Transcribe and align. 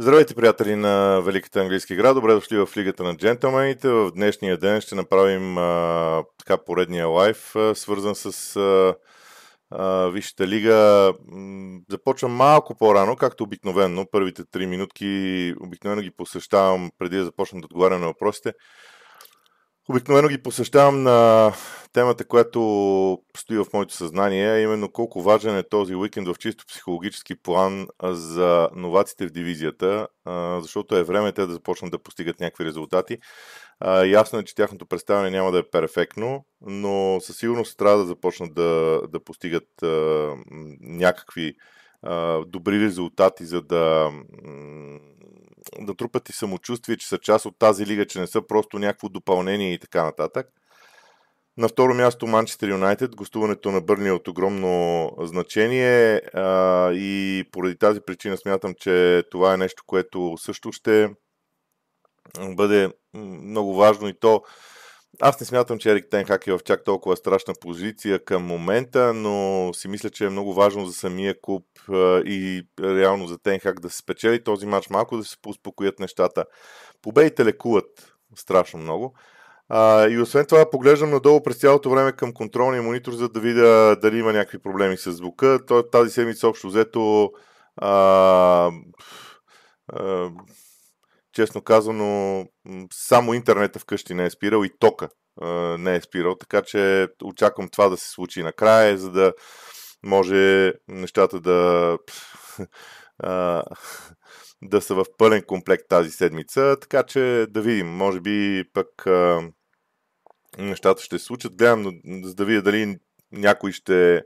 Здравейте, 0.00 0.34
приятели 0.34 0.76
на 0.76 1.20
Великата 1.20 1.60
английски 1.60 1.96
град. 1.96 2.14
Добре 2.14 2.34
дошли 2.34 2.58
в 2.58 2.68
Лигата 2.76 3.02
на 3.02 3.16
джентълмените. 3.16 3.88
В 3.88 4.10
днешния 4.10 4.56
ден 4.56 4.80
ще 4.80 4.94
направим 4.94 5.58
а, 5.58 6.22
така 6.38 6.64
поредния 6.64 7.06
лайф, 7.06 7.56
а, 7.56 7.74
свързан 7.74 8.14
с 8.14 8.56
а, 8.56 8.94
а, 9.70 10.08
Висшата 10.08 10.46
лига. 10.46 11.12
Започвам 11.90 12.32
малко 12.32 12.74
по-рано, 12.74 13.16
както 13.16 13.44
обикновено. 13.44 14.06
Първите 14.12 14.42
три 14.44 14.66
минутки 14.66 15.54
обикновено 15.60 16.02
ги 16.02 16.10
посещавам 16.10 16.90
преди 16.98 17.16
да 17.16 17.24
започна 17.24 17.60
да 17.60 17.64
отговарям 17.64 18.00
на 18.00 18.06
въпросите. 18.06 18.52
Обикновено 19.90 20.28
ги 20.28 20.42
посещавам 20.42 21.02
на 21.02 21.52
темата, 21.92 22.24
която 22.24 22.60
стои 23.36 23.58
в 23.58 23.66
моето 23.72 23.94
съзнание, 23.94 24.62
именно 24.62 24.92
колко 24.92 25.22
важен 25.22 25.56
е 25.56 25.62
този 25.62 25.94
уикенд 25.94 26.28
в 26.28 26.38
чисто 26.38 26.64
психологически 26.66 27.42
план 27.42 27.86
за 28.02 28.68
новаците 28.74 29.26
в 29.26 29.30
дивизията, 29.30 30.06
защото 30.60 30.96
е 30.96 31.02
време 31.02 31.32
те 31.32 31.46
да 31.46 31.52
започнат 31.52 31.90
да 31.90 32.02
постигат 32.02 32.40
някакви 32.40 32.64
резултати. 32.64 33.18
Ясно 34.06 34.38
е, 34.38 34.44
че 34.44 34.54
тяхното 34.54 34.86
представяне 34.86 35.30
няма 35.30 35.52
да 35.52 35.58
е 35.58 35.70
перфектно, 35.72 36.44
но 36.60 37.20
със 37.20 37.36
сигурност 37.36 37.78
трябва 37.78 37.98
да 37.98 38.06
започнат 38.06 38.54
да, 38.54 39.02
да 39.08 39.24
постигат 39.24 39.68
някакви 40.80 41.54
добри 42.46 42.80
резултати, 42.80 43.44
за 43.44 43.62
да 43.62 44.10
да 45.80 45.94
трупат 45.94 46.28
и 46.28 46.32
самочувствие, 46.32 46.96
че 46.96 47.08
са 47.08 47.18
част 47.18 47.46
от 47.46 47.58
тази 47.58 47.86
лига, 47.86 48.06
че 48.06 48.20
не 48.20 48.26
са 48.26 48.46
просто 48.46 48.78
някакво 48.78 49.08
допълнение 49.08 49.72
и 49.72 49.78
така 49.78 50.04
нататък. 50.04 50.48
На 51.56 51.68
второ 51.68 51.94
място 51.94 52.26
Манчестър 52.26 52.68
Юнайтед, 52.68 53.16
гостуването 53.16 53.70
на 53.70 53.80
Бърни 53.80 54.08
е 54.08 54.12
от 54.12 54.28
огромно 54.28 55.10
значение 55.20 56.22
а, 56.34 56.92
и 56.92 57.44
поради 57.52 57.78
тази 57.78 58.00
причина 58.00 58.36
смятам, 58.36 58.74
че 58.74 59.22
това 59.30 59.54
е 59.54 59.56
нещо, 59.56 59.82
което 59.86 60.36
също 60.38 60.72
ще 60.72 61.10
бъде 62.40 62.92
много 63.14 63.74
важно 63.74 64.08
и 64.08 64.18
то 64.20 64.42
аз 65.20 65.40
не 65.40 65.46
смятам, 65.46 65.78
че 65.78 65.90
Ерик 65.90 66.06
Тенхак 66.10 66.46
е 66.46 66.52
в 66.52 66.60
чак 66.64 66.84
толкова 66.84 67.16
страшна 67.16 67.54
позиция 67.60 68.24
към 68.24 68.42
момента, 68.42 69.14
но 69.14 69.70
си 69.74 69.88
мисля, 69.88 70.10
че 70.10 70.24
е 70.26 70.30
много 70.30 70.54
важно 70.54 70.86
за 70.86 70.92
самия 70.92 71.40
клуб 71.40 71.64
и 72.24 72.66
реално 72.80 73.26
за 73.26 73.38
Тенхак 73.38 73.80
да 73.80 73.90
се 73.90 73.96
спечели 73.96 74.44
този 74.44 74.66
матч, 74.66 74.90
малко 74.90 75.16
да 75.16 75.24
се 75.24 75.36
успокоят 75.46 75.98
нещата. 75.98 76.44
Победите 77.02 77.44
лекуват 77.44 78.14
страшно 78.36 78.80
много. 78.80 79.14
И 80.10 80.18
освен 80.22 80.46
това, 80.46 80.70
поглеждам 80.70 81.10
надолу 81.10 81.42
през 81.42 81.56
цялото 81.56 81.90
време 81.90 82.12
към 82.12 82.34
контролния 82.34 82.82
монитор, 82.82 83.12
за 83.12 83.28
да 83.28 83.40
видя 83.40 83.96
дали 83.96 84.18
има 84.18 84.32
някакви 84.32 84.58
проблеми 84.58 84.96
с 84.96 85.12
звука. 85.12 85.58
Тази 85.92 86.10
седмица 86.10 86.48
общо 86.48 86.66
взето 86.66 87.30
а, 87.76 88.70
а, 89.92 90.30
честно 91.38 91.62
казано, 91.62 92.44
само 92.92 93.34
интернета 93.34 93.78
вкъщи 93.78 94.14
не 94.14 94.24
е 94.24 94.30
спирал 94.30 94.64
и 94.64 94.70
тока 94.78 95.08
не 95.78 95.96
е 95.96 96.00
спирал, 96.00 96.34
така 96.34 96.62
че 96.62 97.08
очаквам 97.24 97.68
това 97.68 97.88
да 97.88 97.96
се 97.96 98.10
случи 98.10 98.42
накрая, 98.42 98.98
за 98.98 99.10
да 99.10 99.32
може 100.02 100.72
нещата 100.88 101.40
да 101.40 101.98
да 104.62 104.80
са 104.80 104.94
в 104.94 105.04
пълен 105.18 105.42
комплект 105.42 105.84
тази 105.88 106.10
седмица, 106.10 106.76
така 106.80 107.02
че 107.02 107.46
да 107.50 107.60
видим, 107.60 107.88
може 107.88 108.20
би 108.20 108.64
пък 108.72 108.88
нещата 110.58 111.02
ще 111.02 111.18
се 111.18 111.24
случат. 111.24 111.56
Гледам, 111.56 112.00
за 112.24 112.34
да 112.34 112.44
видя 112.44 112.62
дали 112.62 112.96
някой 113.32 113.72
ще 113.72 114.22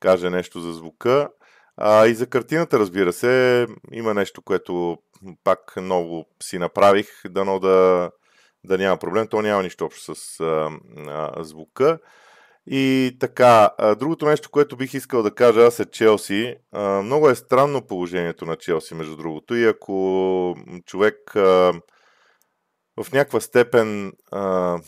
каже 0.00 0.30
нещо 0.30 0.60
за 0.60 0.72
звука. 0.72 1.28
А, 1.76 2.06
и 2.06 2.14
за 2.14 2.26
картината, 2.26 2.78
разбира 2.78 3.12
се, 3.12 3.66
има 3.92 4.14
нещо, 4.14 4.42
което 4.42 4.98
пак 5.44 5.76
много 5.76 6.24
си 6.42 6.58
направих, 6.58 7.08
дано 7.28 7.58
да, 7.58 8.10
да 8.64 8.78
няма 8.78 8.96
проблем. 8.96 9.28
То 9.28 9.42
няма 9.42 9.62
нищо 9.62 9.84
общо 9.84 10.14
с 10.14 10.40
а, 10.40 10.70
а, 11.06 11.44
звука. 11.44 11.98
И 12.70 13.16
така, 13.20 13.70
а, 13.78 13.94
другото 13.94 14.26
нещо, 14.26 14.50
което 14.50 14.76
бих 14.76 14.94
искал 14.94 15.22
да 15.22 15.34
кажа 15.34 15.60
аз 15.60 15.80
е 15.80 15.90
Челси. 15.90 16.56
А, 16.72 17.02
много 17.02 17.30
е 17.30 17.34
странно 17.34 17.86
положението 17.86 18.46
на 18.46 18.56
Челси, 18.56 18.94
между 18.94 19.16
другото. 19.16 19.54
И 19.54 19.64
ако 19.64 20.56
човек 20.86 21.36
а, 21.36 21.72
в 22.96 23.12
някаква 23.12 23.40
степен 23.40 24.12
а, 24.32 24.78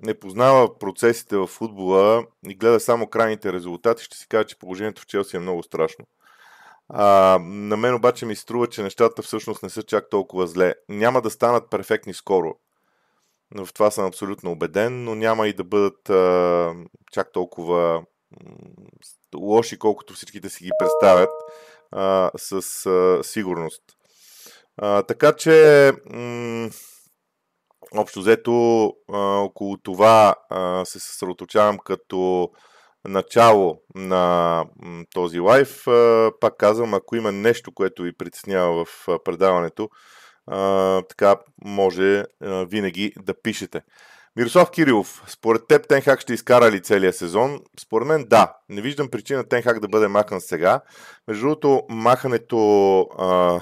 не 0.00 0.18
познава 0.18 0.78
процесите 0.78 1.36
в 1.36 1.46
футбола 1.46 2.26
и 2.48 2.54
гледа 2.54 2.80
само 2.80 3.06
крайните 3.06 3.52
резултати, 3.52 4.04
ще 4.04 4.16
си 4.16 4.28
каже, 4.28 4.46
че 4.46 4.58
положението 4.58 5.02
в 5.02 5.06
Челси 5.06 5.36
е 5.36 5.40
много 5.40 5.62
страшно. 5.62 6.04
На 6.90 7.76
мен 7.76 7.94
обаче 7.94 8.26
ми 8.26 8.36
струва, 8.36 8.66
че 8.66 8.82
нещата 8.82 9.22
всъщност 9.22 9.62
не 9.62 9.70
са 9.70 9.82
чак 9.82 10.10
толкова 10.10 10.46
зле. 10.46 10.74
Няма 10.88 11.22
да 11.22 11.30
станат 11.30 11.70
перфектни 11.70 12.14
скоро. 12.14 12.54
В 13.54 13.68
това 13.74 13.90
съм 13.90 14.06
абсолютно 14.06 14.52
убеден, 14.52 15.04
но 15.04 15.14
няма 15.14 15.48
и 15.48 15.52
да 15.52 15.64
бъдат 15.64 16.10
а, 16.10 16.74
чак 17.12 17.32
толкова 17.32 18.04
лоши, 19.36 19.78
колкото 19.78 20.14
всичките 20.14 20.48
си 20.48 20.64
ги 20.64 20.70
представят 20.78 21.30
а, 21.90 22.30
с 22.36 22.86
а, 22.86 23.24
сигурност. 23.24 23.82
А, 24.76 25.02
така 25.02 25.32
че, 25.32 25.92
м- 26.10 26.70
общо 27.96 28.20
взето, 28.20 28.86
а, 29.12 29.18
около 29.18 29.76
това 29.76 30.34
а, 30.50 30.84
се 30.84 31.00
съсредоточавам 31.00 31.78
като 31.78 32.50
начало 33.08 33.80
на 33.94 34.64
този 35.14 35.40
лайф. 35.40 35.84
Пак 36.40 36.56
казвам, 36.58 36.94
ако 36.94 37.16
има 37.16 37.32
нещо, 37.32 37.72
което 37.72 38.02
ви 38.02 38.12
притеснява 38.12 38.84
в 38.84 39.06
предаването, 39.24 39.90
така 41.08 41.36
може 41.64 42.24
винаги 42.42 43.12
да 43.22 43.34
пишете. 43.42 43.82
Мирослав 44.36 44.70
Кирилов, 44.70 45.22
според 45.26 45.66
теб 45.66 45.88
Тенхак 45.88 46.20
ще 46.20 46.34
изкара 46.34 46.70
ли 46.70 46.82
целия 46.82 47.12
сезон? 47.12 47.60
Според 47.80 48.08
мен 48.08 48.24
да. 48.28 48.52
Не 48.68 48.80
виждам 48.80 49.08
причина 49.08 49.44
Тенхак 49.44 49.80
да 49.80 49.88
бъде 49.88 50.08
махан 50.08 50.40
сега. 50.40 50.80
Между 51.28 51.42
другото, 51.42 51.82
махането, 51.88 53.00
а, 53.18 53.60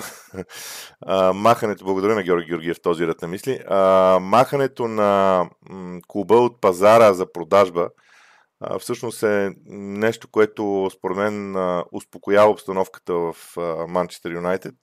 а, 1.06 1.32
махането, 1.32 1.84
благодаря 1.84 2.14
на 2.14 2.22
Георги 2.22 2.46
Георгиев 2.46 2.80
този 2.82 3.06
ред 3.06 3.22
на 3.22 3.28
мисли, 3.28 3.60
а, 3.68 4.18
махането 4.22 4.88
на 4.88 5.44
м, 5.70 6.00
клуба 6.08 6.34
от 6.34 6.60
пазара 6.60 7.12
за 7.12 7.32
продажба, 7.32 7.88
всъщност 8.80 9.22
е 9.22 9.50
нещо, 9.66 10.28
което 10.30 10.90
според 10.92 11.16
мен 11.16 11.56
успокоява 11.92 12.50
обстановката 12.50 13.14
в 13.14 13.34
Манчестър 13.88 14.30
Юнайтед 14.30 14.74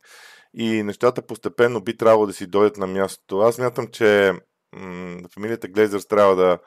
и 0.53 0.83
нещата 0.83 1.21
постепенно 1.21 1.81
би 1.81 1.97
трябвало 1.97 2.25
да 2.25 2.33
си 2.33 2.47
дойдат 2.47 2.77
на 2.77 2.87
мястото. 2.87 3.39
Аз 3.39 3.57
мятам, 3.57 3.87
че 3.87 4.33
фамилията 5.33 5.67
Глезърс 5.67 6.07
трябва 6.07 6.35
да 6.35 6.59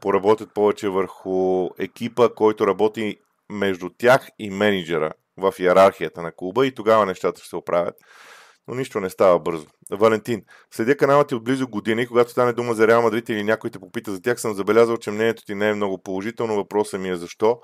поработят 0.00 0.54
повече 0.54 0.88
върху 0.88 1.68
екипа, 1.78 2.28
който 2.28 2.66
работи 2.66 3.16
между 3.50 3.90
тях 3.98 4.28
и 4.38 4.50
менеджера 4.50 5.12
в 5.36 5.54
иерархията 5.58 6.22
на 6.22 6.32
клуба 6.32 6.66
и 6.66 6.74
тогава 6.74 7.06
нещата 7.06 7.40
ще 7.40 7.48
се 7.48 7.56
оправят 7.56 7.94
но 8.68 8.74
нищо 8.74 9.00
не 9.00 9.10
става 9.10 9.38
бързо. 9.38 9.66
Валентин, 9.90 10.42
следя 10.70 10.96
канала 10.96 11.26
ти 11.26 11.34
от 11.34 11.44
близо 11.44 11.68
години, 11.68 12.06
когато 12.06 12.30
стане 12.30 12.52
дума 12.52 12.74
за 12.74 12.88
Реал 12.88 13.02
Мадрид 13.02 13.28
или 13.28 13.44
някой 13.44 13.70
те 13.70 13.78
попита 13.78 14.12
за 14.12 14.22
тях, 14.22 14.40
съм 14.40 14.54
забелязал, 14.54 14.96
че 14.96 15.10
мнението 15.10 15.44
ти 15.44 15.54
не 15.54 15.68
е 15.68 15.74
много 15.74 16.02
положително. 16.02 16.56
Въпросът 16.56 17.00
ми 17.00 17.08
е 17.10 17.16
защо. 17.16 17.60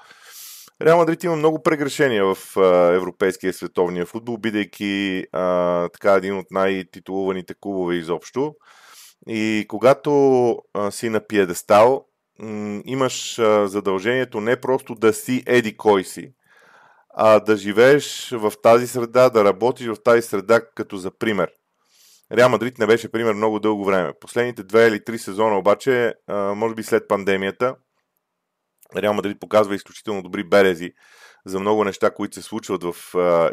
Реал 0.83 0.99
Мадрид 0.99 1.25
има 1.25 1.37
много 1.37 1.63
прегрешения 1.63 2.35
в 2.35 2.57
а, 2.57 2.95
европейския 2.95 3.51
и 3.51 3.53
световния 3.53 4.07
футбол, 4.07 4.39
бидейки 4.39 5.25
а, 5.33 5.89
така 5.89 6.13
един 6.13 6.39
от 6.39 6.47
най-титулуваните 6.51 7.55
клубове 7.61 7.95
изобщо. 7.95 8.55
И 9.29 9.65
когато 9.69 10.53
а, 10.75 10.91
си 10.91 11.09
на 11.09 11.27
пиедестал, 11.27 12.05
м- 12.39 12.83
имаш 12.85 13.39
а, 13.39 13.69
задължението 13.69 14.41
не 14.41 14.61
просто 14.61 14.95
да 14.95 15.13
си 15.13 15.43
еди 15.47 15.77
кой 15.77 16.05
си, 16.05 16.33
а 17.17 17.41
да 17.41 17.57
живееш 17.57 18.31
в 18.31 18.53
тази 18.63 18.87
среда, 18.87 19.31
да 19.31 19.45
работиш 19.45 19.87
в 19.87 20.03
тази 20.05 20.23
среда 20.23 20.61
като 20.75 20.97
за 20.97 21.11
пример. 21.11 21.51
Реал 22.33 22.49
Мадрид 22.49 22.79
не 22.79 22.87
беше 22.87 23.13
пример 23.13 23.33
много 23.33 23.61
дълго 23.61 23.85
време. 23.85 24.13
Последните 24.21 24.63
две 24.63 24.89
или 24.89 25.05
три 25.05 25.19
сезона 25.19 25.59
обаче, 25.59 26.15
може 26.29 26.75
би 26.75 26.83
след 26.83 27.09
пандемията, 27.09 27.77
Реал 28.97 29.15
Мадрид 29.15 29.41
показва 29.41 29.75
изключително 29.75 30.23
добри 30.23 30.45
берези 30.45 30.93
за 31.47 31.61
много 31.61 31.85
неща, 31.85 32.11
които 32.11 32.35
се 32.35 32.43
случват 32.43 32.85
в 32.85 32.95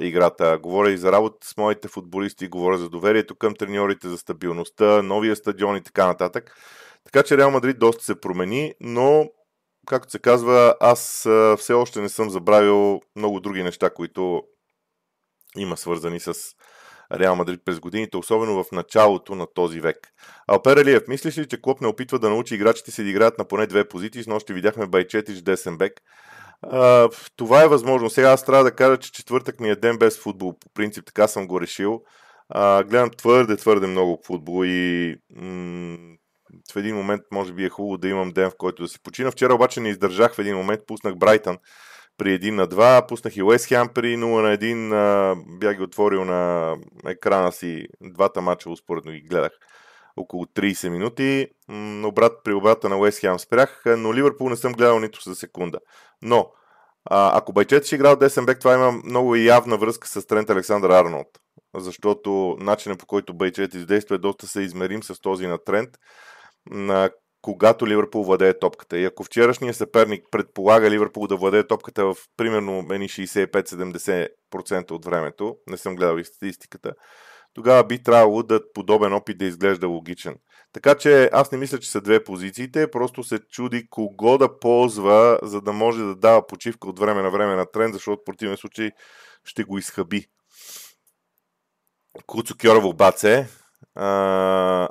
играта. 0.02 0.60
Говоря 0.64 0.92
и 0.92 0.98
за 0.98 1.12
работа 1.12 1.48
с 1.48 1.58
моите 1.58 1.88
футболисти, 1.88 2.48
говоря 2.48 2.78
за 2.78 2.90
доверието 2.90 3.36
към 3.36 3.56
треньорите, 3.56 4.10
за 4.10 4.18
стабилността, 4.18 5.02
новия 5.02 5.36
стадион 5.36 5.76
и 5.76 5.84
така 5.84 6.08
нататък. 6.08 6.56
Така 7.06 7.24
че 7.24 7.38
Реал 7.38 7.52
Мадрид 7.52 7.80
доста 7.80 8.04
се 8.04 8.22
промени, 8.22 8.74
но 8.80 9.26
както 9.92 10.12
се 10.12 10.20
казва, 10.20 10.76
аз 10.80 11.28
все 11.58 11.74
още 11.74 12.02
не 12.02 12.10
съм 12.10 12.30
забравил 12.30 13.02
много 13.16 13.40
други 13.40 13.64
неща, 13.64 13.90
които 13.90 14.44
има 15.58 15.78
свързани 15.78 16.20
с 16.20 16.34
Реал 17.14 17.36
Мадрид 17.36 17.62
през 17.66 17.80
годините, 17.80 18.18
особено 18.18 18.64
в 18.64 18.72
началото 18.72 19.36
на 19.36 19.48
този 19.54 19.80
век. 19.80 19.98
Алпер 20.48 20.78
Алиев, 20.78 21.04
мислиш 21.08 21.38
ли, 21.38 21.48
че 21.48 21.62
Клоп 21.62 21.82
не 21.82 21.88
опитва 21.88 22.20
да 22.20 22.30
научи 22.30 22.56
играчите 22.56 22.92
си 22.92 23.04
да 23.04 23.10
играят 23.10 23.38
на 23.38 23.46
поне 23.46 23.68
две 23.68 23.88
позиции? 23.88 24.24
С 24.24 24.28
нощи 24.28 24.54
видяхме 24.54 24.88
Байчетич, 24.88 25.42
десен 25.42 25.78
бек. 25.78 25.94
А, 26.62 27.10
това 27.36 27.64
е 27.64 27.68
възможно. 27.68 28.10
Сега 28.10 28.32
аз 28.32 28.46
трябва 28.46 28.64
да 28.64 28.76
кажа, 28.76 28.98
че 28.98 29.12
четвъртък 29.12 29.60
ми 29.60 29.70
е 29.70 29.76
ден 29.76 29.98
без 29.98 30.20
футбол. 30.20 30.60
По 30.60 30.70
принцип 30.74 31.06
така 31.06 31.28
съм 31.28 31.48
го 31.48 31.62
решил. 31.62 32.02
А, 32.50 32.84
гледам 32.84 33.10
твърде, 33.18 33.58
твърде 33.58 33.88
много 33.88 34.22
футбол 34.26 34.66
и 34.66 35.16
м- 35.36 35.98
в 36.74 36.76
един 36.76 36.96
момент 36.96 37.22
може 37.32 37.54
би 37.54 37.66
е 37.66 37.70
хубаво 37.70 37.98
да 37.98 38.08
имам 38.08 38.32
ден, 38.32 38.50
в 38.50 38.58
който 38.58 38.84
да 38.84 38.90
си 38.90 39.00
почина. 39.04 39.32
Вчера 39.32 39.54
обаче 39.54 39.80
не 39.80 39.90
издържах 39.90 40.34
в 40.34 40.40
един 40.40 40.56
момент, 40.56 40.82
пуснах 40.88 41.16
Брайтън 41.16 41.58
при 42.18 42.40
1 42.40 42.52
на 42.52 42.68
2, 42.68 43.08
пуснах 43.08 43.38
и 43.38 43.44
Уест 43.44 43.66
Хем 43.66 43.90
при 43.96 44.18
0 44.18 44.42
на 44.42 44.58
1, 44.58 45.60
бях 45.60 45.78
ги 45.78 45.84
отворил 45.84 46.26
на 46.26 46.76
екрана 47.08 47.52
си, 47.52 47.88
двата 48.02 48.42
мача 48.42 48.70
успоредно 48.70 49.12
ги 49.12 49.22
гледах 49.22 49.52
около 50.18 50.46
30 50.46 50.90
минути. 50.90 51.48
Обрат, 52.04 52.44
при 52.44 52.54
обрата 52.54 52.90
на 52.90 52.98
Уест 52.98 53.20
Хем 53.20 53.40
спрях, 53.40 53.84
но 53.86 54.14
Ливърпул 54.14 54.50
не 54.50 54.56
съм 54.56 54.74
гледал 54.74 55.00
нито 55.00 55.22
за 55.30 55.36
секунда. 55.36 55.80
Но, 56.22 56.52
а, 57.06 57.38
ако 57.38 57.54
Байчет 57.54 57.86
ще 57.86 57.96
играл 57.96 58.16
десен 58.16 58.46
бек, 58.46 58.60
това 58.60 58.74
има 58.74 58.92
много 58.92 59.36
явна 59.36 59.78
връзка 59.78 60.08
с 60.08 60.28
Трент 60.28 60.50
Александър 60.50 60.90
Арнолд. 60.90 61.28
Защото 61.76 62.58
начинът 62.60 63.00
по 63.00 63.06
който 63.06 63.34
Байчет 63.34 63.74
издейства 63.74 64.16
е 64.16 64.20
доста 64.20 64.48
се 64.48 64.62
измерим 64.62 65.04
с 65.04 65.22
този 65.22 65.48
на 65.48 65.58
Трент. 65.58 65.90
На 66.70 67.10
когато 67.42 67.88
Ливърпул 67.88 68.24
владее 68.24 68.60
топката. 68.60 68.98
И 68.98 69.06
ако 69.06 69.24
вчерашният 69.24 69.76
съперник 69.76 70.26
предполага 70.32 70.90
Ливърпул 70.90 71.28
да 71.28 71.36
владее 71.36 71.68
топката 71.68 72.06
в 72.06 72.16
примерно 72.38 72.82
65-70% 72.82 74.92
от 74.92 75.06
времето, 75.06 75.58
не 75.68 75.78
съм 75.78 75.96
гледал 75.96 76.18
и 76.18 76.26
статистиката, 76.26 76.94
тогава 77.54 77.84
би 77.84 78.04
трябвало 78.04 78.44
да 78.44 78.62
подобен 78.74 79.14
опит 79.14 79.38
да 79.38 79.46
изглежда 79.46 79.88
логичен. 79.88 80.36
Така 80.74 80.96
че 80.96 81.30
аз 81.34 81.52
не 81.52 81.58
мисля, 81.58 81.80
че 81.80 81.92
са 81.92 82.02
две 82.02 82.24
позициите, 82.24 82.92
просто 82.92 83.24
се 83.24 83.40
чуди 83.40 83.88
кого 83.90 84.38
да 84.38 84.60
ползва, 84.60 85.40
за 85.44 85.62
да 85.62 85.74
може 85.74 86.04
да 86.04 86.16
дава 86.16 86.48
почивка 86.48 86.90
от 86.90 87.00
време 87.00 87.22
на 87.22 87.32
време 87.32 87.56
на 87.56 87.66
тренд, 87.66 87.94
защото 87.94 88.22
в 88.22 88.26
противен 88.26 88.58
случай 88.58 88.92
ще 89.44 89.64
го 89.64 89.78
изхъби. 89.78 90.26
Куцо 92.26 92.56
Кьорово 92.58 92.94
Баце. 92.94 93.48
А... 93.96 94.90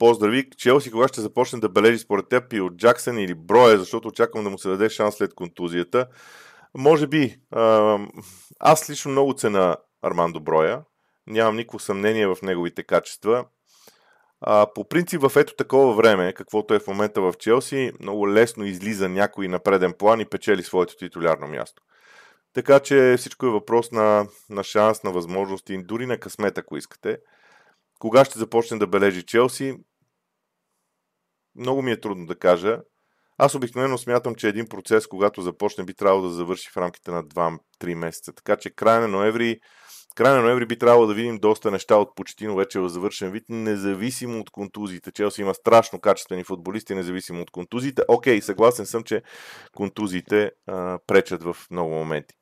Поздрави. 0.00 0.50
Челси 0.50 0.90
кога 0.90 1.08
ще 1.08 1.20
започне 1.20 1.60
да 1.60 1.68
бележи 1.68 1.98
според 1.98 2.28
теб 2.28 2.52
и 2.52 2.60
от 2.60 2.76
Джаксън 2.76 3.18
или 3.18 3.34
Броя, 3.34 3.78
защото 3.78 4.08
очаквам 4.08 4.44
да 4.44 4.50
му 4.50 4.58
се 4.58 4.68
даде 4.68 4.88
шанс 4.88 5.14
след 5.14 5.34
контузията. 5.34 6.06
Може 6.74 7.06
би. 7.06 7.36
Аз 8.60 8.90
лично 8.90 9.10
много 9.10 9.34
цена 9.34 9.76
Армандо 10.02 10.40
Броя. 10.40 10.82
Нямам 11.26 11.56
никакво 11.56 11.78
съмнение 11.78 12.26
в 12.26 12.36
неговите 12.42 12.82
качества. 12.82 13.44
А, 14.40 14.66
по 14.74 14.88
принцип 14.88 15.22
в 15.22 15.36
ето 15.36 15.54
такова 15.54 15.94
време, 15.94 16.32
каквото 16.32 16.74
е 16.74 16.78
в 16.78 16.86
момента 16.86 17.20
в 17.20 17.34
Челси, 17.38 17.92
много 18.00 18.28
лесно 18.28 18.64
излиза 18.64 19.08
някой 19.08 19.48
на 19.48 19.58
преден 19.58 19.92
план 19.98 20.20
и 20.20 20.24
печели 20.24 20.62
своето 20.62 20.96
титулярно 20.96 21.48
място. 21.48 21.82
Така 22.52 22.80
че 22.80 23.14
всичко 23.18 23.46
е 23.46 23.50
въпрос 23.50 23.92
на, 23.92 24.26
на 24.50 24.64
шанс, 24.64 25.02
на 25.02 25.10
възможности, 25.10 25.82
дори 25.82 26.06
на 26.06 26.18
късмет, 26.18 26.58
ако 26.58 26.76
искате. 26.76 27.18
Кога 27.98 28.24
ще 28.24 28.38
започне 28.38 28.78
да 28.78 28.86
бележи 28.86 29.22
Челси? 29.22 29.76
Много 31.56 31.82
ми 31.82 31.92
е 31.92 32.00
трудно 32.00 32.26
да 32.26 32.38
кажа. 32.38 32.78
Аз 33.38 33.54
обикновено 33.54 33.98
смятам, 33.98 34.34
че 34.34 34.48
един 34.48 34.68
процес, 34.68 35.06
когато 35.06 35.42
започне, 35.42 35.84
би 35.84 35.94
трябвало 35.94 36.22
да 36.22 36.30
завърши 36.30 36.70
в 36.72 36.76
рамките 36.76 37.10
на 37.10 37.24
2-3 37.24 37.94
месеца. 37.94 38.32
Така 38.32 38.56
че 38.56 38.70
края 38.70 39.00
на 39.00 39.08
ноември 39.08 39.60
края 40.14 40.36
на 40.36 40.42
ноември 40.42 40.66
би 40.66 40.78
трябвало 40.78 41.06
да 41.06 41.14
видим 41.14 41.38
доста 41.38 41.70
неща 41.70 41.96
от 41.96 42.14
Почетино 42.14 42.56
вече 42.56 42.80
в 42.80 42.88
завършен 42.88 43.30
вид, 43.30 43.44
независимо 43.48 44.40
от 44.40 44.50
контузиите. 44.50 45.12
Челси 45.12 45.40
има 45.40 45.54
страшно 45.54 46.00
качествени 46.00 46.44
футболисти, 46.44 46.94
независимо 46.94 47.42
от 47.42 47.50
контузиите. 47.50 48.02
Окей, 48.08 48.40
съгласен 48.40 48.86
съм, 48.86 49.02
че 49.02 49.22
контузиите 49.76 50.50
а, 50.66 50.98
пречат 51.06 51.42
в 51.42 51.56
много 51.70 51.90
моменти. 51.90 52.34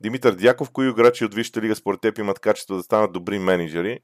Димитър 0.00 0.34
Дяков, 0.34 0.70
кои 0.70 0.88
играчи 0.88 1.24
от 1.24 1.34
Висшата 1.34 1.60
лига 1.60 1.76
според 1.76 2.00
теб 2.00 2.18
имат 2.18 2.40
качество 2.40 2.76
да 2.76 2.82
станат 2.82 3.12
добри 3.12 3.38
менеджери? 3.38 3.98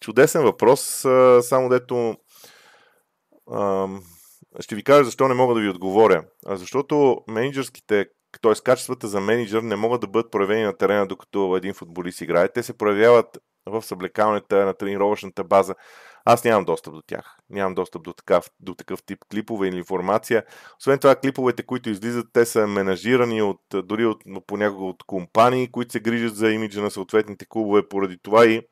Чудесен 0.00 0.42
въпрос, 0.42 0.80
само 1.40 1.68
дето 1.68 2.16
ще 4.60 4.74
ви 4.74 4.82
кажа 4.82 5.04
защо 5.04 5.28
не 5.28 5.34
мога 5.34 5.54
да 5.54 5.60
ви 5.60 5.68
отговоря. 5.68 6.24
Защото 6.46 7.20
менеджерските 7.28 8.06
т.е. 8.42 8.52
качествата 8.64 9.08
за 9.08 9.20
менеджер 9.20 9.62
не 9.62 9.76
могат 9.76 10.00
да 10.00 10.06
бъдат 10.06 10.32
проявени 10.32 10.62
на 10.62 10.76
терена, 10.76 11.06
докато 11.06 11.56
един 11.56 11.74
футболист 11.74 12.20
играе. 12.20 12.48
Те 12.48 12.62
се 12.62 12.78
проявяват 12.78 13.38
в 13.66 13.82
съблекалната 13.82 14.64
на 14.64 14.74
тренировъчната 14.74 15.44
база. 15.44 15.74
Аз 16.24 16.44
нямам 16.44 16.64
достъп 16.64 16.94
до 16.94 17.02
тях. 17.06 17.36
Нямам 17.50 17.74
достъп 17.74 18.02
до 18.02 18.12
такъв, 18.12 18.50
до 18.60 18.74
такъв 18.74 19.02
тип 19.02 19.18
клипове 19.30 19.68
или 19.68 19.76
информация. 19.76 20.44
Освен 20.78 20.98
това, 20.98 21.16
клиповете, 21.16 21.62
които 21.62 21.90
излизат, 21.90 22.26
те 22.32 22.44
са 22.46 22.66
менажирани 22.66 23.42
от, 23.42 23.60
дори 23.74 24.06
от, 24.06 24.22
понякога 24.46 24.84
от 24.84 25.02
компании, 25.02 25.70
които 25.70 25.92
се 25.92 26.00
грижат 26.00 26.36
за 26.36 26.50
имиджа 26.50 26.82
на 26.82 26.90
съответните 26.90 27.46
клубове. 27.48 27.88
Поради 27.88 28.18
това 28.22 28.46
и 28.46 28.62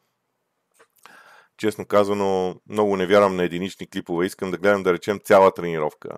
честно 1.62 1.86
казано, 1.86 2.54
много 2.68 2.96
не 2.96 3.06
вярвам 3.06 3.36
на 3.36 3.42
единични 3.42 3.86
клипове. 3.86 4.26
Искам 4.26 4.50
да 4.50 4.58
гледам, 4.58 4.82
да 4.82 4.92
речем, 4.92 5.20
цяла 5.24 5.54
тренировка. 5.54 6.16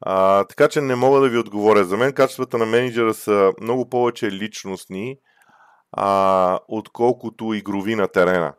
А, 0.00 0.44
така 0.44 0.68
че 0.68 0.80
не 0.80 0.94
мога 0.94 1.20
да 1.20 1.28
ви 1.28 1.38
отговоря. 1.38 1.84
За 1.84 1.96
мен 1.96 2.12
качествата 2.12 2.58
на 2.58 2.66
менеджера 2.66 3.14
са 3.14 3.52
много 3.60 3.88
повече 3.88 4.32
личностни, 4.32 5.16
а, 5.92 6.58
отколкото 6.68 7.54
игрови 7.54 7.94
на 7.94 8.08
терена. 8.08 8.54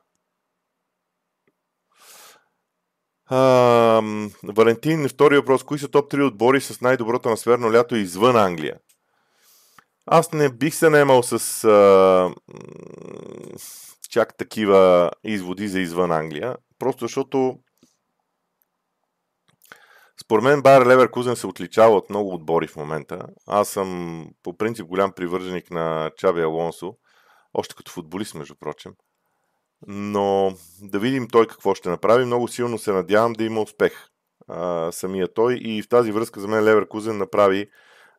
А, 3.25 4.01
Валентин, 4.43 5.09
втори 5.09 5.35
въпрос. 5.37 5.63
Кои 5.63 5.79
са 5.79 5.87
топ 5.87 6.11
3 6.11 6.27
отбори 6.27 6.61
с 6.61 6.81
най-доброто 6.81 7.29
насверно 7.29 7.73
лято 7.73 7.95
извън 7.95 8.35
Англия? 8.35 8.77
Аз 10.05 10.33
не 10.33 10.49
бих 10.49 10.75
се 10.75 10.89
наемал 10.89 11.23
с 11.23 11.63
а, 11.63 12.33
чак 14.09 14.37
такива 14.37 15.11
изводи 15.23 15.67
за 15.67 15.79
извън 15.79 16.11
Англия, 16.11 16.55
просто 16.79 17.05
защото 17.05 17.59
според 20.23 20.43
мен 20.43 20.61
Байер 20.61 20.85
Леверкузен 20.85 21.35
се 21.35 21.47
отличава 21.47 21.95
от 21.95 22.09
много 22.09 22.33
отбори 22.33 22.67
в 22.67 22.75
момента. 22.75 23.27
Аз 23.47 23.69
съм 23.69 24.29
по 24.43 24.57
принцип 24.57 24.87
голям 24.87 25.11
привърженик 25.11 25.71
на 25.71 26.11
Чави 26.17 26.41
Алонсо, 26.41 26.95
още 27.53 27.75
като 27.75 27.91
футболист, 27.91 28.35
между 28.35 28.55
прочим. 28.55 28.93
Но 29.87 30.53
да 30.81 30.99
видим 30.99 31.27
той 31.27 31.47
какво 31.47 31.75
ще 31.75 31.89
направи. 31.89 32.25
Много 32.25 32.47
силно 32.47 32.77
се 32.77 32.91
надявам 32.91 33.33
да 33.33 33.43
има 33.43 33.61
успех 33.61 34.09
а, 34.47 34.91
самия 34.91 35.33
той. 35.33 35.59
И 35.61 35.81
в 35.81 35.89
тази 35.89 36.11
връзка 36.11 36.39
за 36.39 36.47
мен 36.47 36.63
Леверкузен 36.63 37.17
направи 37.17 37.69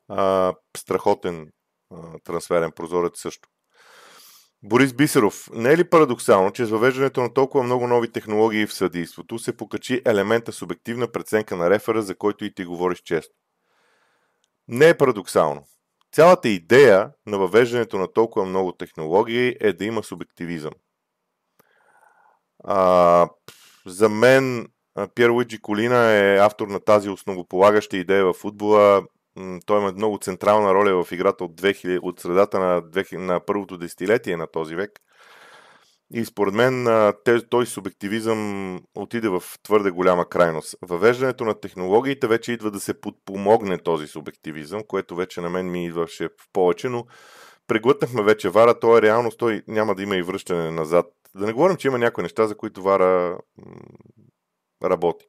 а, 0.08 0.54
страхотен 0.76 1.52
а, 1.94 2.18
трансферен 2.24 2.72
прозорец 2.72 3.20
също. 3.20 3.48
Борис 4.68 4.92
Бисеров, 4.92 5.50
не 5.52 5.72
е 5.72 5.76
ли 5.76 5.90
парадоксално, 5.90 6.50
че 6.50 6.64
с 6.64 6.70
въвеждането 6.70 7.20
на 7.20 7.34
толкова 7.34 7.64
много 7.64 7.86
нови 7.86 8.12
технологии 8.12 8.66
в 8.66 8.74
съдейството 8.74 9.38
се 9.38 9.56
покачи 9.56 10.02
елемента 10.04 10.52
субективна 10.52 11.12
преценка 11.12 11.56
на 11.56 11.70
рефера, 11.70 12.02
за 12.02 12.14
който 12.14 12.44
и 12.44 12.54
ти 12.54 12.64
говориш 12.64 12.98
често? 13.02 13.34
Не 14.68 14.88
е 14.88 14.98
парадоксално. 14.98 15.64
Цялата 16.12 16.48
идея 16.48 17.10
на 17.26 17.38
въвеждането 17.38 17.98
на 17.98 18.12
толкова 18.12 18.46
много 18.46 18.72
технологии 18.72 19.56
е 19.60 19.72
да 19.72 19.84
има 19.84 20.02
субективизъм. 20.02 20.72
А, 22.64 23.28
за 23.86 24.08
мен 24.08 24.68
Пьер 25.14 25.28
Луиджи 25.28 25.58
Колина 25.58 25.98
е 25.98 26.36
автор 26.36 26.68
на 26.68 26.80
тази 26.80 27.08
основополагаща 27.08 27.96
идея 27.96 28.24
в 28.24 28.32
футбола 28.32 29.02
той 29.66 29.80
има 29.80 29.92
много 29.92 30.18
централна 30.18 30.74
роля 30.74 31.04
в 31.04 31.12
играта 31.12 31.44
от, 31.44 31.60
2000, 31.60 31.98
от 32.02 32.20
средата 32.20 32.58
на, 32.58 32.82
2000, 32.82 33.16
на 33.16 33.40
първото 33.40 33.78
десетилетие 33.78 34.36
на 34.36 34.46
този 34.46 34.74
век. 34.74 35.00
И 36.12 36.24
според 36.24 36.54
мен 36.54 36.86
той 37.50 37.66
субективизъм 37.66 38.80
отиде 38.94 39.28
в 39.28 39.42
твърде 39.62 39.90
голяма 39.90 40.28
крайност. 40.28 40.76
Въвеждането 40.82 41.44
на 41.44 41.60
технологиите 41.60 42.26
вече 42.26 42.52
идва 42.52 42.70
да 42.70 42.80
се 42.80 43.00
подпомогне 43.00 43.78
този 43.78 44.06
субективизъм, 44.06 44.82
което 44.88 45.16
вече 45.16 45.40
на 45.40 45.50
мен 45.50 45.70
ми 45.70 45.86
идваше 45.86 46.28
в 46.28 46.48
повече, 46.52 46.88
но 46.88 47.06
преглътнахме 47.66 48.22
вече 48.22 48.48
Вара, 48.48 48.78
то 48.78 48.98
е 48.98 49.02
реалност, 49.02 49.38
той 49.38 49.62
няма 49.68 49.94
да 49.94 50.02
има 50.02 50.16
и 50.16 50.22
връщане 50.22 50.70
назад. 50.70 51.06
Да 51.34 51.46
не 51.46 51.52
говорим, 51.52 51.76
че 51.76 51.88
има 51.88 51.98
някои 51.98 52.22
неща, 52.22 52.46
за 52.46 52.56
които 52.56 52.82
Вара 52.82 53.38
работи. 54.84 55.26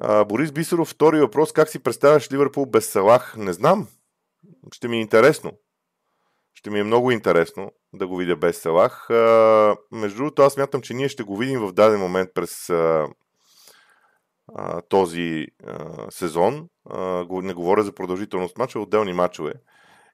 Борис 0.00 0.52
Бисеров, 0.52 0.88
втори 0.88 1.20
въпрос. 1.20 1.52
Как 1.52 1.68
си 1.68 1.78
представяш 1.78 2.32
Ливърпул 2.32 2.66
без 2.66 2.90
Салах? 2.90 3.36
Не 3.36 3.52
знам. 3.52 3.88
Ще 4.72 4.88
ми 4.88 4.96
е 4.96 5.00
интересно. 5.00 5.52
Ще 6.54 6.70
ми 6.70 6.80
е 6.80 6.84
много 6.84 7.10
интересно 7.10 7.72
да 7.92 8.06
го 8.06 8.16
видя 8.16 8.36
без 8.36 8.60
Салах. 8.60 9.10
А, 9.10 9.76
между 9.92 10.16
другото, 10.16 10.42
аз 10.42 10.56
мятам, 10.56 10.82
че 10.82 10.94
ние 10.94 11.08
ще 11.08 11.22
го 11.22 11.36
видим 11.36 11.60
в 11.60 11.72
даден 11.72 12.00
момент 12.00 12.30
през 12.34 12.70
а, 12.70 13.08
а, 14.54 14.82
този 14.82 15.46
а, 15.66 16.06
сезон. 16.10 16.68
А, 16.90 17.26
не 17.30 17.54
говоря 17.54 17.82
за 17.82 17.92
продължителност 17.92 18.58
мача, 18.58 18.80
отделни 18.80 19.12
мачове. 19.12 19.52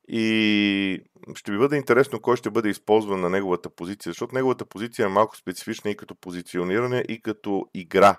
И 0.08 1.00
ще 1.34 1.50
ми 1.50 1.58
бъде 1.58 1.76
интересно 1.76 2.20
кой 2.20 2.36
ще 2.36 2.50
бъде 2.50 2.68
използван 2.68 3.20
на 3.20 3.30
неговата 3.30 3.70
позиция, 3.70 4.10
защото 4.10 4.34
неговата 4.34 4.64
позиция 4.64 5.06
е 5.06 5.08
малко 5.08 5.36
специфична 5.36 5.90
и 5.90 5.96
като 5.96 6.14
позициониране, 6.14 7.04
и 7.08 7.22
като 7.22 7.66
игра 7.74 8.16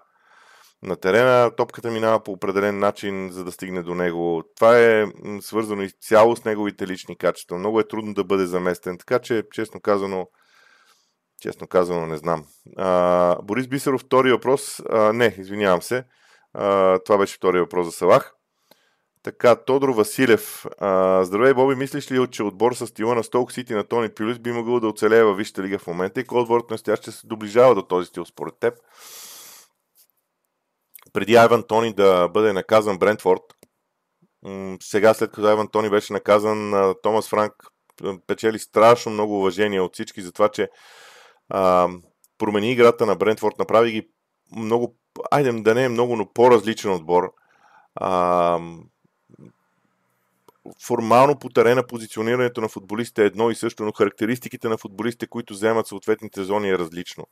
на 0.84 0.96
терена, 0.96 1.56
топката 1.56 1.92
минава 1.92 2.24
по 2.24 2.32
определен 2.32 2.80
начин, 2.80 3.30
за 3.32 3.44
да 3.44 3.52
стигне 3.52 3.84
до 3.84 3.96
него. 3.96 4.44
Това 4.56 4.80
е 4.80 5.06
свързано 5.42 5.82
изцяло 5.82 6.36
с 6.36 6.46
неговите 6.46 6.88
лични 6.88 7.18
качества. 7.18 7.58
Много 7.58 7.80
е 7.80 7.88
трудно 7.88 8.14
да 8.14 8.24
бъде 8.24 8.46
заместен, 8.46 8.98
така 8.98 9.20
че, 9.20 9.44
честно 9.52 9.82
казано, 9.82 10.28
честно 11.42 11.68
казано, 11.68 12.06
не 12.06 12.18
знам. 12.18 12.46
А, 12.78 13.36
Борис 13.44 13.68
Бисеров, 13.68 14.02
втори 14.02 14.32
въпрос. 14.32 14.82
А, 14.90 15.14
не, 15.14 15.36
извинявам 15.38 15.82
се. 15.82 16.04
А, 16.54 17.00
това 17.00 17.18
беше 17.18 17.36
втори 17.36 17.60
въпрос 17.60 17.86
за 17.86 17.92
Салах. 17.92 18.34
Така, 19.24 19.56
Тодор 19.56 19.90
Василев. 19.90 20.66
А, 20.78 21.24
здравей, 21.24 21.54
Боби, 21.54 21.76
мислиш 21.76 22.12
ли, 22.12 22.28
че 22.32 22.44
отбор 22.44 22.74
с 22.74 22.88
стила 22.88 23.16
на 23.16 23.24
Столк 23.24 23.52
Сити 23.52 23.74
на 23.74 23.84
Тони 23.84 24.10
Пюлис 24.10 24.40
би 24.40 24.52
могъл 24.52 24.80
да 24.80 24.88
оцелее 24.88 25.24
във 25.24 25.38
Висшата 25.38 25.64
лига 25.64 25.80
в 25.80 25.88
момента 25.88 26.22
и 26.22 26.24
кой 26.24 26.42
отборът 26.42 26.70
на 26.70 26.78
ще 26.78 27.12
се 27.12 27.28
доближава 27.28 27.76
до 27.76 27.82
този 27.82 28.08
стил 28.08 28.26
според 28.26 28.54
теб? 28.60 28.74
Преди 31.14 31.36
Айван 31.36 31.64
Тони 31.64 31.94
да 31.94 32.28
бъде 32.28 32.54
наказан 32.54 33.00
Брентфорд, 33.00 33.42
сега 34.82 35.14
след 35.14 35.32
като 35.32 35.48
Айван 35.48 35.68
Тони 35.68 35.90
беше 35.90 36.14
наказан, 36.14 36.74
Томас 37.04 37.30
Франк 37.30 37.54
печели 38.28 38.60
страшно 38.60 39.12
много 39.12 39.40
уважение 39.40 39.82
от 39.82 39.94
всички 39.94 40.22
за 40.22 40.32
това, 40.32 40.50
че 40.50 40.70
а, 41.50 41.90
промени 42.38 42.72
играта 42.72 43.06
на 43.06 43.16
Брентфорд, 43.16 43.60
направи 43.60 43.92
ги 43.92 44.10
много, 44.56 44.96
айде 45.32 45.52
да 45.52 45.76
не 45.76 45.84
е 45.84 45.90
много, 45.90 46.16
но 46.16 46.34
по-различен 46.34 46.92
отбор. 46.92 47.34
А, 47.96 48.60
формално 50.86 51.40
по 51.40 51.50
терена 51.50 51.88
позиционирането 51.88 52.62
на 52.62 52.70
футболистите 52.70 53.24
е 53.24 53.26
едно 53.26 53.52
и 53.52 53.56
също, 53.56 53.84
но 53.84 53.92
характеристиките 53.92 54.70
на 54.70 54.78
футболистите, 54.78 55.28
които 55.28 55.54
вземат 55.54 55.88
съответните 55.88 56.44
зони 56.44 56.70
е 56.70 56.78
различно. 56.78 57.24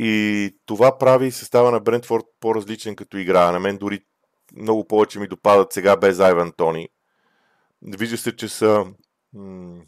И 0.00 0.50
това 0.66 0.98
прави 0.98 1.30
състава 1.30 1.70
на 1.70 1.80
Брентфорд 1.80 2.24
по-различен 2.40 2.96
като 2.96 3.16
игра. 3.16 3.52
На 3.52 3.60
мен 3.60 3.78
дори 3.78 4.00
много 4.56 4.86
повече 4.86 5.18
ми 5.18 5.28
допадат 5.28 5.72
сега 5.72 5.96
без 5.96 6.20
Айван 6.20 6.52
Тони. 6.52 6.88
Вижда 7.82 8.18
се, 8.18 8.36
че 8.36 8.48
са 8.48 8.86
м- 9.32 9.82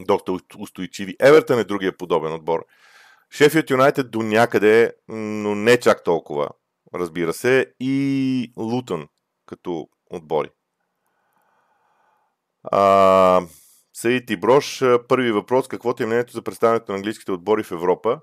доста 0.00 0.32
устойчиви. 0.58 1.16
Евертън 1.20 1.58
е 1.58 1.64
другия 1.64 1.96
подобен 1.96 2.32
отбор. 2.32 2.66
Шефият 3.30 3.70
Юнайтед 3.70 4.10
до 4.10 4.22
някъде, 4.22 4.92
но 5.08 5.54
не 5.54 5.80
чак 5.80 6.04
толкова, 6.04 6.48
разбира 6.94 7.32
се. 7.32 7.74
И 7.80 8.52
Лутън 8.56 9.08
като 9.46 9.88
отбори. 10.10 10.50
А, 12.62 13.40
Саид 13.98 14.30
и 14.30 14.36
Брош, 14.36 14.82
първи 15.08 15.32
въпрос. 15.32 15.68
Какво 15.68 15.94
ти 15.94 16.02
е 16.02 16.06
мнението 16.06 16.32
за 16.32 16.42
представянето 16.42 16.92
на 16.92 16.96
английските 16.96 17.32
отбори 17.32 17.62
в 17.62 17.72
Европа? 17.72 18.20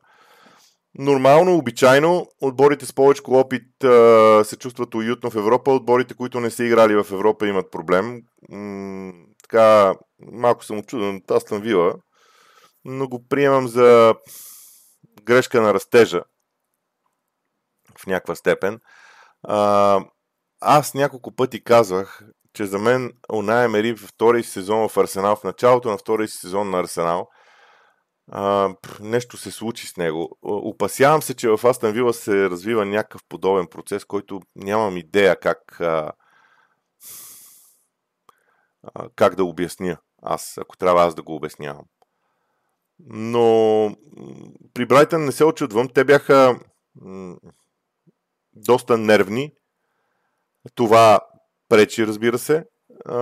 Нормално, 0.99 1.55
обичайно, 1.57 2.27
отборите 2.41 2.85
с 2.85 2.93
повече 2.93 3.21
опит 3.27 3.83
а, 3.83 4.43
се 4.45 4.57
чувстват 4.57 4.95
уютно 4.95 5.31
в 5.31 5.35
Европа, 5.35 5.71
отборите, 5.71 6.13
които 6.13 6.39
не 6.39 6.49
са 6.49 6.63
играли 6.63 6.95
в 6.95 7.11
Европа, 7.11 7.47
имат 7.47 7.71
проблем. 7.71 8.21
М- 8.49 9.13
така, 9.43 9.93
малко 10.19 10.65
съм 10.65 10.79
очуден 10.79 11.15
от 11.15 11.31
Астън 11.31 11.61
Вила, 11.61 11.93
но 12.85 13.07
го 13.07 13.27
приемам 13.27 13.67
за 13.67 14.15
грешка 15.23 15.61
на 15.61 15.73
растежа 15.73 16.21
в 17.99 18.07
някаква 18.07 18.35
степен. 18.35 18.79
А, 19.43 19.99
аз 20.61 20.93
няколко 20.93 21.35
пъти 21.35 21.63
казвах, 21.63 22.21
че 22.53 22.65
за 22.65 22.79
мен 22.79 23.11
Уная 23.33 23.65
Емери 23.65 23.93
в 23.93 24.07
втория 24.07 24.43
сезон 24.43 24.89
в 24.89 24.97
Арсенал, 24.97 25.35
в 25.35 25.43
началото 25.43 25.89
на 25.89 25.97
втория 25.97 26.27
сезон 26.27 26.69
на 26.69 26.79
Арсенал, 26.79 27.29
а, 28.31 28.75
нещо 28.99 29.37
се 29.37 29.51
случи 29.51 29.87
с 29.87 29.97
него. 29.97 30.37
Опасявам 30.41 31.21
се, 31.21 31.33
че 31.33 31.49
в 31.49 31.59
Астан 31.63 31.91
Вила 31.91 32.13
се 32.13 32.49
развива 32.49 32.85
някакъв 32.85 33.21
подобен 33.29 33.67
процес, 33.67 34.05
който 34.05 34.41
нямам 34.55 34.97
идея 34.97 35.39
как, 35.39 35.81
а, 35.81 36.11
а, 38.83 39.09
как 39.15 39.35
да 39.35 39.43
обясня 39.43 39.97
аз, 40.21 40.57
ако 40.57 40.77
трябва 40.77 41.03
аз 41.03 41.15
да 41.15 41.23
го 41.23 41.35
обяснявам. 41.35 41.85
Но 42.99 43.95
при 44.73 44.85
Брайтън 44.85 45.25
не 45.25 45.31
се 45.31 45.45
очудвам. 45.45 45.89
Те 45.89 46.03
бяха 46.03 46.59
м- 46.95 47.35
доста 48.53 48.97
нервни. 48.97 49.51
Това 50.75 51.19
пречи, 51.69 52.07
разбира 52.07 52.37
се. 52.37 52.63
А, 53.05 53.17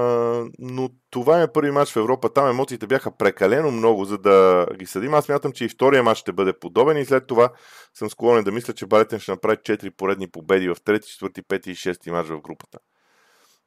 но 0.60 0.90
това 1.10 1.42
е 1.42 1.52
първи 1.52 1.72
матч 1.72 1.92
в 1.92 1.96
Европа. 1.96 2.34
Там 2.34 2.50
емоциите 2.50 2.88
бяха 2.88 3.18
прекалено 3.18 3.72
много, 3.72 4.06
за 4.06 4.18
да 4.18 4.68
ги 4.76 4.86
съдим. 4.86 5.14
Аз 5.14 5.30
мятам, 5.30 5.52
че 5.52 5.66
и 5.66 5.70
втория 5.70 6.04
матч 6.04 6.20
ще 6.20 6.34
бъде 6.34 6.60
подобен 6.60 6.98
и 6.98 7.06
след 7.06 7.28
това 7.28 7.50
съм 7.94 8.10
склонен 8.10 8.44
да 8.44 8.52
мисля, 8.52 8.74
че 8.74 8.86
Баретен 8.86 9.20
ще 9.20 9.32
направи 9.32 9.58
4 9.58 9.96
поредни 9.96 10.32
победи 10.32 10.70
в 10.70 10.76
3, 10.76 11.00
4, 11.00 11.44
5 11.44 11.68
и 11.68 11.76
6 11.76 12.12
матч 12.12 12.30
в 12.30 12.42
групата. 12.42 12.80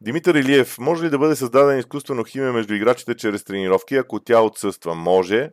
Димитър 0.01 0.35
Илиев, 0.35 0.79
може 0.79 1.05
ли 1.05 1.11
да 1.11 1.19
бъде 1.19 1.37
създаден 1.37 1.79
изкуствено 1.79 2.25
химия 2.25 2.53
между 2.53 2.75
играчите 2.75 3.17
чрез 3.17 3.45
тренировки, 3.45 3.97
ако 3.97 4.21
тя 4.21 4.41
отсъства? 4.41 4.95
Може, 4.95 5.51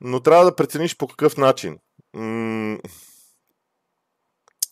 но 0.00 0.20
трябва 0.20 0.44
да 0.44 0.56
прецениш 0.56 0.96
по 0.96 1.08
какъв 1.08 1.36
начин. 1.36 1.78
М- 2.16 2.78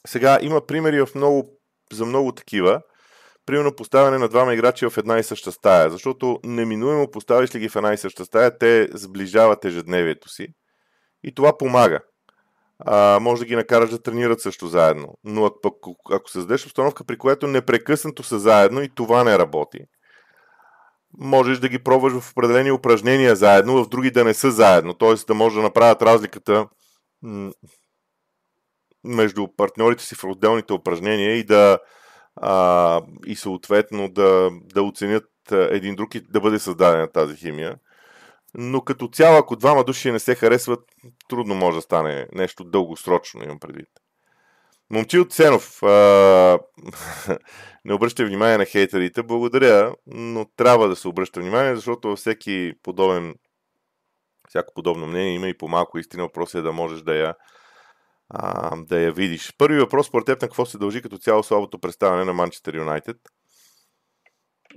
сега 0.06 0.38
има 0.42 0.66
примери 0.66 1.00
в 1.00 1.08
много, 1.14 1.58
за 1.92 2.06
много 2.06 2.32
такива 2.32 2.82
примерно 3.46 3.76
поставяне 3.76 4.18
на 4.18 4.28
двама 4.28 4.54
играчи 4.54 4.86
в 4.86 4.98
една 4.98 5.18
и 5.18 5.22
съща 5.22 5.52
стая, 5.52 5.90
защото 5.90 6.40
неминуемо 6.44 7.10
поставиш 7.10 7.54
ли 7.54 7.58
ги 7.58 7.68
в 7.68 7.76
една 7.76 7.92
и 7.92 7.98
съща 7.98 8.24
стая, 8.24 8.58
те 8.58 8.88
сближават 8.92 9.64
ежедневието 9.64 10.28
си 10.28 10.48
и 11.24 11.34
това 11.34 11.58
помага. 11.58 12.00
А, 12.78 13.18
може 13.20 13.40
да 13.40 13.46
ги 13.46 13.56
накараш 13.56 13.90
да 13.90 14.02
тренират 14.02 14.40
също 14.40 14.66
заедно. 14.66 15.08
Но 15.24 15.46
ако, 15.46 15.96
ако 16.12 16.30
създадеш 16.30 16.66
обстановка, 16.66 17.04
при 17.04 17.18
която 17.18 17.46
непрекъснато 17.46 18.22
са 18.22 18.38
заедно 18.38 18.82
и 18.82 18.94
това 18.94 19.24
не 19.24 19.38
работи, 19.38 19.78
можеш 21.18 21.58
да 21.58 21.68
ги 21.68 21.78
пробваш 21.78 22.12
в 22.12 22.30
определени 22.32 22.70
упражнения 22.70 23.36
заедно, 23.36 23.84
в 23.84 23.88
други 23.88 24.10
да 24.10 24.24
не 24.24 24.34
са 24.34 24.50
заедно. 24.50 24.94
Т.е. 24.94 25.14
да 25.26 25.34
може 25.34 25.56
да 25.56 25.62
направят 25.62 26.02
разликата 26.02 26.66
между 29.04 29.48
партньорите 29.56 30.04
си 30.04 30.14
в 30.14 30.24
отделните 30.24 30.72
упражнения 30.72 31.36
и 31.36 31.44
да, 31.44 31.78
а, 32.36 33.02
и 33.26 33.36
съответно 33.36 34.08
да, 34.08 34.50
да 34.74 34.82
оценят 34.82 35.28
един 35.50 35.96
друг 35.96 36.14
и 36.14 36.20
да 36.20 36.40
бъде 36.40 36.58
създадена 36.58 37.12
тази 37.12 37.36
химия. 37.36 37.76
Но 38.54 38.80
като 38.80 39.08
цяло, 39.08 39.38
ако 39.38 39.56
двама 39.56 39.84
души 39.84 40.12
не 40.12 40.18
се 40.18 40.34
харесват, 40.34 40.80
трудно 41.28 41.54
може 41.54 41.76
да 41.76 41.82
стане 41.82 42.26
нещо 42.32 42.64
дългосрочно, 42.64 43.44
имам 43.44 43.58
предвид. 43.58 43.88
Момчи 44.90 45.18
от 45.18 45.32
Сенов, 45.32 45.82
а... 45.82 46.58
не 47.84 47.94
обръща 47.94 48.26
внимание 48.26 48.58
на 48.58 48.64
хейтерите, 48.64 49.22
благодаря, 49.22 49.94
но 50.06 50.46
трябва 50.56 50.88
да 50.88 50.96
се 50.96 51.08
обръща 51.08 51.40
внимание, 51.40 51.76
защото 51.76 52.08
във 52.08 52.18
всеки 52.18 52.72
подобен, 52.82 53.34
всяко 54.48 54.74
подобно 54.74 55.06
мнение 55.06 55.34
има 55.34 55.48
и 55.48 55.58
по 55.58 55.68
малко 55.68 55.98
истина, 55.98 56.22
въпрос 56.22 56.54
е 56.54 56.62
да 56.62 56.72
можеш 56.72 57.02
да 57.02 57.14
я 57.14 57.34
а, 58.34 58.76
да 58.76 59.00
я 59.00 59.12
видиш. 59.12 59.54
Първи 59.58 59.78
въпрос, 59.78 60.06
според 60.06 60.26
теб, 60.26 60.42
на 60.42 60.48
какво 60.48 60.66
се 60.66 60.78
дължи 60.78 61.02
като 61.02 61.18
цяло 61.18 61.42
слабото 61.42 61.78
представяне 61.78 62.24
на 62.24 62.32
Манчестър 62.32 62.74
Юнайтед? 62.74 63.16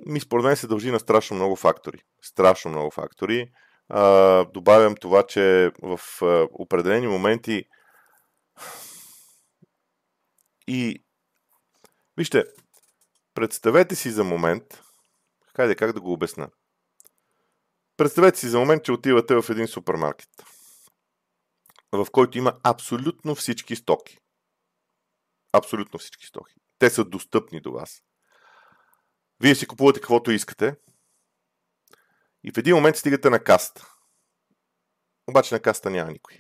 Ми 0.06 0.20
според 0.20 0.46
мен 0.46 0.56
се 0.56 0.68
дължи 0.68 0.92
на 0.92 1.00
страшно 1.00 1.36
много 1.36 1.56
фактори. 1.56 1.98
Страшно 2.22 2.72
много 2.72 2.92
фактори. 2.92 3.52
А, 3.90 4.46
добавям 4.46 4.96
това, 4.96 5.24
че 5.24 5.72
в 5.82 6.00
а, 6.22 6.48
определени 6.52 7.08
моменти 7.08 7.64
и 10.68 11.04
вижте, 12.18 12.44
представете 13.34 13.96
си 13.96 14.12
за 14.12 14.24
момент, 14.24 14.82
хайде 15.56 15.76
как 15.76 15.94
да 15.94 16.02
го 16.02 16.14
обясна. 16.14 16.50
Представете 17.98 18.40
си 18.40 18.48
за 18.48 18.60
момент, 18.60 18.84
че 18.84 18.92
отивате 18.92 19.36
в 19.36 19.50
един 19.50 19.68
супермаркет 19.68 20.30
в 21.98 22.12
който 22.12 22.38
има 22.38 22.54
абсолютно 22.64 23.36
всички 23.36 23.76
стоки. 23.76 24.18
Абсолютно 25.54 26.00
всички 26.00 26.26
стоки. 26.26 26.54
Те 26.80 26.90
са 26.90 27.06
достъпни 27.06 27.62
до 27.62 27.72
вас. 27.72 28.02
Вие 29.40 29.56
си 29.56 29.68
купувате 29.68 30.00
каквото 30.00 30.32
искате 30.32 30.76
и 32.44 32.52
в 32.52 32.58
един 32.58 32.76
момент 32.76 32.98
стигате 32.98 33.30
на 33.30 33.40
каста. 33.40 33.88
Обаче 35.28 35.56
на 35.56 35.60
каста 35.60 35.90
няма 35.90 36.12
никой. 36.12 36.40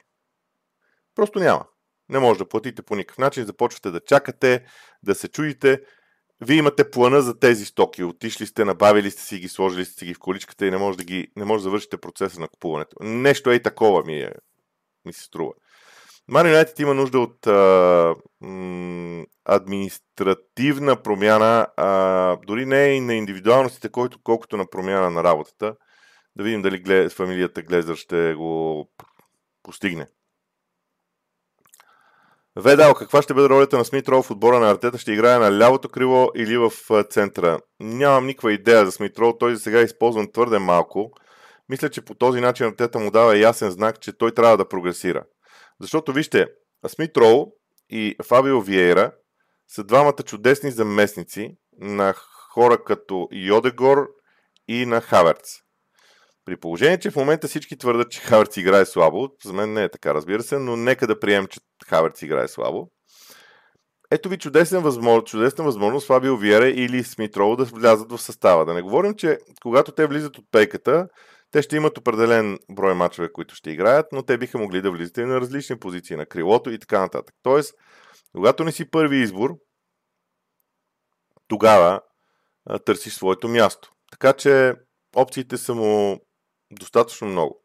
Просто 1.16 1.40
няма. 1.40 1.66
Не 2.10 2.20
може 2.20 2.40
да 2.40 2.50
платите 2.50 2.82
по 2.82 2.96
никакъв 2.96 3.18
начин, 3.18 3.46
започвате 3.46 3.92
да 3.92 4.00
чакате, 4.00 4.66
да 5.04 5.16
се 5.16 5.28
чудите. 5.28 5.82
Вие 6.42 6.58
имате 6.58 6.92
плана 6.92 7.22
за 7.22 7.40
тези 7.40 7.66
стоки. 7.66 8.04
Отишли 8.04 8.46
сте, 8.46 8.66
набавили 8.66 9.12
сте 9.12 9.22
си 9.22 9.40
ги, 9.40 9.50
сложили 9.50 9.86
сте 9.86 9.94
си 9.94 10.06
ги 10.06 10.14
в 10.14 10.20
количката 10.20 10.66
и 10.66 10.72
не 10.72 10.78
може 10.78 10.98
да, 10.98 11.04
ги, 11.04 11.28
не 11.36 11.46
може 11.46 11.62
да 11.62 11.64
завършите 11.64 11.98
процеса 11.98 12.40
на 12.40 12.48
купуването. 12.48 12.96
Нещо 13.02 13.52
е 13.52 13.56
и 13.56 13.64
такова 13.64 14.04
ми 14.04 14.20
е 14.20 14.32
ми 15.06 15.14
се 15.14 15.24
струва. 15.24 15.54
Ман 16.28 16.48
Юнайтед 16.48 16.80
има 16.80 16.94
нужда 16.94 17.20
от 17.20 17.48
а, 17.48 18.16
м- 18.42 19.26
административна 19.46 21.02
промяна, 21.02 21.68
а, 21.78 22.38
дори 22.48 22.66
не 22.66 22.86
и 22.86 23.00
на 23.00 23.14
индивидуалностите, 23.16 23.90
който, 23.90 24.20
колкото 24.24 24.58
на 24.58 24.70
промяна 24.70 25.10
на 25.10 25.24
работата. 25.24 25.76
Да 26.36 26.44
видим 26.44 26.62
дали 26.62 26.80
глед, 26.80 27.12
фамилията 27.12 27.62
Глезър 27.62 27.96
ще 27.96 28.34
го 28.34 28.90
постигне. 29.64 30.08
Ведал, 32.56 32.94
каква 32.94 33.22
ще 33.22 33.34
бъде 33.34 33.50
ролята 33.50 33.78
на 33.78 33.86
Смит 33.86 34.10
Роу 34.10 34.24
в 34.24 34.32
отбора 34.32 34.60
на 34.60 34.72
Артета? 34.72 34.98
Ще 34.98 35.12
играе 35.12 35.40
на 35.40 35.58
лявото 35.60 35.90
крило 35.90 36.30
или 36.36 36.58
в 36.58 36.72
центъра? 37.10 37.60
Нямам 37.80 38.26
никаква 38.26 38.54
идея 38.54 38.86
за 38.86 38.92
Смит 38.92 39.20
Роу. 39.20 39.38
Той 39.38 39.56
за 39.56 39.62
сега 39.62 39.80
е 39.80 39.84
използван 39.84 40.32
твърде 40.32 40.60
малко. 40.60 41.12
Мисля, 41.70 41.90
че 41.90 42.02
по 42.02 42.16
този 42.16 42.42
начин 42.42 42.66
Артета 42.66 43.00
му 43.00 43.12
дава 43.12 43.38
ясен 43.38 43.72
знак, 43.72 44.00
че 44.00 44.18
той 44.18 44.32
трябва 44.32 44.58
да 44.58 44.68
прогресира. 44.68 45.24
Защото 45.82 46.14
вижте, 46.14 46.48
Смит 46.88 47.18
Роу 47.18 47.46
и 47.90 48.16
Фабио 48.28 48.62
Виейра 48.62 49.12
са 49.68 49.84
двамата 49.84 50.24
чудесни 50.26 50.72
заместници 50.72 51.58
на 51.80 52.14
хора 52.54 52.84
като 52.84 53.28
Йодегор 53.32 54.08
и 54.68 54.86
на 54.86 55.02
Хаверц. 55.02 55.56
При 56.46 56.58
положение, 56.58 57.00
че 57.00 57.12
в 57.12 57.16
момента 57.16 57.48
всички 57.48 57.78
твърдат, 57.78 58.12
че 58.12 58.22
Хаверц 58.22 58.58
играе 58.58 58.86
слабо, 58.86 59.30
за 59.46 59.54
мен 59.54 59.74
не 59.74 59.84
е 59.84 59.90
така, 59.90 60.14
разбира 60.14 60.44
се, 60.44 60.60
но 60.60 60.76
нека 60.76 61.08
да 61.08 61.20
приемем, 61.20 61.48
че 61.48 61.60
Хаверц 61.90 62.22
играе 62.22 62.48
слабо. 62.48 62.90
Ето 64.12 64.30
ви 64.30 64.38
чудесна 64.38 64.82
възможност, 64.82 65.28
чудесна 65.28 65.64
възможност 65.64 66.08
Фабио 66.08 66.38
Виера 66.38 66.70
или 66.70 67.04
Смит 67.04 67.38
Роу 67.38 67.56
да 67.56 67.64
влязат 67.64 68.12
в 68.12 68.22
състава. 68.22 68.66
Да 68.66 68.74
не 68.74 68.82
говорим, 68.82 69.14
че 69.14 69.38
когато 69.62 69.92
те 69.92 70.08
влизат 70.08 70.38
от 70.38 70.46
пейката, 70.52 71.08
те 71.56 71.62
ще 71.62 71.76
имат 71.76 71.98
определен 71.98 72.60
брой 72.72 72.94
мачове, 72.94 73.32
които 73.32 73.56
ще 73.56 73.72
играят, 73.72 74.06
но 74.12 74.24
те 74.24 74.38
биха 74.38 74.58
могли 74.58 74.82
да 74.82 74.92
влизат 74.92 75.18
и 75.18 75.22
на 75.22 75.42
различни 75.42 75.80
позиции, 75.80 76.16
на 76.16 76.26
крилото 76.26 76.70
и 76.70 76.80
така 76.80 77.00
нататък. 77.00 77.36
Тоест, 77.44 77.74
когато 78.32 78.64
не 78.64 78.72
си 78.72 78.92
първи 78.92 79.18
избор, 79.18 79.56
тогава 81.48 82.02
а, 82.66 82.80
търсиш 82.80 83.14
своето 83.14 83.48
място. 83.48 83.92
Така 84.12 84.34
че 84.34 84.74
опциите 85.16 85.58
са 85.58 85.76
му 85.76 86.20
достатъчно 86.72 87.28
много. 87.28 87.64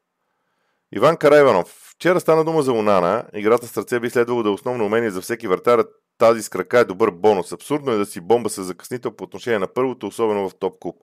Иван 0.93 1.17
Карайванов. 1.17 1.93
Вчера 1.95 2.21
стана 2.21 2.45
дума 2.45 2.63
за 2.63 2.73
Унана. 2.73 3.25
Играта 3.35 3.67
с 3.67 3.71
сърце 3.71 4.01
би 4.01 4.11
следвало 4.11 4.43
да 4.43 4.49
е 4.49 4.53
основно 4.53 4.85
умение 4.85 5.11
за 5.11 5.21
всеки 5.21 5.49
вратар. 5.49 5.85
Тази 6.19 6.43
с 6.43 6.49
крака 6.49 6.79
е 6.79 6.85
добър 6.85 7.11
бонус. 7.11 7.53
Абсурдно 7.53 7.93
е 7.93 7.97
да 7.97 8.07
си 8.07 8.21
бомба 8.21 8.49
с 8.49 8.65
закъснител 8.65 9.17
по 9.17 9.25
отношение 9.25 9.59
на 9.59 9.73
първото, 9.75 10.07
особено 10.07 10.49
в 10.49 10.59
топ 10.59 10.79
куп. 10.79 10.97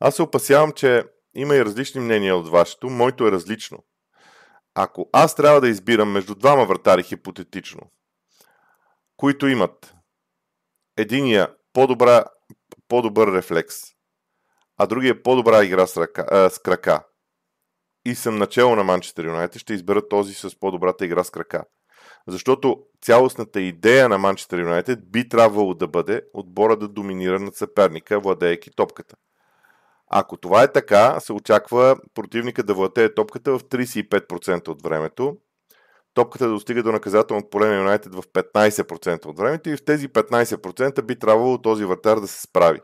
Аз 0.00 0.14
се 0.14 0.22
опасявам, 0.22 0.72
че 0.72 1.04
има 1.36 1.56
и 1.56 1.64
различни 1.64 2.00
мнения 2.00 2.36
от 2.36 2.48
вашето. 2.48 2.90
Моето 2.90 3.26
е 3.26 3.32
различно. 3.32 3.78
Ако 4.74 5.08
аз 5.12 5.34
трябва 5.34 5.60
да 5.60 5.68
избирам 5.68 6.10
между 6.10 6.34
двама 6.34 6.66
вратари 6.66 7.02
хипотетично, 7.02 7.80
които 9.16 9.48
имат 9.48 9.94
единия 10.96 11.54
по-добра, 11.72 12.24
по-добър 12.88 13.32
рефлекс, 13.32 13.76
а 14.76 14.86
другия 14.86 15.22
по-добра 15.22 15.64
игра 15.64 15.86
с, 15.86 15.96
ръка, 15.96 16.26
а, 16.30 16.50
с 16.50 16.58
крака, 16.58 17.04
и 18.04 18.14
съм 18.14 18.36
начало 18.36 18.76
на 18.76 18.84
Манчестър 18.84 19.24
Юнайтед, 19.24 19.60
ще 19.60 19.74
избера 19.74 20.08
този 20.08 20.34
с 20.34 20.60
по-добрата 20.60 21.04
игра 21.04 21.24
с 21.24 21.30
крака. 21.30 21.64
Защото 22.28 22.78
цялостната 23.02 23.60
идея 23.60 24.08
на 24.08 24.18
Манчестър 24.18 24.58
Юнайтед 24.58 25.10
би 25.10 25.28
трябвало 25.28 25.74
да 25.74 25.88
бъде 25.88 26.22
отбора 26.34 26.76
да 26.76 26.88
доминира 26.88 27.40
над 27.40 27.56
съперника, 27.56 28.20
владеейки 28.20 28.70
топката. 28.76 29.16
Ако 30.10 30.36
това 30.36 30.62
е 30.62 30.72
така, 30.72 31.20
се 31.20 31.32
очаква 31.32 31.96
противника 32.14 32.62
да 32.62 32.74
владее 32.74 33.14
топката 33.14 33.58
в 33.58 33.64
35% 33.64 34.68
от 34.68 34.82
времето, 34.82 35.36
топката 36.14 36.44
да 36.44 36.50
достига 36.50 36.82
до 36.82 36.92
наказателното 36.92 37.50
поле 37.50 37.68
на 37.68 37.76
Юнайтед 37.76 38.14
в 38.14 38.22
15% 38.22 39.26
от 39.26 39.38
времето 39.38 39.70
и 39.70 39.76
в 39.76 39.84
тези 39.84 40.08
15% 40.08 41.02
би 41.02 41.18
трябвало 41.18 41.62
този 41.62 41.84
вратар 41.84 42.20
да 42.20 42.28
се 42.28 42.40
справи. 42.40 42.80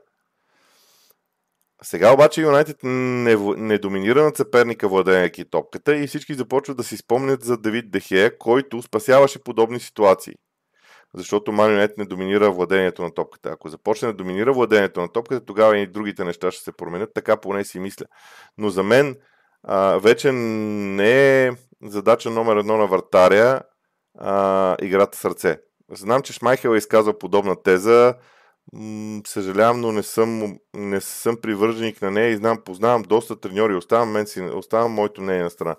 Сега 1.83 2.13
обаче 2.13 2.43
Юнайтед 2.43 2.77
не, 2.83 3.37
не 3.57 3.79
доминира 3.79 4.23
над 4.23 4.37
съперника 4.37 4.89
владеейки 4.89 5.51
топката 5.51 5.97
и 5.97 6.07
всички 6.07 6.35
започват 6.35 6.77
да 6.77 6.85
си 6.85 6.97
спомнят 6.97 7.45
за 7.45 7.57
Давид 7.57 7.91
Дехея, 7.91 8.39
който 8.39 8.83
спасяваше 8.83 9.43
подобни 9.43 9.81
ситуации. 9.81 10.35
Защото 11.15 11.51
Юнайтед 11.51 11.99
не 11.99 12.05
доминира 12.05 12.51
владението 12.51 13.03
на 13.03 13.15
топката. 13.15 13.49
Ако 13.49 13.69
започне 13.69 14.09
да 14.09 14.15
доминира 14.15 14.53
владението 14.53 15.01
на 15.01 15.09
топката, 15.09 15.45
тогава 15.45 15.79
и 15.79 15.87
другите 15.87 16.25
неща 16.25 16.51
ще 16.51 16.65
се 16.65 16.73
променят. 16.73 17.11
Така 17.15 17.37
поне 17.37 17.65
си 17.65 17.79
мисля. 17.79 18.07
Но 18.59 18.71
за 18.71 18.83
мен 18.83 19.17
а, 19.63 19.99
вече 19.99 20.33
не 20.33 21.47
е 21.47 21.51
задача 21.83 22.31
номер 22.31 22.57
едно 22.57 22.77
на 22.77 22.87
вратаря 22.87 23.61
а, 24.19 24.77
играта 24.83 25.19
сърце. 25.19 25.59
Знам, 25.91 26.23
че 26.23 26.33
Шмайхел 26.33 26.75
е 26.75 26.77
изказал 26.79 27.19
подобна 27.19 27.63
теза 27.63 28.15
съжалявам, 29.27 29.81
но 29.81 29.93
не 29.93 30.03
съм, 30.03 30.59
не 30.75 31.01
съм 31.01 31.37
привърженик 31.43 32.03
на 32.03 32.11
нея 32.11 32.29
и 32.31 32.37
знам, 32.37 32.59
познавам 32.65 33.03
доста 33.03 33.41
треньори. 33.41 33.75
Оставам, 33.75 34.11
мен 34.11 34.27
си, 34.27 34.41
оставам 34.41 34.93
моето 34.93 35.23
мнение 35.23 35.43
на 35.43 35.51
страна. 35.51 35.77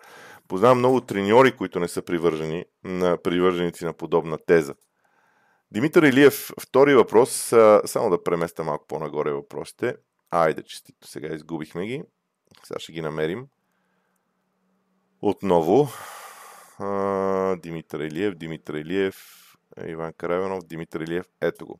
Познавам 0.47 0.77
много 0.77 1.01
треньори, 1.01 1.51
които 1.51 1.79
не 1.79 1.87
са 1.87 2.01
привържени 2.01 2.65
на 2.83 3.17
привърженици 3.17 3.85
на 3.85 3.93
подобна 3.93 4.37
теза. 4.47 4.73
Димитър 5.73 6.03
Илиев, 6.03 6.51
втори 6.61 6.95
въпрос. 6.95 7.31
Само 7.85 8.09
да 8.09 8.23
преместа 8.23 8.63
малко 8.63 8.87
по-нагоре 8.87 9.31
въпросите. 9.31 9.95
Айде, 10.31 10.63
честито, 10.63 11.07
сега 11.07 11.35
изгубихме 11.35 11.87
ги. 11.87 12.03
Сега 12.63 12.79
ще 12.79 12.91
ги 12.91 13.01
намерим. 13.01 13.47
Отново. 15.21 15.87
Димитър 17.61 17.99
Илиев, 17.99 18.35
Димитър 18.35 18.73
Илиев, 18.73 19.15
Иван 19.87 20.13
Каравенов, 20.13 20.63
Димитър 20.65 21.01
Илиев. 21.01 21.25
Ето 21.41 21.65
го. 21.65 21.79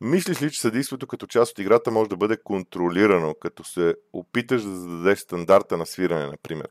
Мислиш 0.00 0.42
ли, 0.42 0.50
че 0.50 0.60
съдейството 0.60 1.06
като 1.06 1.26
част 1.26 1.52
от 1.52 1.58
играта 1.58 1.90
може 1.90 2.10
да 2.10 2.16
бъде 2.16 2.36
контролирано, 2.44 3.34
като 3.34 3.64
се 3.64 3.94
опиташ 4.12 4.62
да 4.62 4.76
зададеш 4.76 5.18
стандарта 5.18 5.76
на 5.76 5.86
свиране, 5.86 6.26
например? 6.26 6.68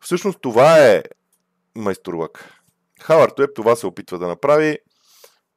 Всъщност 0.00 0.38
това 0.40 0.86
е 0.86 1.02
майсторлък. 1.74 2.54
Хавард 3.00 3.40
това 3.54 3.76
се 3.76 3.86
опитва 3.86 4.18
да 4.18 4.26
направи. 4.28 4.78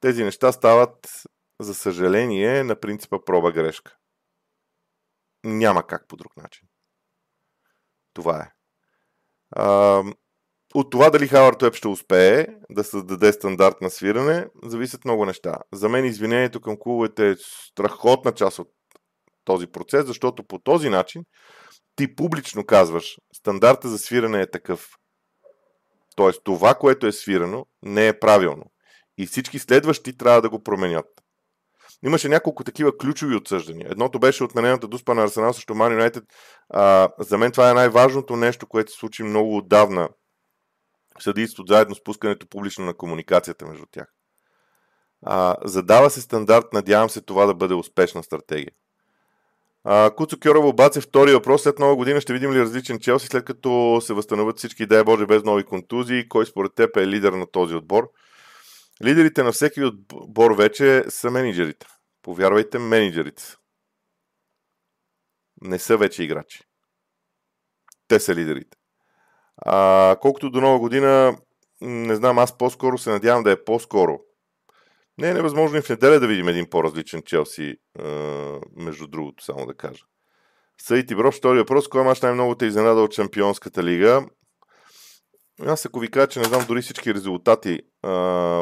Тези 0.02 0.24
неща 0.24 0.52
стават, 0.52 1.12
за 1.60 1.76
съжаление, 1.76 2.64
на 2.64 2.80
принципа 2.80 3.18
проба-грешка. 3.26 3.96
Няма 5.44 5.88
как 5.88 6.08
по 6.08 6.18
друг 6.18 6.38
начин. 6.38 6.68
Това 8.14 8.40
е. 8.40 8.52
А, 9.52 10.04
от 10.74 10.92
това 10.92 11.10
дали 11.10 11.28
Хавард 11.28 11.62
Уеб 11.62 11.74
ще 11.74 11.88
успее 11.88 12.48
да 12.70 12.84
създаде 12.84 13.34
стандарт 13.34 13.82
на 13.82 13.90
свиране, 13.90 14.48
зависят 14.64 15.06
много 15.06 15.26
неща. 15.26 15.58
За 15.74 15.90
мен 15.90 16.06
извинението 16.06 16.62
към 16.62 16.78
клубовете 16.80 17.30
е 17.30 17.36
страхотна 17.38 18.32
част 18.32 18.60
от 18.60 18.68
този 19.44 19.68
процес, 19.68 20.06
защото 20.06 20.44
по 20.44 20.60
този 20.60 20.90
начин 20.90 21.24
ти 21.96 22.16
публично 22.16 22.66
казваш, 22.66 23.18
стандарта 23.34 23.90
за 23.90 23.98
свиране 23.98 24.42
е 24.42 24.52
такъв. 24.52 24.90
Тоест 26.16 26.42
това, 26.44 26.76
което 26.76 27.08
е 27.08 27.12
свирано, 27.12 27.66
не 27.82 28.08
е 28.08 28.20
правилно. 28.20 28.71
И 29.22 29.26
всички 29.26 29.60
следващи 29.60 30.18
трябва 30.18 30.42
да 30.42 30.50
го 30.50 30.64
променят. 30.64 31.06
Имаше 32.06 32.30
няколко 32.30 32.64
такива 32.64 32.98
ключови 32.98 33.36
отсъждания. 33.36 33.88
Едното 33.92 34.20
беше 34.20 34.44
отменената 34.44 34.88
дуспа 34.88 35.14
на 35.14 35.24
Арсенал 35.24 35.54
срещу 35.54 35.76
Ман 35.76 35.92
Юнайтед. 35.92 36.24
За 37.20 37.38
мен 37.38 37.52
това 37.52 37.72
е 37.72 37.74
най-важното 37.74 38.36
нещо, 38.36 38.68
което 38.68 38.92
се 38.92 38.98
случи 38.98 39.24
много 39.24 39.58
отдавна 39.58 40.10
съдийството 41.20 41.74
заедно 41.74 41.96
с 41.96 42.04
пускането 42.04 42.48
публично 42.50 42.86
на 42.86 42.94
комуникацията 42.94 43.66
между 43.66 43.86
тях. 43.92 44.08
А, 45.26 45.56
задава 45.64 46.10
се 46.10 46.22
стандарт, 46.22 46.66
надявам 46.74 47.10
се 47.10 47.22
това 47.22 47.46
да 47.46 47.54
бъде 47.54 47.74
успешна 47.74 48.24
стратегия. 48.24 48.72
А, 49.84 50.12
Куцо 50.16 50.38
Кьорова 50.40 50.68
обаче 50.68 51.02
втори 51.02 51.34
въпрос. 51.34 51.64
След 51.64 51.80
нова 51.80 51.96
година 51.96 52.22
ще 52.22 52.34
видим 52.34 52.54
ли 52.54 52.60
различен 52.60 53.00
Челси, 53.00 53.28
след 53.28 53.46
като 53.46 54.02
се 54.02 54.14
възстановят 54.14 54.58
всички, 54.58 54.86
дай 54.86 55.04
Боже, 55.04 55.26
без 55.26 55.44
нови 55.44 55.64
контузии? 55.64 56.30
Кой 56.30 56.46
според 56.46 56.76
теб 56.76 56.98
е 56.98 57.08
лидер 57.08 57.34
на 57.34 57.48
този 57.52 57.76
отбор? 57.76 58.10
Лидерите 59.04 59.44
на 59.44 59.52
всеки 59.52 59.84
отбор 59.84 60.52
вече 60.52 61.04
са 61.10 61.32
менеджерите. 61.32 61.88
Повярвайте, 62.22 62.80
менеджерите 62.80 63.44
са. 63.44 63.58
Не 65.62 65.80
са 65.80 65.98
вече 65.98 66.24
играчи. 66.24 66.64
Те 68.08 68.20
са 68.20 68.36
лидерите. 68.36 68.78
А, 69.58 70.16
колкото 70.22 70.50
до 70.50 70.62
нова 70.62 70.80
година, 70.80 71.38
не 71.82 72.16
знам, 72.16 72.40
аз 72.40 72.58
по-скоро 72.58 72.98
се 72.98 73.10
надявам 73.10 73.44
да 73.44 73.52
е 73.52 73.64
по-скоро. 73.64 74.20
Не 75.18 75.30
е 75.30 75.34
невъзможно 75.34 75.78
и 75.78 75.82
в 75.82 75.90
неделя 75.90 76.20
да 76.20 76.28
видим 76.28 76.48
един 76.48 76.70
по-различен 76.70 77.22
Челси, 77.22 77.78
между 78.76 79.08
другото, 79.08 79.44
само 79.44 79.66
да 79.66 79.74
кажа. 79.74 80.04
Съди 80.82 81.16
Бро, 81.16 81.32
втори 81.32 81.60
въпрос. 81.60 81.88
Кой 81.88 82.04
мач 82.04 82.22
най-много 82.22 82.56
те 82.56 82.66
изненада 82.66 83.02
от 83.02 83.14
Шампионската 83.14 83.84
лига? 83.84 84.26
Аз 85.60 85.86
ако 85.86 86.00
ви 86.00 86.12
кажа, 86.12 86.28
че 86.28 86.40
не 86.40 86.46
знам 86.46 86.66
дори 86.68 86.82
всички 86.82 87.14
резултати 87.14 87.82
а, 88.04 88.10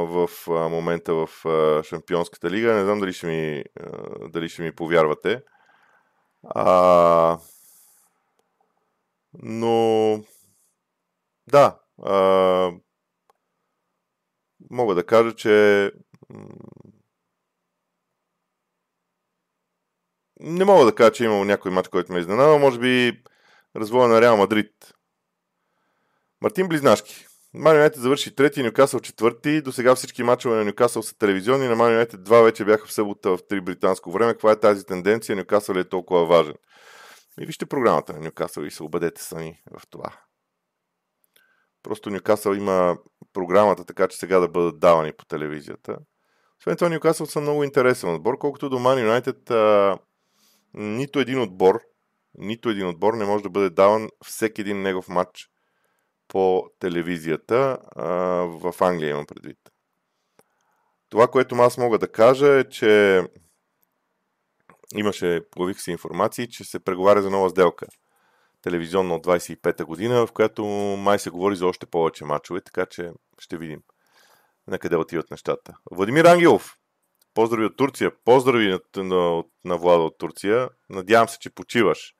в 0.06 0.30
а, 0.48 0.52
момента 0.52 1.14
в 1.14 1.46
а, 1.46 1.84
Шампионската 1.84 2.50
лига, 2.50 2.74
не 2.74 2.84
знам 2.84 3.00
дали 3.00 3.14
ще 3.14 3.28
ми, 3.28 3.64
а, 3.80 4.30
дали 4.30 4.50
ще 4.50 4.62
ми 4.62 4.76
повярвате. 4.76 5.42
А, 6.44 7.40
но 9.34 10.24
да, 11.48 11.80
а, 12.04 12.72
мога 14.70 14.96
да 14.96 15.06
кажа, 15.06 15.36
че 15.36 15.92
не 20.40 20.66
мога 20.66 20.86
да 20.86 20.96
кажа, 20.96 21.12
че 21.12 21.24
имал 21.24 21.44
някой 21.44 21.72
матч, 21.72 21.88
който 21.88 22.14
ме 22.14 22.20
изненада, 22.20 22.58
може 22.58 22.80
би 22.80 23.24
развоя 23.76 24.08
на 24.08 24.22
Реал 24.22 24.38
Мадрид. 24.38 24.94
Мартин 26.42 26.68
Близнашки. 26.68 27.26
Ман 27.54 27.76
Юнайтед 27.76 28.02
завърши 28.02 28.36
трети, 28.36 28.64
Нюкасъл 28.64 29.00
четвърти. 29.00 29.62
До 29.62 29.72
сега 29.72 29.96
всички 29.96 30.24
мачове 30.24 30.56
на 30.56 30.66
Нюкасъл 30.66 31.04
са 31.04 31.18
телевизионни, 31.18 31.68
на 31.68 31.76
Ман 31.76 32.08
два 32.14 32.42
вече 32.42 32.66
бяха 32.66 32.88
в 32.88 32.94
събота 32.94 33.30
в 33.30 33.40
три 33.50 33.62
британско 33.62 34.12
време. 34.12 34.34
Каква 34.34 34.52
е 34.52 34.60
тази 34.60 34.86
тенденция? 34.86 35.36
Нюкасъл 35.36 35.76
е 35.76 35.90
толкова 35.90 36.26
важен. 36.26 36.56
И 37.42 37.46
вижте 37.46 37.66
програмата 37.66 38.14
на 38.14 38.20
Нюкасъл 38.20 38.64
и 38.64 38.72
се 38.72 38.84
убедете 38.84 39.24
сами 39.24 39.62
в 39.80 39.88
това. 39.90 40.14
Просто 41.84 42.10
Нюкасъл 42.10 42.54
има 42.54 42.98
програмата 43.34 43.86
така, 43.86 44.08
че 44.08 44.18
сега 44.18 44.40
да 44.40 44.48
бъдат 44.48 44.80
давани 44.80 45.14
по 45.14 45.26
телевизията. 45.26 45.98
Освен 46.60 46.78
това, 46.78 46.90
Нюкасъл 46.90 47.26
са 47.26 47.42
много 47.42 47.64
интересен 47.64 48.14
отбор, 48.14 48.38
колкото 48.38 48.70
до 48.70 48.80
Ман 48.80 49.00
Юнайтед 49.00 49.52
нито 50.74 51.20
един 51.20 51.42
отбор, 51.42 51.80
нито 52.38 52.70
един 52.70 52.88
отбор 52.88 53.14
не 53.14 53.26
може 53.26 53.44
да 53.44 53.50
бъде 53.50 53.70
даван 53.70 54.10
всеки 54.26 54.62
един 54.62 54.82
негов 54.82 55.08
матч 55.08 55.50
по 56.30 56.70
телевизията 56.80 57.78
в 58.46 58.74
Англия 58.82 59.10
имам 59.10 59.26
предвид. 59.26 59.58
Това, 61.10 61.28
което 61.28 61.56
аз 61.56 61.78
мога 61.78 62.00
да 62.00 62.12
кажа 62.12 62.60
е, 62.60 62.70
че 62.70 63.24
имаше, 64.96 65.42
появиха 65.52 65.82
се 65.82 65.92
информации, 65.92 66.50
че 66.50 66.64
се 66.64 66.84
преговаря 66.84 67.22
за 67.22 67.30
нова 67.30 67.50
сделка 67.50 67.86
телевизионна 68.62 69.16
от 69.16 69.26
25-та 69.26 69.86
година, 69.86 70.28
в 70.28 70.32
която 70.32 70.66
май 71.00 71.20
се 71.20 71.30
говори 71.30 71.56
за 71.56 71.68
още 71.68 71.86
повече 71.86 72.26
мачове, 72.26 72.62
така 72.62 72.86
че 72.86 73.12
ще 73.40 73.58
видим 73.58 73.82
на 74.68 74.80
къде 74.80 74.96
отиват 74.96 75.32
нещата. 75.32 75.74
Владимир 75.92 76.26
Ангелов, 76.26 76.79
поздрави 77.40 77.66
от 77.66 77.78
Турция, 77.78 78.12
поздрави 78.26 78.68
на, 78.68 79.04
на, 79.04 79.44
на 79.66 79.78
Влада 79.78 80.04
от 80.04 80.18
Турция. 80.18 80.70
Надявам 80.90 81.30
се, 81.30 81.38
че 81.40 81.50
почиваш. 81.50 82.14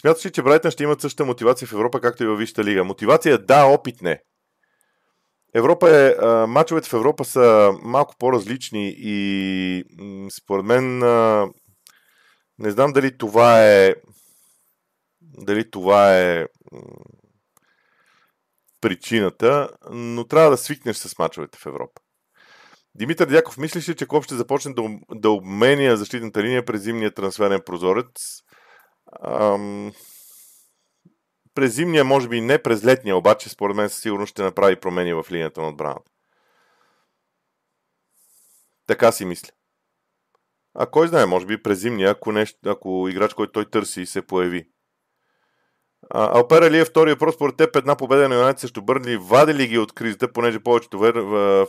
Смяташ 0.00 0.26
ли, 0.26 0.32
че 0.32 0.42
Брайтън 0.42 0.70
ще 0.70 0.82
имат 0.82 1.00
същата 1.00 1.24
мотивация 1.24 1.68
в 1.68 1.72
Европа, 1.72 2.00
както 2.00 2.22
и 2.22 2.26
във 2.26 2.38
Висшата 2.38 2.64
лига? 2.64 2.84
Мотивация 2.84 3.38
да, 3.38 3.64
опит 3.64 4.02
не. 4.02 4.22
Европа 5.54 5.90
е, 5.90 6.08
а, 6.08 6.46
мачовете 6.46 6.88
в 6.88 6.92
Европа 6.92 7.24
са 7.24 7.72
малко 7.82 8.14
по-различни 8.18 8.94
и 8.98 9.84
м, 9.98 10.30
според 10.30 10.64
мен 10.64 11.02
а, 11.02 11.48
не 12.58 12.70
знам 12.70 12.92
дали 12.92 13.18
това 13.18 13.64
е 13.66 13.94
дали 15.20 15.70
това 15.70 16.18
е 16.18 16.46
причината, 18.80 19.68
но 19.90 20.26
трябва 20.26 20.50
да 20.50 20.56
свикнеш 20.56 20.96
с 20.96 21.18
мачовете 21.18 21.58
в 21.58 21.66
Европа. 21.66 22.00
Димитър 22.94 23.26
Дяков, 23.26 23.58
мислиш 23.58 23.88
ли, 23.88 23.96
че 23.96 24.06
Клоп 24.06 24.24
ще 24.24 24.34
започне 24.34 24.74
да, 24.74 24.82
да 25.10 25.30
обменя 25.30 25.96
защитната 25.96 26.42
линия 26.42 26.64
през 26.64 26.82
зимния 26.82 27.14
трансферен 27.14 27.60
прозорец? 27.66 28.42
Ам... 29.24 29.92
През 31.54 31.74
зимния, 31.74 32.04
може 32.04 32.28
би 32.28 32.40
не 32.40 32.62
през 32.62 32.84
летния, 32.84 33.16
обаче 33.16 33.48
според 33.48 33.76
мен 33.76 33.88
със 33.88 34.02
сигурност 34.02 34.30
ще 34.30 34.42
направи 34.42 34.80
промени 34.80 35.14
в 35.14 35.26
линията 35.30 35.60
на 35.60 35.68
отбраната. 35.68 36.10
Така 38.86 39.12
си 39.12 39.24
мисля. 39.24 39.52
А 40.74 40.86
кой 40.86 41.08
знае, 41.08 41.26
може 41.26 41.46
би 41.46 41.62
през 41.62 41.78
зимния, 41.78 42.10
ако, 42.10 42.32
нещо, 42.32 42.58
ако 42.66 43.08
играч, 43.10 43.34
който 43.34 43.52
той 43.52 43.70
търси, 43.70 44.06
се 44.06 44.26
появи. 44.26 44.71
Алпера 46.10 46.70
ли 46.70 46.78
е 46.78 46.84
втория 46.84 47.14
въпрос? 47.14 47.34
Според 47.34 47.56
теб 47.56 47.76
една 47.76 47.96
победа 47.96 48.28
на 48.28 48.34
Юнайтед 48.34 48.60
срещу 48.60 48.82
Бърнли 48.82 49.16
вади 49.16 49.54
ли 49.54 49.66
ги 49.66 49.78
от 49.78 49.92
кризата, 49.92 50.32
понеже 50.32 50.60
повечето 50.60 50.98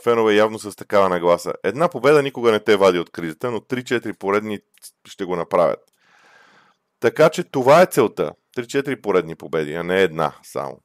фенове 0.04 0.34
явно 0.34 0.58
с 0.58 0.76
такава 0.76 1.08
нагласа? 1.08 1.52
Една 1.64 1.88
победа 1.88 2.22
никога 2.22 2.52
не 2.52 2.60
те 2.60 2.76
вади 2.76 2.98
от 2.98 3.10
кризата, 3.10 3.50
но 3.50 3.58
3-4 3.58 4.18
поредни 4.18 4.58
ще 5.08 5.24
го 5.24 5.36
направят. 5.36 5.80
Така 7.00 7.28
че 7.28 7.44
това 7.44 7.82
е 7.82 7.86
целта. 7.86 8.32
3-4 8.56 9.00
поредни 9.00 9.34
победи, 9.34 9.74
а 9.74 9.82
не 9.82 10.02
една 10.02 10.32
само. 10.42 10.78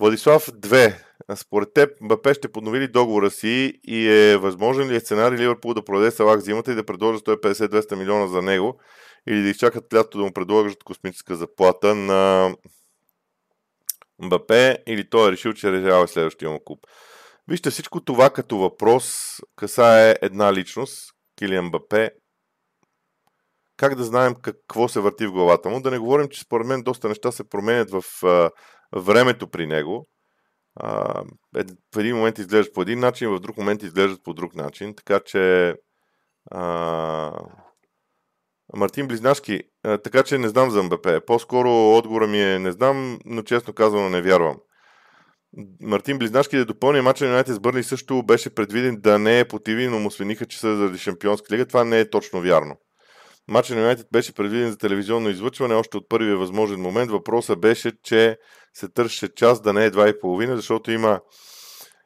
Владислав 0.00 0.46
2. 0.46 0.94
Според 1.34 1.74
теб 1.74 1.90
Мбапе 2.00 2.34
ще 2.34 2.52
поднови 2.52 2.80
ли 2.80 2.88
договора 2.88 3.30
си 3.30 3.80
и 3.84 4.08
е 4.08 4.36
възможен 4.36 4.88
ли 4.88 4.96
е 4.96 5.00
сценарий 5.00 5.38
Ливърпул 5.38 5.74
да 5.74 5.84
продаде 5.84 6.10
Салах 6.10 6.40
зимата 6.40 6.72
и 6.72 6.74
да 6.74 6.84
предложи 6.84 7.18
150-200 7.18 7.94
милиона 7.94 8.26
за 8.26 8.42
него 8.42 8.80
или 9.26 9.42
да 9.42 9.48
изчакат 9.48 9.94
лято 9.94 10.18
да 10.18 10.24
му 10.24 10.32
предложат 10.32 10.84
космическа 10.84 11.36
заплата 11.36 11.94
на 11.94 12.54
Мбапе 14.18 14.78
или 14.86 15.10
той 15.10 15.28
е 15.28 15.32
решил, 15.32 15.52
че 15.52 15.72
решава 15.72 16.08
следващия 16.08 16.50
му 16.50 16.60
клуб. 16.64 16.80
Вижте, 17.48 17.70
всичко 17.70 18.04
това 18.04 18.30
като 18.30 18.58
въпрос 18.58 19.36
касае 19.56 20.16
една 20.22 20.52
личност, 20.52 21.12
Килиан 21.38 21.64
Мбапе. 21.64 22.10
Как 23.76 23.94
да 23.94 24.04
знаем 24.04 24.34
какво 24.42 24.88
се 24.88 25.00
върти 25.00 25.26
в 25.26 25.32
главата 25.32 25.68
му? 25.68 25.80
Да 25.80 25.90
не 25.90 25.98
говорим, 25.98 26.28
че 26.28 26.40
според 26.40 26.66
мен 26.66 26.82
доста 26.82 27.08
неща 27.08 27.32
се 27.32 27.48
променят 27.48 27.90
в 27.90 28.02
а, 28.24 28.50
времето 28.92 29.50
при 29.50 29.66
него. 29.66 30.08
А, 30.74 31.22
е, 31.56 31.64
в 31.94 31.98
един 31.98 32.16
момент 32.16 32.38
изглеждат 32.38 32.74
по 32.74 32.82
един 32.82 33.00
начин, 33.00 33.28
в 33.28 33.40
друг 33.40 33.56
момент 33.56 33.82
изглеждат 33.82 34.22
по 34.22 34.34
друг 34.34 34.54
начин. 34.54 34.94
Така 34.94 35.20
че 35.20 35.74
а, 36.50 37.32
Мартин 38.76 39.08
Близнашки, 39.08 39.60
така 39.82 40.22
че 40.22 40.38
не 40.38 40.48
знам 40.48 40.70
за 40.70 40.82
МБП. 40.82 41.20
По-скоро 41.26 41.96
отговора 41.96 42.26
ми 42.26 42.42
е 42.42 42.58
не 42.58 42.72
знам, 42.72 43.18
но 43.24 43.42
честно 43.42 43.72
казано 43.72 44.08
не 44.08 44.22
вярвам. 44.22 44.56
Мартин 45.82 46.18
Близнашки 46.18 46.56
да 46.56 46.64
допълни 46.64 47.00
мача 47.00 47.24
на 47.24 47.30
Юнайтед 47.30 47.54
с 47.54 47.60
Бърни 47.60 47.82
също 47.82 48.22
беше 48.22 48.54
предвиден 48.54 48.96
да 49.00 49.18
не 49.18 49.40
е 49.40 49.44
по 49.44 49.58
ТВ, 49.58 49.88
но 49.90 49.98
му 49.98 50.10
свениха, 50.10 50.46
че 50.46 50.58
са 50.58 50.76
заради 50.76 50.98
Шампионска 50.98 51.54
лига. 51.54 51.66
Това 51.66 51.84
не 51.84 52.00
е 52.00 52.10
точно 52.10 52.40
вярно. 52.40 52.76
Матчът 53.48 53.76
на 53.76 53.82
Юнайтед 53.82 54.06
беше 54.12 54.34
предвиден 54.34 54.70
за 54.70 54.78
телевизионно 54.78 55.28
излъчване 55.28 55.74
още 55.74 55.96
от 55.96 56.08
първия 56.08 56.36
възможен 56.36 56.80
момент. 56.80 57.10
Въпросът 57.10 57.60
беше, 57.60 57.92
че 58.02 58.36
се 58.74 58.88
търсеше 58.88 59.34
час 59.34 59.60
да 59.60 59.72
не 59.72 59.84
е 59.84 59.90
2,5, 59.90 60.54
защото 60.54 60.90
има 60.90 61.20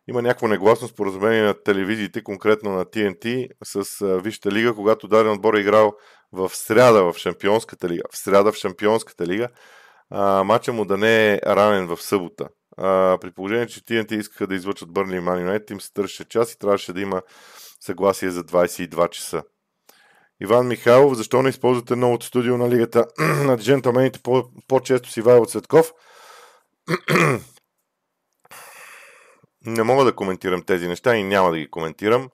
има 0.08 0.22
някакво 0.22 0.48
негласно 0.48 0.88
споразумение 0.88 1.42
на 1.42 1.54
телевизиите, 1.54 2.22
конкретно 2.22 2.70
на 2.70 2.84
TNT, 2.84 3.48
с 3.64 4.06
Висшата 4.24 4.50
лига, 4.50 4.74
когато 4.74 5.08
даден 5.08 5.32
отбор 5.32 5.54
е 5.54 5.60
играл 5.60 5.92
в 6.32 6.50
сряда 6.54 7.04
в 7.04 7.18
Шампионската 7.18 7.88
лига, 7.88 8.02
в 8.12 8.16
сряда 8.16 8.52
в 8.52 8.56
Шампионската 8.56 9.26
лига, 9.26 9.48
а, 10.10 10.44
матча 10.44 10.72
му 10.72 10.84
да 10.84 10.96
не 10.96 11.32
е 11.32 11.40
ранен 11.46 11.86
в 11.86 12.02
събота. 12.02 12.48
А, 12.76 13.18
при 13.20 13.30
положение, 13.30 13.66
че 13.66 13.80
TNT 13.80 14.12
искаха 14.12 14.46
да 14.46 14.54
излъчат 14.54 14.92
Бърни 14.92 15.16
и 15.16 15.20
Ман 15.20 15.60
им 15.70 15.80
се 15.80 15.92
търсеше 15.92 16.24
час 16.24 16.52
и 16.52 16.58
трябваше 16.58 16.92
да 16.92 17.00
има 17.00 17.22
съгласие 17.80 18.30
за 18.30 18.44
22 18.44 19.10
часа. 19.10 19.42
Иван 20.40 20.68
Михайлов, 20.68 21.14
защо 21.14 21.42
не 21.42 21.48
използвате 21.48 21.96
новото 21.96 22.26
студио 22.26 22.56
на 22.58 22.70
лигата 22.70 23.06
на 23.18 23.58
джентълмените 23.58 24.20
по-често 24.68 25.10
си 25.10 25.22
Вайло 25.22 25.46
Цветков? 25.46 25.92
Не 29.66 29.82
мога 29.82 30.04
да 30.04 30.14
коментирам 30.14 30.62
тези 30.62 30.88
неща 30.88 31.16
и 31.16 31.24
няма 31.24 31.50
да 31.50 31.58
ги 31.58 31.70
коментирам. 31.70 32.28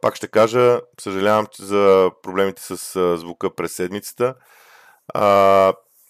Пак 0.00 0.16
ще 0.16 0.28
кажа, 0.28 0.80
съжалявам 1.00 1.46
за 1.58 2.10
проблемите 2.22 2.62
с 2.62 2.76
звука 3.16 3.54
през 3.54 3.72
седмицата. 3.72 4.34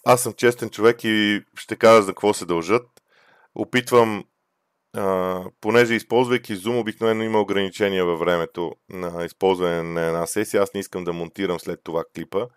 Аз 0.05 0.23
съм 0.23 0.33
честен 0.33 0.69
човек 0.69 1.03
и 1.03 1.41
ще 1.57 1.75
кажа 1.75 2.01
за 2.01 2.11
какво 2.11 2.33
се 2.33 2.45
дължат. 2.45 2.87
Опитвам, 3.55 4.23
понеже 5.61 5.93
използвайки 5.93 6.55
Zoom, 6.55 6.79
обикновено 6.79 7.23
има 7.23 7.41
ограничения 7.41 8.05
във 8.05 8.19
времето 8.19 8.71
на 8.89 9.25
използване 9.25 9.83
на 9.83 10.05
една 10.05 10.25
сесия. 10.25 10.63
Аз 10.63 10.73
не 10.73 10.79
искам 10.79 11.03
да 11.03 11.13
монтирам 11.13 11.59
след 11.59 11.79
това 11.83 12.03
клипа 12.15 12.47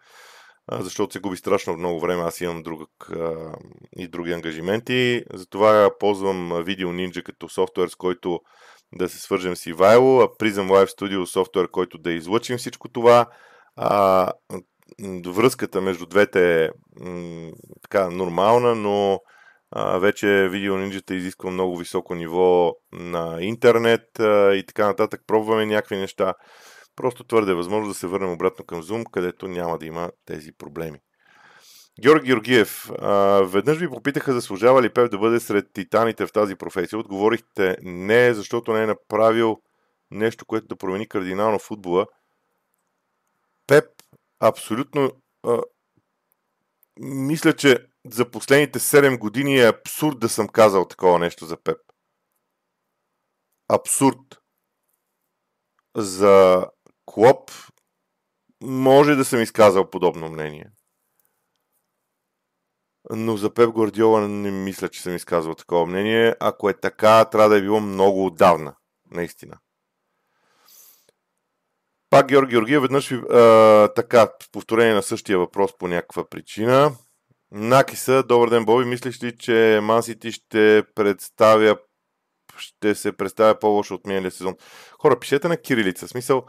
защото 0.71 1.13
се 1.13 1.21
губи 1.21 1.37
страшно 1.37 1.77
много 1.77 2.01
време. 2.01 2.23
Аз 2.23 2.41
имам 2.41 2.63
друг, 2.63 3.11
и 3.97 4.09
други 4.09 4.33
ангажименти. 4.33 5.25
Затова 5.35 5.91
ползвам 6.01 6.51
Video 6.53 6.87
Ninja 6.87 7.23
като 7.23 7.49
софтуер, 7.49 7.89
с 7.89 7.95
който 7.95 8.41
да 8.95 9.09
се 9.09 9.19
свържем 9.19 9.57
с 9.57 9.67
Ивайло, 9.67 10.21
а 10.21 10.27
Prism 10.27 10.69
Live 10.69 10.99
Studio 10.99 11.25
софтуер, 11.25 11.69
който 11.71 11.99
да 11.99 12.13
излъчим 12.13 12.59
всичко 12.59 12.89
това. 12.89 13.27
А, 13.77 14.33
връзката 15.27 15.81
между 15.81 16.07
двете 16.07 16.65
е 16.65 16.69
м- 17.01 17.51
така 17.83 18.11
нормална, 18.11 18.75
но 18.75 19.21
а, 19.71 19.99
вече 19.99 20.27
Video 20.27 20.73
Ninja 20.73 21.13
изисква 21.13 21.51
много 21.51 21.77
високо 21.77 22.15
ниво 22.15 22.73
на 22.93 23.39
интернет 23.41 24.21
а, 24.21 24.55
и 24.55 24.67
така 24.67 24.87
нататък. 24.87 25.21
Пробваме 25.27 25.67
някакви 25.67 25.97
неща. 25.97 26.35
Просто 26.97 27.25
твърде 27.25 27.53
е 27.53 27.55
възможно 27.55 27.89
да 27.89 27.95
се 27.95 28.07
върнем 28.07 28.33
обратно 28.33 28.65
към 28.65 28.83
Zoom, 28.83 29.05
където 29.13 29.49
няма 29.49 29.79
да 29.79 29.87
има 29.87 30.11
тези 30.25 30.51
проблеми. 30.59 30.99
Георги 32.01 32.27
Георгиев, 32.27 32.91
а, 32.91 33.43
веднъж 33.43 33.79
ви 33.79 33.89
попитаха 33.89 34.33
заслужава 34.33 34.83
ли 34.83 34.93
Пеп 34.93 35.11
да 35.11 35.19
бъде 35.19 35.41
сред 35.41 35.73
титаните 35.73 36.27
в 36.27 36.33
тази 36.33 36.57
професия. 36.57 36.99
Отговорихте 36.99 37.77
не, 37.83 38.35
защото 38.35 38.73
не 38.73 38.83
е 38.83 38.87
направил 38.87 39.63
нещо, 40.11 40.47
което 40.47 40.67
да 40.67 40.77
промени 40.77 41.09
кардинално 41.09 41.59
футбола. 41.59 42.07
Пеп 43.67 43.85
абсолютно 44.41 45.11
а, 45.43 45.63
мисля, 47.01 47.53
че 47.53 47.87
за 48.11 48.31
последните 48.31 48.79
7 48.79 49.19
години 49.19 49.61
е 49.61 49.69
абсурд 49.69 50.19
да 50.19 50.29
съм 50.29 50.49
казал 50.49 50.89
такова 50.89 51.19
нещо 51.19 51.47
за 51.47 51.57
Пеп. 51.57 51.79
Абсурд. 53.69 54.19
За 55.97 56.67
Клоп 57.07 57.51
може 58.63 59.15
да 59.15 59.25
съм 59.25 59.43
изказал 59.43 59.91
подобно 59.91 60.29
мнение. 60.29 60.71
Но 63.17 63.37
за 63.37 63.55
Пеп 63.55 63.71
Гвардиола 63.71 64.29
не 64.29 64.51
мисля, 64.51 64.89
че 64.89 65.03
съм 65.03 65.17
изказвал 65.17 65.55
такова 65.55 65.87
мнение. 65.87 66.35
Ако 66.41 66.71
е 66.71 66.75
така, 66.75 67.25
трябва 67.25 67.49
да 67.49 67.57
е 67.57 67.63
било 67.63 67.81
много 67.81 68.27
отдавна. 68.27 68.75
Наистина. 69.11 69.59
Пак 72.11 72.27
Георги 72.27 72.51
Георгиев, 72.51 72.83
веднъж 72.83 73.13
а, 73.13 73.89
така, 73.97 74.29
повторение 74.53 74.95
на 74.95 75.03
същия 75.03 75.39
въпрос 75.39 75.79
по 75.79 75.89
някаква 75.89 76.29
причина. 76.29 76.93
Накиса, 77.51 78.23
добър 78.23 78.51
ден, 78.51 78.65
Боби. 78.65 78.85
Мислиш 78.85 79.23
ли, 79.23 79.39
че 79.39 79.81
Мансити 79.83 80.33
ще 80.33 80.85
представя 80.95 81.77
ще 82.57 82.95
се 82.95 83.13
представя 83.13 83.59
по-лошо 83.59 83.95
от 83.95 84.07
миналия 84.07 84.31
сезон? 84.31 84.57
Хора, 85.01 85.21
пишете 85.21 85.49
на 85.49 85.57
кирилица. 85.57 86.09
Смисъл, 86.09 86.45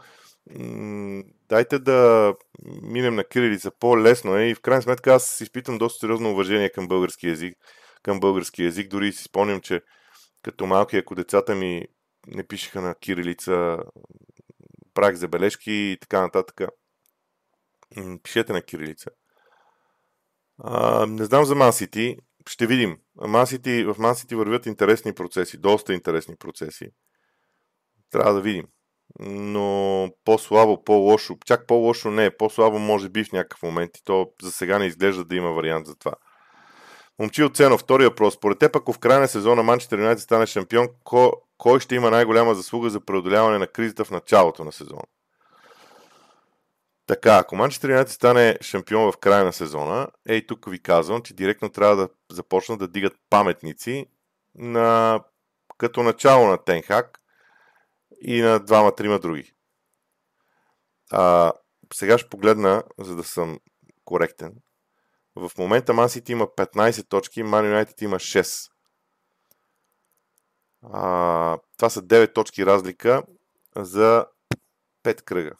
дайте 1.48 1.78
да 1.78 2.34
минем 2.82 3.14
на 3.14 3.24
кирилица. 3.24 3.70
По-лесно 3.70 4.36
е 4.36 4.44
и 4.44 4.54
в 4.54 4.60
крайна 4.60 4.82
сметка 4.82 5.14
аз 5.14 5.40
изпитам 5.40 5.78
доста 5.78 5.98
сериозно 5.98 6.30
уважение 6.30 6.70
към 6.70 6.88
български 6.88 7.28
язик. 7.28 7.58
Към 8.02 8.20
български 8.20 8.62
язик. 8.62 8.88
Дори 8.88 9.12
си 9.12 9.24
спомням, 9.24 9.60
че 9.60 9.80
като 10.42 10.66
малки, 10.66 10.96
ако 10.96 11.14
децата 11.14 11.54
ми 11.54 11.86
не 12.26 12.46
пишеха 12.46 12.80
на 12.80 12.94
кирилица, 12.94 13.78
правих 14.94 15.16
забележки 15.16 15.72
и 15.72 15.98
така 16.00 16.20
нататък. 16.20 16.60
Пишете 18.22 18.52
на 18.52 18.62
кирилица. 18.62 19.10
А, 20.58 21.06
не 21.06 21.24
знам 21.24 21.44
за 21.44 21.54
Мансити. 21.54 22.16
Ще 22.48 22.66
видим. 22.66 22.98
Мансити, 23.16 23.84
в 23.84 23.96
Мансити 23.98 24.34
вървят 24.34 24.66
интересни 24.66 25.14
процеси, 25.14 25.58
доста 25.58 25.94
интересни 25.94 26.36
процеси. 26.36 26.88
Трябва 28.10 28.32
да 28.34 28.40
видим. 28.40 28.66
Но 29.20 30.08
по-слабо, 30.24 30.84
по-лошо, 30.84 31.36
чак 31.46 31.66
по-лошо 31.66 32.10
не 32.10 32.24
е. 32.24 32.36
По-слабо 32.36 32.78
може 32.78 33.08
би 33.08 33.24
в 33.24 33.32
някакъв 33.32 33.62
момент 33.62 33.98
и 33.98 34.04
то 34.04 34.30
за 34.42 34.52
сега 34.52 34.78
не 34.78 34.86
изглежда 34.86 35.24
да 35.24 35.36
има 35.36 35.52
вариант 35.52 35.86
за 35.86 35.96
това. 35.96 36.12
Момчи 37.18 37.42
от 37.42 37.56
Цено, 37.56 37.78
втори 37.78 38.04
въпрос. 38.04 38.34
Според 38.34 38.58
теб, 38.58 38.76
ако 38.76 38.92
в 38.92 38.98
края 38.98 39.20
на 39.20 39.28
сезона 39.28 39.62
Манчестър 39.62 39.98
Юнайтед 39.98 40.22
стане 40.22 40.46
шампион, 40.46 40.88
кой 41.58 41.80
ще 41.80 41.94
има 41.94 42.10
най-голяма 42.10 42.54
заслуга 42.54 42.90
за 42.90 43.00
преодоляване 43.00 43.58
на 43.58 43.66
кризата 43.66 44.04
в 44.04 44.10
началото 44.10 44.64
на 44.64 44.72
сезона? 44.72 45.02
Така, 47.06 47.36
ако 47.36 47.56
Манчестър 47.56 47.88
Юнайтед 47.88 48.12
стане 48.12 48.58
шампион 48.60 49.12
в 49.12 49.16
края 49.16 49.44
на 49.44 49.52
сезона, 49.52 50.08
ей 50.28 50.46
тук 50.46 50.70
ви 50.70 50.82
казвам, 50.82 51.22
че 51.22 51.34
директно 51.34 51.68
трябва 51.68 51.96
да 51.96 52.08
започнат 52.30 52.78
да 52.78 52.88
дигат 52.88 53.12
паметници 53.30 54.06
на, 54.54 55.20
като 55.78 56.02
начало 56.02 56.46
на 56.46 56.58
Тенхак 56.58 57.20
и 58.24 58.42
на 58.42 58.58
двама-трима 58.58 59.18
други. 59.18 59.52
А, 61.10 61.52
сега 61.94 62.18
ще 62.18 62.28
погледна, 62.28 62.82
за 62.98 63.16
да 63.16 63.24
съм 63.24 63.60
коректен. 64.04 64.54
В 65.36 65.50
момента 65.58 65.94
Ман 65.94 66.08
Сити 66.08 66.32
има 66.32 66.46
15 66.46 67.08
точки, 67.08 67.42
Ман 67.42 67.66
Юнайтед 67.66 68.02
има 68.02 68.16
6. 68.16 68.70
А, 70.82 71.58
това 71.76 71.90
са 71.90 72.02
9 72.02 72.34
точки 72.34 72.66
разлика 72.66 73.22
за 73.76 74.26
5 75.02 75.22
кръга. 75.22 75.52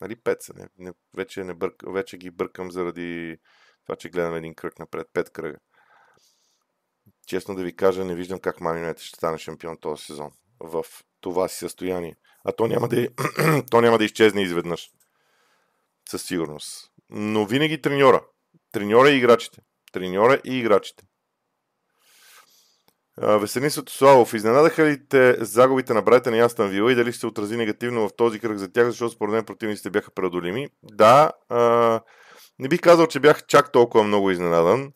Нали, 0.00 0.16
5 0.16 0.36
са. 0.40 0.52
Не, 0.54 0.68
не, 0.78 0.92
вече, 1.16 1.44
не 1.44 1.54
бърк, 1.54 1.82
вече 1.86 2.18
ги 2.18 2.30
бъркам 2.30 2.70
заради 2.70 3.38
това, 3.86 3.96
че 3.96 4.08
гледам 4.08 4.34
един 4.34 4.54
кръг 4.54 4.78
напред. 4.78 5.06
5 5.14 5.30
кръга. 5.30 5.58
Честно 7.26 7.54
да 7.54 7.62
ви 7.62 7.76
кажа, 7.76 8.04
не 8.04 8.14
виждам 8.14 8.40
как 8.40 8.60
Ман 8.60 8.78
Юнайтед 8.78 9.02
ще 9.02 9.16
стане 9.16 9.38
шампион 9.38 9.78
този 9.80 10.04
сезон. 10.04 10.32
В 10.62 10.84
това 11.20 11.48
си 11.48 11.56
състояние. 11.56 12.16
А 12.44 12.52
то 12.52 12.66
няма 12.66 12.88
да, 12.88 13.08
то 13.70 13.80
няма 13.80 13.98
да 13.98 14.04
изчезне 14.04 14.42
изведнъж. 14.42 14.90
Със 16.08 16.22
сигурност. 16.22 16.90
Но 17.10 17.46
винаги 17.46 17.82
треньора. 17.82 18.24
Треньора 18.72 19.10
и 19.10 19.16
играчите. 19.16 19.60
Треньора 19.92 20.40
и 20.44 20.58
играчите. 20.58 21.04
Веселин 23.18 23.70
Светославов, 23.70 24.34
изненадаха 24.34 24.84
ли 24.84 25.08
те 25.08 25.36
загубите 25.44 25.94
на 25.94 26.02
Брайтън 26.02 26.34
и 26.34 26.40
Астан 26.40 26.68
Вила 26.68 26.92
и 26.92 26.94
дали 26.94 27.12
ще 27.12 27.20
се 27.20 27.26
отрази 27.26 27.56
негативно 27.56 28.08
в 28.08 28.16
този 28.16 28.40
кръг 28.40 28.58
за 28.58 28.72
тях, 28.72 28.86
защото 28.86 29.14
според 29.14 29.32
мен 29.32 29.44
противниците 29.44 29.90
бяха 29.90 30.10
преодолими? 30.10 30.68
Да, 30.82 31.32
а, 31.48 32.00
не 32.58 32.68
бих 32.68 32.80
казал, 32.80 33.06
че 33.06 33.20
бях 33.20 33.46
чак 33.46 33.72
толкова 33.72 34.04
много 34.04 34.30
изненадан. 34.30 34.92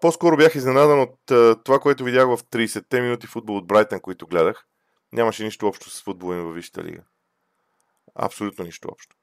По-скоро 0.00 0.36
бях 0.36 0.54
изненадан 0.54 1.00
от 1.00 1.30
а, 1.30 1.56
това, 1.64 1.78
което 1.78 2.04
видях 2.04 2.26
в 2.26 2.38
30-те 2.38 3.00
минути 3.00 3.26
футбол 3.26 3.56
от 3.56 3.66
Брайтън, 3.66 4.00
които 4.00 4.26
гледах. 4.26 4.64
Нямаше 5.12 5.44
нищо 5.44 5.66
общо 5.66 5.90
с 5.90 6.02
футбола 6.02 6.36
им 6.36 6.42
във 6.42 6.54
Висшата 6.54 6.84
лига. 6.84 7.02
Абсолютно 8.14 8.64
нищо 8.64 8.88
общо. 8.92 9.16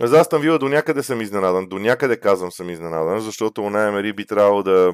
За 0.00 0.20
Астан 0.20 0.40
Вила 0.40 0.58
до 0.58 0.68
някъде 0.68 1.02
съм 1.02 1.20
изненадан. 1.20 1.68
До 1.68 1.78
някъде 1.78 2.20
казвам 2.20 2.52
съм 2.52 2.70
изненадан, 2.70 3.20
защото 3.20 3.62
Уная 3.62 3.92
Мери 3.92 4.12
би 4.12 4.26
трябвало 4.26 4.62
да 4.62 4.92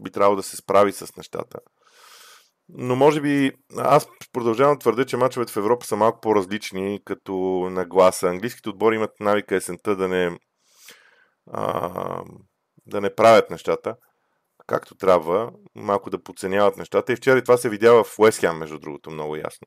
би 0.00 0.10
трябвало 0.10 0.36
да 0.36 0.42
се 0.42 0.56
справи 0.56 0.92
с 0.92 1.16
нещата. 1.16 1.58
Но 2.68 2.96
може 2.96 3.20
би 3.20 3.52
аз 3.76 4.08
продължавам 4.32 4.74
да 4.74 4.78
твърдя, 4.78 5.04
че 5.04 5.16
мачовете 5.16 5.52
в 5.52 5.56
Европа 5.56 5.86
са 5.86 5.96
малко 5.96 6.20
по-различни 6.20 7.00
като 7.04 7.32
нагласа. 7.70 8.28
Английските 8.28 8.68
отбори 8.68 8.94
имат 8.94 9.20
навика 9.20 9.56
есента 9.56 9.96
да 9.96 10.08
не, 10.08 10.38
а, 11.52 12.22
да 12.88 13.00
не 13.00 13.14
правят 13.14 13.50
нещата 13.50 13.96
както 14.68 14.94
трябва, 14.94 15.52
малко 15.74 16.10
да 16.10 16.22
подценяват 16.22 16.76
нещата. 16.76 17.12
И 17.12 17.16
вчера 17.16 17.38
и 17.38 17.42
това 17.42 17.56
се 17.56 17.68
видя 17.68 18.04
в 18.04 18.18
Уест 18.18 18.42
между 18.42 18.78
другото, 18.78 19.10
много 19.10 19.36
ясно. 19.36 19.66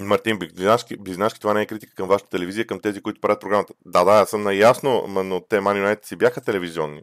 Мартин 0.00 0.38
Близнашки, 0.38 0.96
Близнашки, 0.96 1.40
това 1.40 1.54
не 1.54 1.62
е 1.62 1.66
критика 1.66 1.94
към 1.94 2.08
вашата 2.08 2.30
телевизия, 2.30 2.66
към 2.66 2.80
тези, 2.80 3.02
които 3.02 3.20
правят 3.20 3.40
програмата. 3.40 3.74
Да, 3.86 4.04
да, 4.04 4.10
аз 4.12 4.30
съм 4.30 4.42
наясно, 4.42 5.06
но 5.08 5.40
те 5.40 5.56
Юнайтед 5.56 6.04
си 6.04 6.16
бяха 6.16 6.40
телевизионни. 6.40 7.02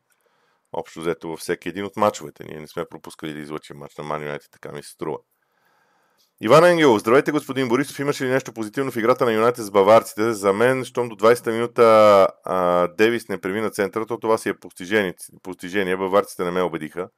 Общо 0.73 0.99
взето 0.99 1.29
във 1.29 1.39
всеки 1.39 1.69
един 1.69 1.85
от 1.85 1.97
мачовете. 1.97 2.43
Ние 2.43 2.59
не 2.59 2.67
сме 2.67 2.85
пропускали 2.89 3.33
да 3.33 3.39
излъчим 3.39 3.77
мач 3.77 3.97
на 3.97 4.15
Юнайтед, 4.15 4.51
така 4.51 4.71
ми 4.71 4.83
се 4.83 4.89
струва. 4.89 5.17
Иван 6.41 6.65
Енгел, 6.65 6.97
здравейте 6.97 7.31
господин 7.31 7.67
Борисов, 7.67 7.99
имаше 7.99 8.25
ли 8.25 8.29
нещо 8.29 8.53
позитивно 8.53 8.91
в 8.91 8.95
играта 8.95 9.25
на 9.25 9.33
Юнайтед 9.33 9.65
с 9.65 9.71
баварците? 9.71 10.33
За 10.33 10.53
мен, 10.53 10.85
щом 10.85 11.09
до 11.09 11.15
20-та 11.15 11.51
минута 11.51 11.83
а, 12.43 12.87
Девис 12.87 13.29
не 13.29 13.41
премина 13.41 13.69
центъра, 13.69 14.05
то 14.05 14.19
това 14.19 14.37
си 14.37 14.49
е 14.49 14.59
постижение. 14.59 15.13
постижение. 15.43 15.97
Баварците 15.97 16.43
не 16.43 16.51
ме 16.51 16.61
убедиха. 16.61 17.09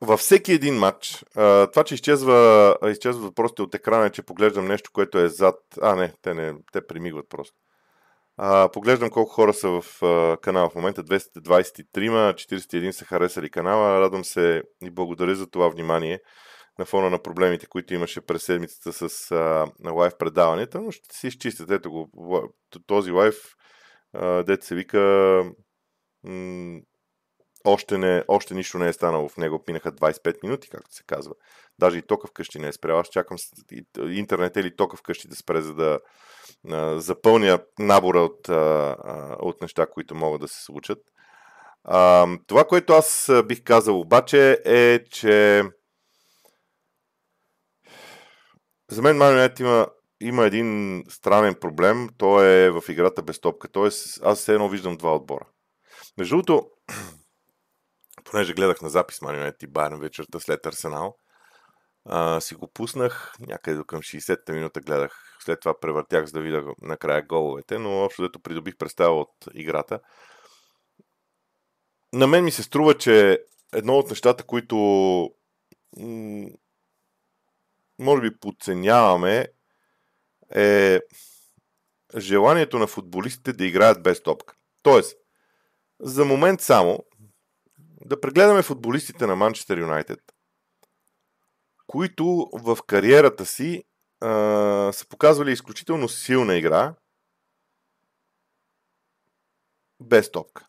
Във 0.00 0.20
всеки 0.20 0.52
един 0.52 0.74
матч, 0.74 1.24
а, 1.36 1.66
това, 1.66 1.84
че 1.84 1.94
изчезва, 1.94 2.76
изчезва 2.90 3.34
просто 3.34 3.62
от 3.62 3.74
екрана, 3.74 4.10
че 4.10 4.22
поглеждам 4.22 4.66
нещо, 4.66 4.90
което 4.92 5.18
е 5.18 5.28
зад... 5.28 5.56
А, 5.82 5.96
не, 5.96 6.12
те, 6.22 6.34
не, 6.34 6.54
те 6.72 6.86
примигват 6.86 7.26
просто. 7.28 7.54
А, 8.40 8.68
поглеждам 8.72 9.10
колко 9.10 9.30
хора 9.30 9.54
са 9.54 9.68
в 9.68 10.02
а, 10.02 10.36
канала 10.36 10.70
в 10.70 10.74
момента. 10.74 11.04
223, 11.04 12.34
41 12.34 12.90
са 12.90 13.04
харесали 13.04 13.50
канала. 13.50 14.00
Радвам 14.00 14.24
се 14.24 14.62
и 14.82 14.90
благодаря 14.90 15.34
за 15.34 15.50
това 15.50 15.68
внимание 15.68 16.20
на 16.78 16.84
фона 16.84 17.10
на 17.10 17.22
проблемите, 17.22 17.66
които 17.66 17.94
имаше 17.94 18.20
през 18.20 18.42
седмицата 18.42 18.92
с 18.92 19.30
а, 19.30 19.66
на 19.80 19.92
лайв 19.92 20.12
предаванията, 20.18 20.80
но 20.80 20.90
ще 20.90 21.16
си 21.16 21.26
изчистят. 21.26 21.70
Ето 21.70 21.90
го, 21.90 22.10
този 22.86 23.10
лайв, 23.10 23.34
дете 24.46 24.66
се 24.66 24.74
вика, 24.74 24.98
м- 26.24 26.80
още, 27.64 27.98
не, 27.98 28.24
още 28.28 28.54
нищо 28.54 28.78
не 28.78 28.88
е 28.88 28.92
станало 28.92 29.28
в 29.28 29.36
него. 29.36 29.64
Минаха 29.68 29.92
25 29.92 30.42
минути, 30.42 30.68
както 30.68 30.94
се 30.94 31.02
казва. 31.06 31.34
Даже 31.78 31.98
и 31.98 32.02
тока 32.02 32.28
вкъщи 32.28 32.58
не 32.58 32.68
е 32.68 32.72
спрял. 32.72 32.98
Аз 32.98 33.08
чакам 33.08 33.36
интернет 34.08 34.56
или 34.56 34.76
тока 34.76 34.96
вкъщи 34.96 35.28
да 35.28 35.36
спре, 35.36 35.60
за 35.60 35.74
да 35.74 35.98
а, 36.70 37.00
запълня 37.00 37.58
набора 37.78 38.20
от, 38.20 38.48
а, 38.48 38.96
от 39.40 39.60
неща, 39.62 39.86
които 39.86 40.14
могат 40.14 40.40
да 40.40 40.48
се 40.48 40.64
случат. 40.64 40.98
А, 41.84 42.26
това, 42.46 42.64
което 42.64 42.92
аз 42.92 43.30
бих 43.46 43.62
казал 43.62 44.00
обаче 44.00 44.62
е, 44.64 45.04
че 45.04 45.62
за 48.90 49.02
мен 49.02 49.16
Марионет 49.16 49.60
има, 49.60 49.86
има 50.20 50.46
един 50.46 51.02
странен 51.08 51.54
проблем. 51.54 52.08
То 52.18 52.42
е 52.42 52.70
в 52.70 52.82
играта 52.88 53.22
без 53.22 53.40
топка. 53.40 53.68
Тоест, 53.68 54.20
аз 54.22 54.38
все 54.38 54.54
едно 54.54 54.68
виждам 54.68 54.96
два 54.96 55.14
отбора. 55.14 55.46
Между 56.18 56.36
другото, 56.36 56.70
понеже 58.30 58.54
гледах 58.54 58.82
на 58.82 58.88
запис 58.88 59.22
Марионет 59.22 59.62
и 59.62 59.66
Байерн 59.66 60.00
вечерта 60.00 60.40
след 60.40 60.66
Арсенал, 60.66 61.16
а, 62.04 62.40
си 62.40 62.54
го 62.54 62.68
пуснах 62.68 63.34
някъде 63.40 63.76
до 63.76 63.84
към 63.84 64.00
60-та 64.00 64.52
минута 64.52 64.80
гледах. 64.80 65.36
След 65.44 65.60
това 65.60 65.80
превъртях 65.80 66.26
за 66.26 66.32
да 66.32 66.40
видя 66.40 66.64
накрая 66.82 67.22
головете, 67.22 67.78
но 67.78 68.04
общо 68.04 68.22
дето 68.22 68.40
придобих 68.40 68.76
представа 68.76 69.20
от 69.20 69.30
играта. 69.54 70.00
На 72.12 72.26
мен 72.26 72.44
ми 72.44 72.50
се 72.50 72.62
струва, 72.62 72.98
че 72.98 73.38
едно 73.72 73.98
от 73.98 74.10
нещата, 74.10 74.44
които 74.44 74.76
м- 75.96 76.48
може 77.98 78.22
би 78.22 78.38
подценяваме 78.38 79.46
е 80.54 81.00
желанието 82.16 82.78
на 82.78 82.86
футболистите 82.86 83.52
да 83.52 83.66
играят 83.66 84.02
без 84.02 84.22
топка. 84.22 84.54
Тоест, 84.82 85.16
за 86.00 86.24
момент 86.24 86.60
само 86.60 87.04
да 88.08 88.20
прегледаме 88.20 88.62
футболистите 88.62 89.26
на 89.26 89.36
Манчестър 89.36 89.78
Юнайтед– 89.78 90.20
които 91.88 92.50
в 92.52 92.78
кариерата 92.86 93.46
си 93.46 93.84
а, 94.20 94.28
са 94.92 95.08
показвали 95.08 95.52
изключително 95.52 96.08
силна 96.08 96.56
игра, 96.56 96.94
без 100.00 100.30
топка. 100.30 100.66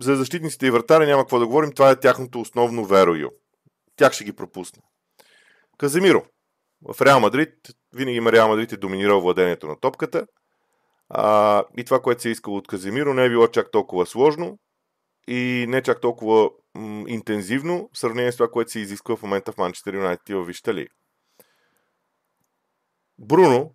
За 0.00 0.16
защитниците 0.16 0.66
и 0.66 0.70
вратари 0.70 1.06
няма 1.06 1.22
какво 1.22 1.38
да 1.38 1.46
говорим, 1.46 1.72
това 1.72 1.90
е 1.90 2.00
тяхното 2.00 2.40
основно 2.40 2.84
верою. 2.84 3.30
Тях 3.96 4.12
ще 4.12 4.24
ги 4.24 4.32
пропусна. 4.32 4.82
Каземиро. 5.78 6.26
В 6.94 7.02
Реал 7.02 7.20
Мадрид, 7.20 7.54
винаги 7.92 8.16
има 8.16 8.32
Реал 8.32 8.48
Мадрид 8.48 8.72
е 8.72 8.76
доминирал 8.76 9.20
владението 9.20 9.66
на 9.66 9.80
топката. 9.80 10.26
А, 11.08 11.64
и 11.76 11.84
това, 11.84 12.00
което 12.00 12.22
се 12.22 12.28
е 12.28 12.32
искало 12.32 12.56
от 12.56 12.68
Каземиро, 12.68 13.14
не 13.14 13.24
е 13.24 13.28
било 13.28 13.48
чак 13.48 13.70
толкова 13.70 14.06
сложно 14.06 14.58
и 15.26 15.66
не 15.68 15.82
чак 15.82 16.00
толкова 16.00 16.50
м- 16.74 17.04
интензивно 17.08 17.90
в 17.92 17.98
сравнение 17.98 18.32
с 18.32 18.36
това, 18.36 18.48
което 18.48 18.70
се 18.70 18.80
изисква 18.80 19.16
в 19.16 19.22
момента 19.22 19.52
в 19.52 19.58
Манчестър 19.58 19.94
Юнайтед 19.94 20.28
и 20.28 20.34
в 20.34 20.44
Вища 20.44 20.74
лига. 20.74 20.94
Бруно, 23.18 23.74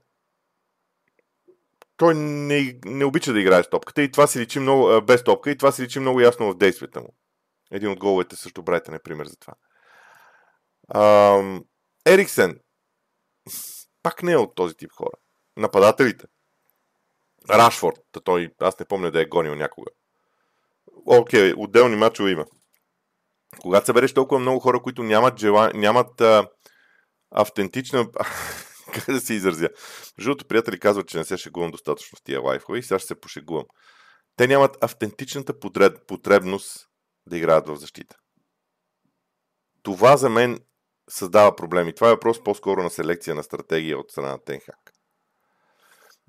той 1.98 2.16
не, 2.16 2.80
не 2.86 3.06
обича 3.06 3.34
да 3.34 3.40
играе 3.40 3.64
с 3.64 3.70
топката 3.70 4.04
и 4.04 4.12
това 4.12 4.28
се 4.28 4.40
личи 4.40 4.60
много, 4.60 5.02
без 5.02 5.24
топка 5.24 5.52
и 5.52 5.58
това 5.58 5.72
се 5.72 5.84
личи 5.84 6.00
много 6.00 6.22
ясно 6.22 6.52
в 6.52 6.58
действията 6.58 7.02
му. 7.02 7.16
Един 7.72 7.90
от 7.92 8.00
головете 8.00 8.36
също 8.36 8.64
Брайтън 8.64 8.96
е 8.96 9.00
пример 9.00 9.26
за 9.26 9.36
това. 9.36 9.54
Ам, 10.96 11.66
Ериксен 12.06 12.60
пак 14.04 14.24
не 14.24 14.32
е 14.32 14.38
от 14.38 14.56
този 14.56 14.76
тип 14.76 14.92
хора. 14.92 15.18
Нападателите. 15.58 16.26
Рашфорд, 17.50 18.00
той, 18.24 18.54
аз 18.60 18.80
не 18.80 18.86
помня 18.86 19.12
да 19.12 19.22
е 19.22 19.26
гонил 19.26 19.56
някога. 19.56 19.92
Окей, 21.06 21.52
okay, 21.52 21.56
отделни 21.58 21.96
мачове 21.96 22.32
има. 22.32 22.46
Когато 23.62 23.86
събереш 23.86 24.14
толкова 24.14 24.40
много 24.40 24.60
хора, 24.60 24.82
които 24.82 25.04
нямат, 25.04 25.40
жела... 25.40 25.72
нямат 25.76 26.22
а, 26.22 26.48
автентична... 27.32 28.08
как 28.94 29.06
да 29.06 29.22
се 29.22 29.34
изразя? 29.34 29.70
Жълто 30.20 30.48
приятели 30.48 30.80
казват, 30.80 31.08
че 31.08 31.18
не 31.18 31.24
се 31.24 31.38
шегувам 31.38 31.72
достатъчно 31.72 32.18
в 32.18 32.24
тия 32.24 32.42
лайфове 32.42 32.80
и 32.80 32.84
сега 32.84 33.00
ще 33.00 33.08
се 33.08 33.20
пошегувам. 33.20 33.66
Те 34.36 34.48
нямат 34.48 34.84
автентичната 34.84 35.60
потреб... 35.60 35.98
потребност 36.08 36.88
да 37.28 37.38
играят 37.38 37.68
в 37.68 37.76
защита. 37.76 38.16
Това 39.84 40.18
за 40.18 40.30
мен 40.30 40.60
създава 41.10 41.56
проблеми. 41.56 41.96
Това 41.96 42.08
е 42.08 42.14
въпрос 42.14 42.44
по-скоро 42.44 42.84
на 42.84 42.90
селекция 42.90 43.36
на 43.36 43.44
стратегия 43.44 44.00
от 44.00 44.12
страна 44.12 44.32
на 44.32 44.44
Тенхак. 44.44 44.92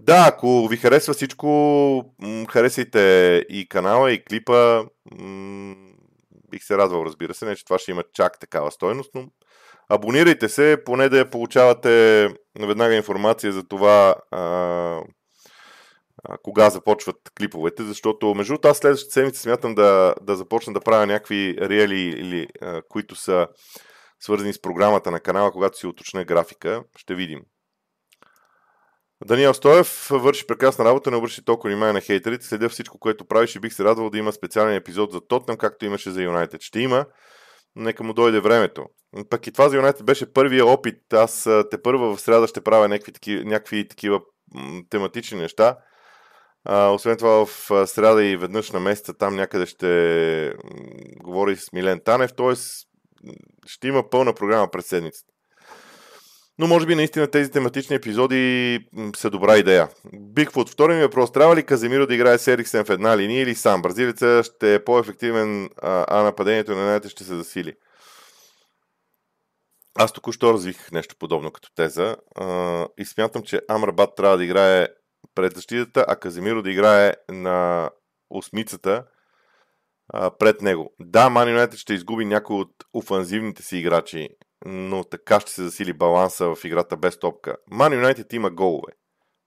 Да, 0.05 0.25
ако 0.29 0.69
ви 0.69 0.77
харесва 0.77 1.15
всичко, 1.15 2.15
харесайте 2.49 3.45
и 3.49 3.69
канала, 3.69 4.13
и 4.13 4.25
клипа. 4.25 4.85
Бих 6.51 6.65
се 6.65 6.79
радвал, 6.79 7.05
разбира 7.05 7.35
се, 7.35 7.45
не 7.45 7.57
че 7.57 7.65
това 7.65 7.79
ще 7.79 7.91
има 7.91 8.03
чак 8.15 8.39
такава 8.39 8.71
стойност, 8.71 9.11
но 9.15 9.25
абонирайте 9.89 10.49
се, 10.49 10.77
поне 10.85 11.09
да 11.09 11.31
получавате 11.31 12.29
веднага 12.61 12.95
информация 12.95 13.53
за 13.53 13.69
това 13.69 14.15
кога 16.43 16.71
започват 16.71 17.17
клиповете, 17.39 17.83
защото 17.83 18.35
между 18.35 18.57
аз 18.65 18.79
следващата 18.79 19.13
седмица 19.13 19.41
смятам 19.43 19.75
да, 19.75 20.15
да 20.23 20.37
започна 20.37 20.73
да 20.73 20.81
правя 20.81 21.07
някакви 21.07 21.57
реали, 21.61 22.01
или, 22.01 22.47
а, 22.61 22.83
които 22.89 23.17
са 23.17 23.49
свързани 24.21 24.53
с 24.53 24.63
програмата 24.63 25.11
на 25.11 25.21
канала, 25.21 25.53
когато 25.53 25.79
си 25.79 25.87
уточня 25.87 26.25
графика. 26.25 26.83
Ще 26.97 27.15
видим. 27.15 27.41
Даниел 29.27 29.55
Стоев 29.55 30.09
върши 30.11 30.47
прекрасна 30.47 30.85
работа, 30.85 31.11
не 31.11 31.17
обръщи 31.17 31.45
толкова 31.45 31.71
внимание 31.71 31.93
на 31.93 32.01
хейтерите, 32.01 32.47
следя 32.47 32.69
всичко, 32.69 32.99
което 32.99 33.25
правиш 33.25 33.57
и 33.57 33.61
бих 33.61 33.73
се 33.73 33.85
радвал 33.85 34.11
да 34.11 34.19
има 34.19 34.33
специален 34.33 34.75
епизод 34.75 35.13
за 35.13 35.21
Тотнам, 35.21 35.57
както 35.57 35.85
имаше 35.85 36.11
за 36.11 36.23
Юнайтед. 36.23 36.63
Ще 36.63 36.81
има, 36.81 37.07
нека 37.77 38.05
му 38.05 38.13
дойде 38.13 38.41
времето. 38.41 38.87
Пък 39.31 39.47
и 39.47 39.53
това 39.53 39.69
за 39.69 39.77
Юнайтед 39.77 40.07
беше 40.07 40.33
първия 40.33 40.67
опит. 40.67 41.13
Аз 41.13 41.49
те 41.71 41.83
първа 41.83 42.17
в 42.17 42.21
среда 42.21 42.47
ще 42.47 42.61
правя 42.61 42.89
някакви, 42.89 43.45
някакви 43.45 43.89
такива 43.89 44.21
тематични 44.91 45.39
неща. 45.39 45.77
А, 46.65 46.89
освен 46.89 47.17
това 47.17 47.47
в 47.47 47.87
среда 47.87 48.25
и 48.25 48.37
веднъж 48.37 48.71
на 48.71 48.81
месеца 48.81 49.15
там 49.15 49.37
някъде 49.37 49.67
ще 49.67 50.55
говори 51.23 51.57
с 51.57 51.73
Милен 51.73 52.01
Танев, 52.05 52.31
т.е. 52.37 52.55
ще 53.67 53.89
има 53.89 54.11
пълна 54.11 54.35
програма 54.35 54.71
през 54.71 54.87
седмицата. 54.87 55.32
Но 56.59 56.67
може 56.67 56.87
би 56.87 56.95
наистина 56.95 57.27
тези 57.27 57.51
тематични 57.51 57.97
епизоди 57.97 58.79
са 59.17 59.31
добра 59.31 59.57
идея. 59.57 59.89
Бигфут, 60.13 60.71
втори 60.71 60.95
ми 60.95 61.03
въпрос. 61.03 61.33
Трябва 61.33 61.57
ли 61.57 61.67
Каземиро 61.67 62.07
да 62.07 62.15
играе 62.15 62.39
с 62.39 62.49
Ериксен 62.49 62.85
в 62.85 62.91
една 62.91 63.17
линия 63.17 63.43
или 63.43 63.55
сам? 63.55 63.83
Бразилеца 63.83 64.43
ще 64.45 64.75
е 64.75 64.85
по-ефективен, 64.85 65.71
а 65.83 66.23
нападението 66.23 66.75
на 66.75 66.87
неята 66.87 67.09
ще 67.09 67.25
се 67.25 67.35
засили. 67.35 67.75
Аз 69.99 70.13
току-що 70.13 70.53
развих 70.53 70.93
нещо 70.93 71.17
подобно 71.19 71.51
като 71.51 71.75
теза 71.75 72.17
и 72.99 73.05
смятам, 73.05 73.43
че 73.43 73.61
Амрабат 73.69 74.17
трябва 74.17 74.37
да 74.37 74.45
играе 74.45 74.89
пред 75.35 75.55
защитата, 75.55 76.05
а 76.09 76.17
Каземиро 76.17 76.63
да 76.63 76.71
играе 76.71 77.15
на 77.29 77.91
осмицата 78.31 79.05
пред 80.39 80.63
него. 80.63 80.95
Да, 81.01 81.31
Ман 81.31 81.49
Юнайтед 81.49 81.79
ще 81.79 81.95
изгуби 81.95 82.25
някои 82.25 82.57
от 82.57 82.73
офанзивните 82.95 83.63
си 83.63 83.77
играчи 83.77 84.29
но 84.67 85.05
така 85.05 85.41
ще 85.41 85.51
се 85.51 85.63
засили 85.63 85.93
баланса 85.93 86.55
в 86.55 86.65
играта 86.65 86.97
без 86.97 87.19
топка. 87.19 87.57
Ман 87.71 87.95
Юнайтед 87.95 88.33
има 88.33 88.51
голове 88.51 88.93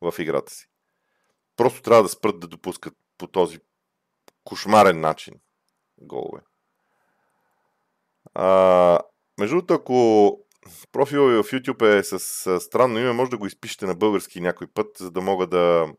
в 0.01 0.13
играта 0.19 0.53
си. 0.53 0.67
Просто 1.57 1.81
трябва 1.81 2.03
да 2.03 2.09
спрат 2.09 2.39
да 2.39 2.47
допускат 2.47 2.93
по 3.17 3.27
този 3.27 3.59
кошмарен 4.43 4.99
начин 4.99 5.33
голове. 5.97 6.41
А, 8.33 8.99
между 9.39 9.55
другото, 9.55 9.73
ако 9.73 10.39
профила 10.91 11.29
ви 11.29 11.37
в 11.37 11.43
YouTube 11.43 11.97
е 11.99 12.03
с, 12.03 12.19
с 12.19 12.59
странно 12.59 12.99
име, 12.99 13.11
може 13.11 13.31
да 13.31 13.37
го 13.37 13.45
изпишете 13.45 13.85
на 13.85 13.95
български 13.95 14.41
някой 14.41 14.67
път, 14.67 14.97
за 14.97 15.11
да 15.11 15.21
мога 15.21 15.47
да, 15.47 15.93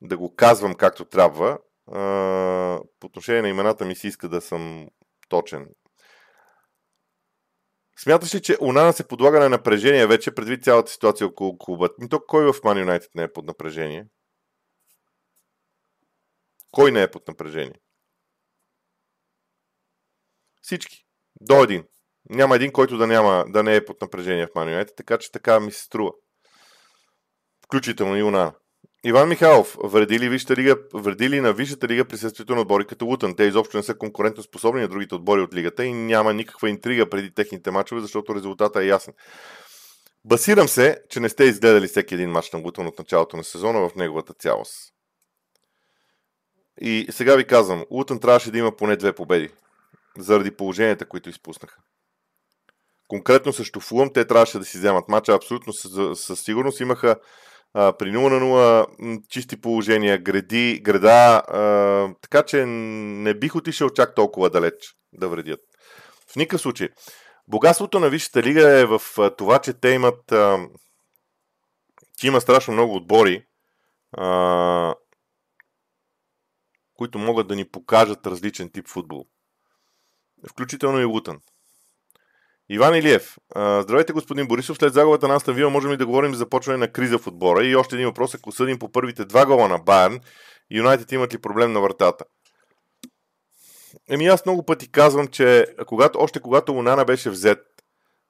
да 0.00 0.16
го 0.16 0.36
казвам 0.36 0.74
както 0.74 1.04
трябва. 1.04 1.58
А, 1.92 2.80
по 3.00 3.06
отношение 3.06 3.42
на 3.42 3.48
имената 3.48 3.84
ми 3.84 3.96
си 3.96 4.06
иска 4.08 4.28
да 4.28 4.40
съм 4.40 4.88
точен. 5.28 5.68
Смяташ 7.98 8.34
ли, 8.34 8.42
че 8.42 8.56
Унана 8.60 8.92
се 8.92 9.08
подлага 9.08 9.40
на 9.40 9.48
напрежение 9.48 10.06
вече 10.06 10.34
предвид 10.34 10.64
цялата 10.64 10.92
ситуация 10.92 11.26
около 11.26 11.58
клуба? 11.58 11.88
И 12.02 12.08
то 12.08 12.20
кой 12.20 12.52
в 12.52 12.64
Ман 12.64 12.78
Юнайтед 12.78 13.10
не 13.14 13.22
е 13.22 13.32
под 13.32 13.44
напрежение? 13.44 14.06
Кой 16.70 16.92
не 16.92 17.02
е 17.02 17.10
под 17.10 17.28
напрежение? 17.28 17.80
Всички. 20.62 21.06
До 21.40 21.62
един. 21.62 21.84
Няма 22.30 22.56
един, 22.56 22.72
който 22.72 22.98
да, 22.98 23.06
няма, 23.06 23.44
да 23.48 23.62
не 23.62 23.76
е 23.76 23.84
под 23.84 24.00
напрежение 24.00 24.46
в 24.46 24.54
Ман 24.54 24.68
Юнайтед, 24.68 24.96
така 24.96 25.18
че 25.18 25.32
така 25.32 25.60
ми 25.60 25.72
се 25.72 25.82
струва. 25.82 26.12
Включително 27.64 28.16
и 28.16 28.22
Унана. 28.22 28.54
Иван 29.06 29.28
Михайлов, 29.28 29.76
вреди 29.84 30.18
ли, 30.18 30.28
Висшата 30.28 30.56
лига, 30.56 30.76
вреди 30.94 31.30
ли 31.30 31.40
на 31.40 31.52
Висшата 31.52 31.88
лига 31.88 32.04
присъствието 32.04 32.54
на 32.54 32.60
отбори 32.60 32.86
като 32.86 33.04
Лутън? 33.04 33.36
Те 33.36 33.44
изобщо 33.44 33.76
не 33.76 33.82
са 33.82 33.98
конкурентно 33.98 34.42
способни 34.42 34.80
на 34.80 34.88
другите 34.88 35.14
отбори 35.14 35.40
от 35.40 35.54
лигата 35.54 35.84
и 35.84 35.92
няма 35.92 36.34
никаква 36.34 36.70
интрига 36.70 37.10
преди 37.10 37.34
техните 37.34 37.70
мачове, 37.70 38.00
защото 38.00 38.34
резултата 38.34 38.82
е 38.82 38.86
ясен. 38.86 39.14
Басирам 40.24 40.68
се, 40.68 41.02
че 41.10 41.20
не 41.20 41.28
сте 41.28 41.44
изгледали 41.44 41.86
всеки 41.86 42.14
един 42.14 42.30
матч 42.30 42.50
на 42.50 42.58
Лутън 42.58 42.86
от 42.86 42.98
началото 42.98 43.36
на 43.36 43.44
сезона 43.44 43.88
в 43.88 43.94
неговата 43.94 44.34
цялост. 44.34 44.92
И 46.80 47.06
сега 47.10 47.36
ви 47.36 47.46
казвам, 47.46 47.84
Лутън 47.90 48.20
трябваше 48.20 48.50
да 48.50 48.58
има 48.58 48.76
поне 48.76 48.96
две 48.96 49.12
победи, 49.12 49.48
заради 50.18 50.50
положенията, 50.50 51.06
които 51.06 51.28
изпуснаха. 51.28 51.76
Конкретно 53.08 53.52
също 53.52 53.80
Фулъм, 53.80 54.12
те 54.12 54.24
трябваше 54.24 54.58
да 54.58 54.64
си 54.64 54.78
вземат 54.78 55.08
матча, 55.08 55.32
абсолютно 55.32 55.72
със 56.14 56.40
сигурност 56.40 56.80
имаха 56.80 57.16
при 57.74 58.12
0 58.12 58.28
на 58.28 58.40
0 58.40 59.28
чисти 59.28 59.60
положения, 59.60 60.18
гради, 60.18 60.80
града, 60.82 61.42
а, 61.48 62.14
така 62.20 62.42
че 62.42 62.66
не 62.66 63.34
бих 63.34 63.56
отишъл 63.56 63.90
чак 63.90 64.14
толкова 64.14 64.50
далеч 64.50 64.96
да 65.12 65.28
вредят. 65.28 65.60
В 66.32 66.36
никакъв 66.36 66.60
случай. 66.60 66.88
Богатството 67.48 68.00
на 68.00 68.08
Висшата 68.08 68.42
лига 68.42 68.78
е 68.78 68.86
в 68.86 69.00
това, 69.38 69.58
че 69.58 69.72
те 69.72 69.88
имат 69.88 70.32
а, 70.32 70.68
че 72.18 72.26
има 72.26 72.40
страшно 72.40 72.74
много 72.74 72.94
отбори, 72.94 73.44
а, 74.12 74.94
които 76.94 77.18
могат 77.18 77.48
да 77.48 77.56
ни 77.56 77.68
покажат 77.70 78.26
различен 78.26 78.70
тип 78.70 78.88
футбол. 78.88 79.24
Включително 80.48 81.00
и 81.00 81.04
Лутън. 81.04 81.40
Иван 82.68 82.94
Илиев. 82.94 83.36
Здравейте, 83.56 84.12
господин 84.12 84.48
Борисов. 84.48 84.76
След 84.76 84.92
загубата 84.92 85.28
на 85.28 85.34
Астан 85.34 85.72
можем 85.72 85.92
ли 85.92 85.96
да 85.96 86.06
говорим 86.06 86.32
за 86.32 86.38
започване 86.38 86.78
на 86.78 86.92
криза 86.92 87.18
в 87.18 87.26
отбора? 87.26 87.64
И 87.64 87.76
още 87.76 87.96
един 87.96 88.06
въпрос. 88.06 88.34
Ако 88.34 88.52
съдим 88.52 88.78
по 88.78 88.92
първите 88.92 89.24
два 89.24 89.46
гола 89.46 89.68
на 89.68 89.78
Байерн, 89.78 90.20
Юнайтед 90.70 91.12
имат 91.12 91.34
ли 91.34 91.38
проблем 91.38 91.72
на 91.72 91.80
вратата? 91.80 92.24
Еми 94.10 94.26
аз 94.26 94.46
много 94.46 94.64
пъти 94.64 94.92
казвам, 94.92 95.28
че 95.28 95.66
когато, 95.86 96.18
още 96.18 96.40
когато 96.40 96.72
Унана 96.72 97.04
беше 97.04 97.30
взет, 97.30 97.58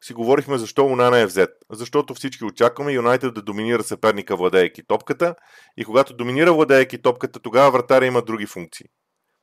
си 0.04 0.14
говорихме 0.14 0.58
защо 0.58 0.84
Унана 0.84 1.18
е 1.18 1.26
взет. 1.26 1.50
Защото 1.70 2.14
всички 2.14 2.44
очакваме 2.44 2.92
Юнайтед 2.92 3.34
да 3.34 3.42
доминира 3.42 3.82
съперника 3.82 4.36
владеейки 4.36 4.86
топката 4.86 5.34
и 5.76 5.84
когато 5.84 6.16
доминира 6.16 6.52
владеейки 6.52 7.02
топката, 7.02 7.40
тогава 7.40 7.70
вратаря 7.70 8.06
има 8.06 8.22
други 8.22 8.46
функции. 8.46 8.86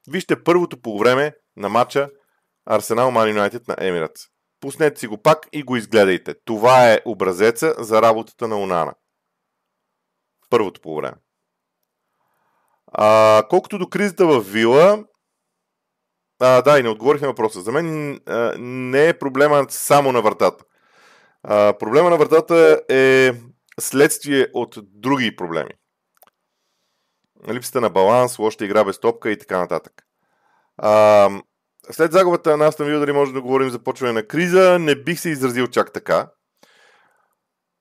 Вижте 0.09 0.43
първото 0.43 0.81
по 0.81 0.97
време 0.99 1.33
на 1.57 1.69
матча 1.69 2.09
Арсенал 2.65 3.11
Ман 3.11 3.29
Юнайтед 3.29 3.67
на 3.67 3.75
Емиратс. 3.79 4.21
Пуснете 4.61 4.99
си 4.99 5.07
го 5.07 5.17
пак 5.17 5.47
и 5.51 5.63
го 5.63 5.75
изгледайте. 5.75 6.35
Това 6.45 6.91
е 6.93 6.99
образеца 7.05 7.75
за 7.77 8.01
работата 8.01 8.47
на 8.47 8.57
Унана. 8.57 8.93
Първото 10.49 10.81
по 10.81 10.95
време. 10.95 11.15
А, 12.93 13.43
колкото 13.49 13.77
до 13.77 13.89
кризата 13.89 14.25
в 14.25 14.41
Вила, 14.41 15.05
а, 16.39 16.61
да, 16.61 16.79
и 16.79 16.83
не 16.83 16.89
отговорих 16.89 17.21
на 17.21 17.27
въпроса. 17.27 17.61
За 17.61 17.71
мен 17.71 18.15
а, 18.25 18.55
не 18.59 19.07
е 19.07 19.19
проблема 19.19 19.65
само 19.69 20.11
на 20.11 20.21
вратата. 20.21 20.63
А, 21.43 21.73
проблема 21.79 22.09
на 22.09 22.17
вратата 22.17 22.81
е 22.89 23.31
следствие 23.79 24.47
от 24.53 24.77
други 24.81 25.35
проблеми. 25.35 25.71
Липсата 27.49 27.81
на 27.81 27.89
баланс, 27.89 28.39
лошата 28.39 28.65
игра 28.65 28.83
без 28.83 28.99
топка 28.99 29.31
и 29.31 29.37
така 29.37 29.57
нататък. 29.57 29.93
А, 30.77 31.29
след 31.91 32.11
загубата 32.11 32.57
на 32.57 32.67
Астон 32.67 32.87
Вил, 32.87 32.99
дали 32.99 33.11
може 33.11 33.33
да 33.33 33.41
говорим 33.41 33.69
за 33.69 33.79
почване 33.79 34.13
на 34.13 34.23
криза, 34.23 34.79
не 34.79 34.95
бих 34.95 35.19
се 35.19 35.29
изразил 35.29 35.67
чак 35.67 35.93
така. 35.93 36.29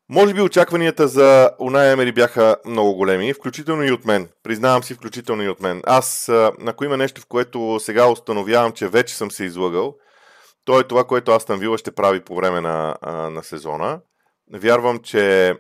Може 0.09 0.35
би 0.35 0.41
очакванията 0.41 1.09
за 1.09 1.51
Унай 1.61 1.93
Емери 1.93 2.13
бяха 2.13 2.57
много 2.67 2.95
големи, 2.95 3.35
включително 3.35 3.85
и 3.85 3.93
от 3.93 4.05
мен. 4.05 4.29
Признавам 4.43 4.83
си, 4.83 4.95
включително 4.95 5.43
и 5.43 5.49
от 5.49 5.61
мен. 5.61 5.83
Аз, 5.87 6.29
ако 6.67 6.85
има 6.85 6.97
нещо, 6.97 7.21
в 7.21 7.27
което 7.27 7.81
сега 7.81 8.11
установявам, 8.11 8.73
че 8.73 8.89
вече 8.89 9.17
съм 9.17 9.31
се 9.31 9.45
излъгал, 9.45 9.95
то 10.65 10.81
е 10.81 10.89
това, 10.89 11.05
което 11.05 11.31
Астан 11.31 11.59
Вила 11.59 11.79
ще 11.79 11.95
прави 11.95 12.25
по 12.25 12.37
време 12.37 12.61
на, 12.61 12.97
на 13.31 13.43
сезона. 13.43 14.01
Вярвам, 14.53 14.99
че 14.99 15.55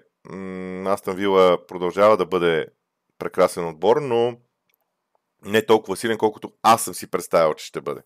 Астан 0.87 1.17
Вила 1.17 1.67
продължава 1.67 2.17
да 2.17 2.27
бъде 2.27 2.67
прекрасен 3.19 3.69
отбор, 3.69 3.97
но 3.97 4.37
не 5.45 5.67
толкова 5.67 5.97
силен, 5.97 6.19
колкото 6.19 6.53
аз 6.63 6.85
съм 6.85 6.95
си 6.95 7.11
представял, 7.11 7.55
че 7.55 7.67
ще 7.67 7.81
бъде. 7.81 8.01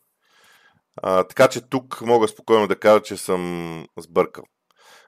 А, 1.03 1.25
така 1.25 1.49
че 1.49 1.61
тук 1.61 2.01
мога 2.01 2.29
спокойно 2.29 2.69
да 2.69 2.77
кажа, 2.77 3.03
че 3.03 3.17
съм 3.17 3.87
сбъркал. 3.99 4.45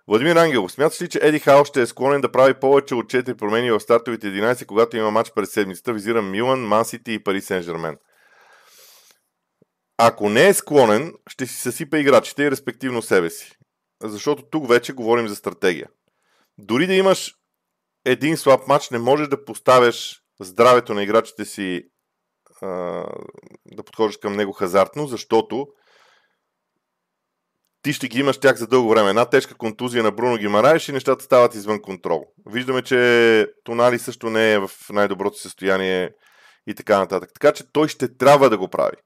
Владимир 0.08 0.36
Ангелов, 0.36 0.72
смяташ 0.72 1.02
ли, 1.02 1.08
че 1.08 1.20
Еди 1.22 1.38
Хао 1.38 1.64
ще 1.64 1.82
е 1.82 1.86
склонен 1.86 2.20
да 2.20 2.32
прави 2.32 2.54
повече 2.54 2.94
от 2.94 3.06
4 3.06 3.36
промени 3.36 3.70
в 3.70 3.80
стартовите 3.80 4.26
11, 4.26 4.66
когато 4.66 4.96
има 4.96 5.10
матч 5.10 5.32
през 5.34 5.50
седмицата? 5.50 5.92
Визирам 5.92 6.30
Милан, 6.30 6.60
Мансити 6.60 7.12
и 7.12 7.22
Пари 7.24 7.40
Сен 7.40 7.62
Жермен. 7.62 7.96
Ако 9.98 10.28
не 10.28 10.48
е 10.48 10.54
склонен, 10.54 11.12
ще 11.28 11.46
си 11.46 11.54
съсипа 11.54 11.98
играчите 11.98 12.42
и 12.42 12.50
респективно 12.50 13.02
себе 13.02 13.30
си. 13.30 13.52
Защото 14.02 14.42
тук 14.42 14.68
вече 14.68 14.92
говорим 14.92 15.28
за 15.28 15.36
стратегия. 15.36 15.88
Дори 16.58 16.86
да 16.86 16.94
имаш 16.94 17.34
един 18.04 18.36
слаб 18.36 18.68
матч, 18.68 18.90
не 18.90 18.98
можеш 18.98 19.28
да 19.28 19.44
поставяш 19.44 20.20
здравето 20.40 20.94
на 20.94 21.02
играчите 21.02 21.44
си 21.44 21.82
да 23.66 23.82
подхождаш 23.86 24.16
към 24.16 24.36
него 24.36 24.52
хазартно, 24.52 25.06
защото 25.06 25.66
ти 27.82 27.92
ще 27.92 28.08
ги 28.08 28.20
имаш 28.20 28.38
тях 28.38 28.56
за 28.56 28.66
дълго 28.66 28.88
време. 28.88 29.08
Една 29.08 29.24
тежка 29.24 29.54
контузия 29.54 30.02
на 30.02 30.12
Бруно 30.12 30.36
ги 30.36 30.48
мараеш 30.48 30.88
и 30.88 30.92
нещата 30.92 31.24
стават 31.24 31.54
извън 31.54 31.82
контрол. 31.82 32.24
Виждаме, 32.46 32.82
че 32.82 33.46
Тонали 33.64 33.98
също 33.98 34.30
не 34.30 34.52
е 34.52 34.58
в 34.58 34.70
най-доброто 34.90 35.38
състояние 35.38 36.10
и 36.66 36.74
така 36.74 36.98
нататък. 36.98 37.30
Така 37.34 37.52
че 37.52 37.72
той 37.72 37.88
ще 37.88 38.16
трябва 38.16 38.50
да 38.50 38.58
го 38.58 38.68
прави. 38.68 38.96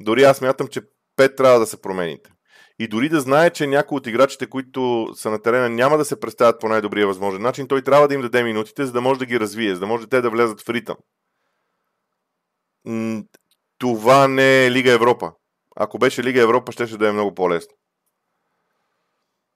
Дори 0.00 0.22
аз 0.22 0.40
мятам, 0.40 0.68
че 0.68 0.80
пет 1.16 1.36
трябва 1.36 1.58
да 1.58 1.66
се 1.66 1.80
промените. 1.80 2.30
И 2.78 2.88
дори 2.88 3.08
да 3.08 3.20
знае, 3.20 3.50
че 3.50 3.66
някои 3.66 3.96
от 3.96 4.06
играчите, 4.06 4.46
които 4.46 5.08
са 5.14 5.30
на 5.30 5.42
терена, 5.42 5.68
няма 5.68 5.98
да 5.98 6.04
се 6.04 6.20
представят 6.20 6.60
по 6.60 6.68
най-добрия 6.68 7.06
възможен 7.06 7.42
начин, 7.42 7.68
той 7.68 7.82
трябва 7.82 8.08
да 8.08 8.14
им 8.14 8.20
даде 8.20 8.42
минутите, 8.42 8.86
за 8.86 8.92
да 8.92 9.00
може 9.00 9.18
да 9.18 9.26
ги 9.26 9.40
развие, 9.40 9.74
за 9.74 9.80
да 9.80 9.86
може 9.86 10.06
те 10.06 10.20
да 10.20 10.30
влезат 10.30 10.60
в 10.60 10.68
ритъм. 10.68 10.96
Това 13.78 14.28
не 14.28 14.66
е 14.66 14.70
Лига 14.70 14.92
Европа. 14.92 15.32
Ако 15.76 15.98
беше 15.98 16.22
Лига 16.22 16.40
Европа, 16.42 16.72
ще, 16.72 16.86
ще 16.86 16.96
да 16.96 17.08
е 17.08 17.12
много 17.12 17.34
по-лесно. 17.34 17.74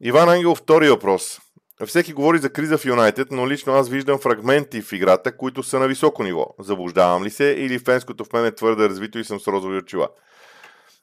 Иван 0.00 0.28
Ангел, 0.28 0.54
втори 0.54 0.88
въпрос. 0.88 1.40
Всеки 1.86 2.12
говори 2.12 2.38
за 2.38 2.52
криза 2.52 2.78
в 2.78 2.84
Юнайтед, 2.84 3.30
но 3.30 3.48
лично 3.48 3.72
аз 3.72 3.88
виждам 3.88 4.18
фрагменти 4.18 4.82
в 4.82 4.92
играта, 4.92 5.36
които 5.36 5.62
са 5.62 5.78
на 5.78 5.88
високо 5.88 6.22
ниво. 6.22 6.46
Заблуждавам 6.58 7.24
ли 7.24 7.30
се 7.30 7.44
или 7.44 7.78
фенското 7.78 8.24
в 8.24 8.32
мен 8.32 8.44
е 8.44 8.54
твърде 8.54 8.88
развито 8.88 9.18
и 9.18 9.24
съм 9.24 9.40
с 9.40 9.48
розови 9.48 9.78
очила? 9.78 10.08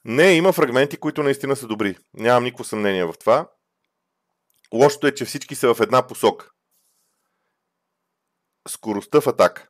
Не, 0.05 0.33
има 0.33 0.53
фрагменти, 0.53 0.97
които 0.97 1.23
наистина 1.23 1.55
са 1.55 1.67
добри. 1.67 1.97
Нямам 2.13 2.43
никакво 2.43 2.63
съмнение 2.63 3.05
в 3.05 3.13
това. 3.19 3.49
Лошото 4.73 5.07
е, 5.07 5.13
че 5.13 5.25
всички 5.25 5.55
са 5.55 5.73
в 5.73 5.79
една 5.81 6.07
посока. 6.07 6.49
Скоростта 8.67 9.21
в 9.21 9.27
атака. 9.27 9.67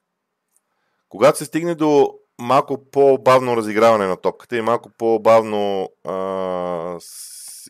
Когато 1.10 1.38
се 1.38 1.45
стигне 1.45 1.76
до 1.76 2.20
малко 2.40 2.90
по-бавно 2.92 3.58
разиграване 3.58 4.08
на 4.08 4.18
топката 4.18 4.58
и 4.58 4.62
малко 4.62 4.90
по-бавно 4.98 5.90
а, 6.04 7.00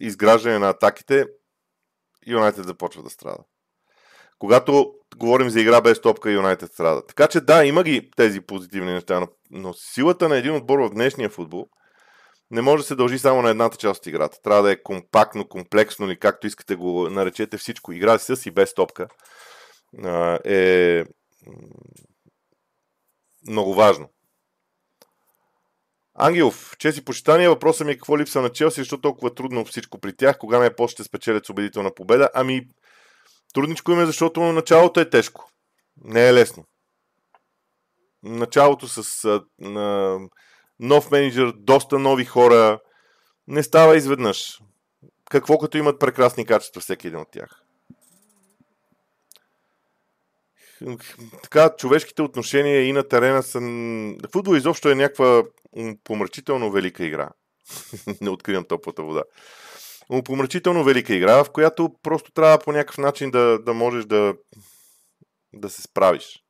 изграждане 0.02 0.60
на 0.60 0.70
атаките, 0.70 1.26
Юнайтед 2.28 2.66
започва 2.66 3.04
да 3.04 3.10
страда. 3.10 3.44
Когато 4.40 4.94
говорим 5.18 5.50
за 5.50 5.62
игра 5.62 5.82
без 5.82 6.02
топка, 6.02 6.32
Юнайтед 6.32 6.72
страда. 6.72 7.06
Така 7.06 7.28
че 7.28 7.42
да, 7.42 7.66
има 7.66 7.84
ги 7.84 8.12
тези 8.16 8.42
позитивни 8.42 8.94
неща, 8.94 9.20
но, 9.20 9.28
но 9.52 9.74
силата 9.74 10.30
на 10.30 10.38
един 10.38 10.56
отбор 10.56 10.80
в 10.80 10.90
днешния 10.90 11.30
футбол 11.30 11.68
не 12.52 12.62
може 12.62 12.84
да 12.84 12.88
се 12.88 12.96
дължи 12.96 13.20
само 13.20 13.42
на 13.42 13.50
едната 13.50 13.78
част 13.78 14.00
от 14.00 14.08
играта. 14.08 14.42
Трябва 14.44 14.64
да 14.64 14.72
е 14.72 14.84
компактно, 14.84 15.48
комплексно 15.48 16.06
или 16.06 16.20
както 16.20 16.48
искате 16.48 16.76
го 16.76 17.10
наречете 17.10 17.58
всичко. 17.58 17.92
Игра 17.92 18.18
с 18.20 18.46
и 18.46 18.52
без 18.52 18.74
топка 18.74 19.08
е 20.46 21.04
много 23.48 23.74
важно. 23.74 24.10
Ангелов, 26.16 26.76
чест 26.80 27.06
почитания. 27.06 27.50
Въпросът 27.50 27.88
ми 27.88 27.94
е 27.94 27.96
какво 27.96 28.18
липса 28.18 28.42
на 28.42 28.50
Челси, 28.50 28.82
защото 28.82 29.02
толкова 29.02 29.36
трудно 29.36 29.66
всичко 29.66 30.00
при 30.00 30.16
тях. 30.16 30.38
Кога 30.38 30.66
е 30.66 30.76
по 30.76 30.88
ще 30.88 31.04
спечелят 31.04 31.46
с 31.46 31.50
убедителна 31.50 31.94
победа? 31.96 32.30
Ами, 32.34 32.68
трудничко 33.54 33.92
им 33.92 34.00
е, 34.00 34.06
защото 34.06 34.42
началото 34.42 35.00
е 35.00 35.10
тежко. 35.10 35.50
Не 36.04 36.28
е 36.28 36.34
лесно. 36.34 36.66
Началото 38.24 38.88
с 38.88 39.26
а, 39.26 39.44
а, 39.64 40.20
нов 40.80 41.12
менеджер, 41.12 41.54
доста 41.56 42.00
нови 42.00 42.26
хора. 42.26 42.80
Не 43.48 43.64
става 43.64 43.98
изведнъж. 43.98 44.60
Какво 45.30 45.58
като 45.58 45.78
имат 45.78 46.00
прекрасни 46.00 46.46
качества 46.46 46.82
всеки 46.82 47.08
един 47.08 47.20
от 47.20 47.32
тях? 47.32 47.64
така, 51.44 51.70
човешките 51.78 52.22
отношения 52.22 52.84
и 52.84 52.94
на 52.94 53.08
терена 53.08 53.44
са... 53.44 53.60
Футбол 54.32 54.56
изобщо 54.56 54.90
е 54.90 54.96
някаква 54.96 55.44
помрачително 56.04 56.72
велика 56.72 57.06
игра. 57.06 57.30
Не 58.22 58.30
откривам 58.30 58.66
топлата 58.66 59.04
вода. 59.04 59.24
Помрачително 60.26 60.84
велика 60.84 61.14
игра, 61.14 61.44
в 61.44 61.50
която 61.50 61.90
просто 62.04 62.32
трябва 62.32 62.60
по 62.60 62.72
някакъв 62.72 62.98
начин 62.98 63.32
да, 63.32 63.60
да 63.60 63.74
можеш 63.74 64.06
да, 64.06 64.34
да 65.54 65.70
се 65.70 65.82
справиш. 65.82 66.44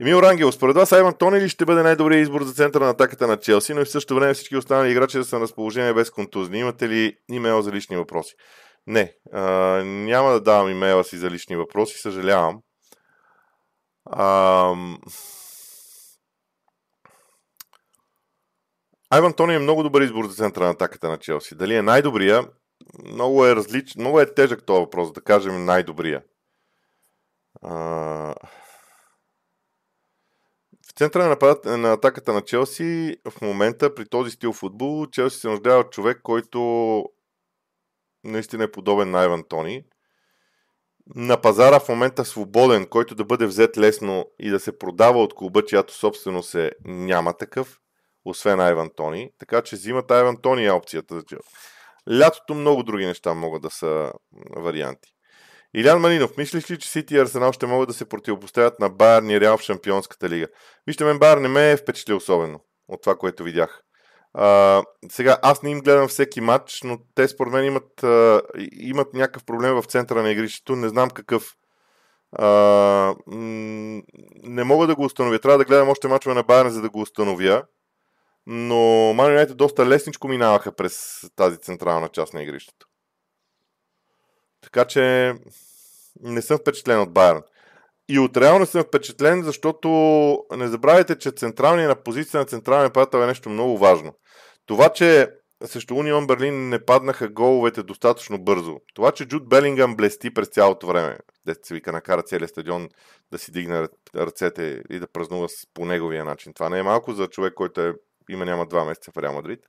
Емил 0.00 0.16
Рангел, 0.16 0.52
според 0.52 0.76
вас 0.76 0.92
Айван 0.92 1.14
Тони 1.14 1.48
ще 1.48 1.64
бъде 1.64 1.82
най-добрият 1.82 2.22
избор 2.22 2.42
за 2.42 2.52
центъра 2.52 2.84
на 2.84 2.90
атаката 2.90 3.26
на 3.26 3.36
Челси, 3.36 3.74
но 3.74 3.80
и 3.80 3.84
в 3.84 3.90
същото 3.90 4.14
време 4.14 4.34
всички 4.34 4.56
останали 4.56 4.90
играчи 4.90 5.18
да 5.18 5.24
са 5.24 5.36
на 5.36 5.42
разположение 5.42 5.94
без 5.94 6.10
контузни? 6.10 6.58
Имате 6.58 6.88
ли 6.88 7.16
имейл 7.30 7.62
за 7.62 7.72
лични 7.72 7.96
въпроси? 7.96 8.34
Не, 8.86 9.12
а, 9.32 9.42
няма 9.84 10.32
да 10.32 10.40
давам 10.40 10.70
имейла 10.70 11.04
си 11.04 11.16
за 11.16 11.30
лични 11.30 11.56
въпроси, 11.56 11.98
съжалявам. 11.98 12.58
А, 14.10 14.74
Айван 19.10 19.32
Тони 19.32 19.54
е 19.54 19.58
много 19.58 19.82
добър 19.82 20.02
избор 20.02 20.26
за 20.26 20.34
центъра 20.34 20.64
на 20.64 20.70
атаката 20.70 21.08
на 21.08 21.18
Челси. 21.18 21.54
Дали 21.54 21.74
е 21.74 21.82
най-добрия? 21.82 22.48
Много 23.04 23.46
е 23.46 23.56
различен. 23.56 24.02
Много 24.02 24.20
е 24.20 24.34
тежък 24.34 24.66
този 24.66 24.80
въпрос, 24.80 25.12
да 25.12 25.20
кажем 25.20 25.64
най-добрия. 25.64 26.22
А... 27.62 27.70
В 30.86 30.98
центъра 30.98 31.36
на, 31.64 31.76
на 31.78 31.92
атаката 31.92 32.32
на 32.32 32.42
Челси 32.42 33.16
в 33.30 33.40
момента 33.40 33.94
при 33.94 34.08
този 34.08 34.30
стил 34.30 34.52
футбол 34.52 35.06
Челси 35.06 35.38
се 35.38 35.48
нуждае 35.48 35.76
от 35.76 35.92
човек, 35.92 36.20
който 36.22 37.04
наистина 38.24 38.64
е 38.64 38.70
подобен 38.70 39.10
на 39.10 39.20
Айван 39.20 39.44
Тони 39.48 39.84
на 41.14 41.40
пазара 41.40 41.80
в 41.80 41.88
момента 41.88 42.24
свободен, 42.24 42.86
който 42.86 43.14
да 43.14 43.24
бъде 43.24 43.46
взет 43.46 43.78
лесно 43.78 44.26
и 44.38 44.50
да 44.50 44.60
се 44.60 44.78
продава 44.78 45.22
от 45.22 45.34
клуба, 45.34 45.64
чиято 45.64 45.94
собственост 45.94 46.54
е 46.54 46.72
няма 46.84 47.32
такъв, 47.36 47.80
освен 48.30 48.60
Айван 48.60 48.90
Тони. 48.96 49.30
Така 49.38 49.62
че 49.62 49.76
взимат 49.76 50.10
Айван 50.10 50.36
Тони 50.42 50.66
е 50.66 50.70
опцията 50.70 51.14
за 51.14 51.22
Челси. 51.22 51.48
Лятото 52.10 52.54
много 52.54 52.82
други 52.82 53.06
неща 53.06 53.34
могат 53.34 53.62
да 53.62 53.70
са 53.70 54.12
варианти. 54.56 55.12
Илян 55.74 56.00
Малинов, 56.00 56.36
мислиш 56.36 56.70
ли, 56.70 56.78
че 56.78 56.88
Сити 56.88 57.14
и 57.14 57.18
Арсенал 57.18 57.52
ще 57.52 57.66
могат 57.66 57.88
да 57.88 57.94
се 57.94 58.08
противопоставят 58.08 58.80
на 58.80 58.88
Байерн 58.88 59.30
и 59.30 59.40
Реал 59.40 59.58
в 59.58 59.62
Шампионската 59.62 60.28
лига? 60.28 60.46
Вижте, 60.86 61.04
мен 61.04 61.18
Байер 61.18 61.38
не 61.38 61.48
ме 61.48 61.70
е 61.70 61.76
впечатлил 61.76 62.16
особено 62.16 62.60
от 62.88 63.02
това, 63.02 63.16
което 63.16 63.44
видях. 63.44 63.82
А, 64.34 64.82
сега, 65.10 65.38
аз 65.42 65.62
не 65.62 65.70
им 65.70 65.80
гледам 65.80 66.08
всеки 66.08 66.40
матч, 66.40 66.82
но 66.82 66.98
те 67.14 67.28
според 67.28 67.52
мен 67.52 67.64
имат, 67.64 68.02
а, 68.02 68.42
имат 68.72 69.14
някакъв 69.14 69.44
проблем 69.44 69.74
в 69.74 69.84
центъра 69.84 70.22
на 70.22 70.30
игрището. 70.30 70.76
Не 70.76 70.88
знам 70.88 71.10
какъв. 71.10 71.54
А, 72.32 72.46
м- 73.26 74.02
не 74.42 74.64
мога 74.64 74.86
да 74.86 74.94
го 74.94 75.04
установя. 75.04 75.38
Трябва 75.38 75.58
да 75.58 75.64
гледам 75.64 75.88
още 75.88 76.08
мачове 76.08 76.34
на 76.34 76.42
Байерн, 76.42 76.70
за 76.70 76.82
да 76.82 76.90
го 76.90 77.00
установя. 77.00 77.62
Но 78.46 78.74
Man 79.14 79.46
United 79.46 79.54
доста 79.54 79.86
лесничко 79.86 80.28
минаваха 80.28 80.72
през 80.72 81.24
тази 81.36 81.56
централна 81.56 82.08
част 82.08 82.34
на 82.34 82.42
игрището. 82.42 82.86
Така 84.60 84.84
че 84.84 85.34
не 86.20 86.42
съм 86.42 86.58
впечатлен 86.58 87.00
от 87.00 87.12
Байерн. 87.12 87.42
И 88.08 88.18
от 88.18 88.36
реално 88.36 88.66
съм 88.66 88.82
впечатлен, 88.82 89.42
защото 89.42 89.88
не 90.56 90.68
забравяйте, 90.68 91.18
че 91.18 91.30
централния 91.30 91.88
на 91.88 92.02
позиция 92.02 92.40
на 92.40 92.46
централния 92.46 92.84
нападател 92.84 93.18
е 93.18 93.26
нещо 93.26 93.48
много 93.48 93.78
важно. 93.78 94.12
Това, 94.66 94.88
че 94.88 95.30
срещу 95.64 95.94
Унион 95.94 96.26
Берлин 96.26 96.68
не 96.68 96.84
паднаха 96.84 97.28
головете 97.28 97.82
достатъчно 97.82 98.38
бързо. 98.38 98.76
Това, 98.94 99.12
че 99.12 99.24
Джуд 99.24 99.48
Белингъм 99.48 99.96
блести 99.96 100.34
през 100.34 100.48
цялото 100.48 100.86
време, 100.86 101.18
дете 101.46 101.68
се 101.68 101.74
вика 101.74 101.92
накара 101.92 102.22
целият 102.22 102.50
стадион 102.50 102.88
да 103.32 103.38
си 103.38 103.52
дигне 103.52 103.88
ръцете 104.16 104.82
и 104.90 104.98
да 104.98 105.06
празнува 105.06 105.48
по 105.74 105.84
неговия 105.84 106.24
начин. 106.24 106.52
Това 106.54 106.68
не 106.68 106.78
е 106.78 106.82
малко 106.82 107.12
за 107.12 107.26
човек, 107.26 107.54
който 107.54 107.80
е, 107.80 107.94
има 108.30 108.44
няма 108.44 108.66
два 108.66 108.84
месеца 108.84 109.10
в 109.12 109.22
Реал 109.22 109.32
Мадрид. 109.32 109.60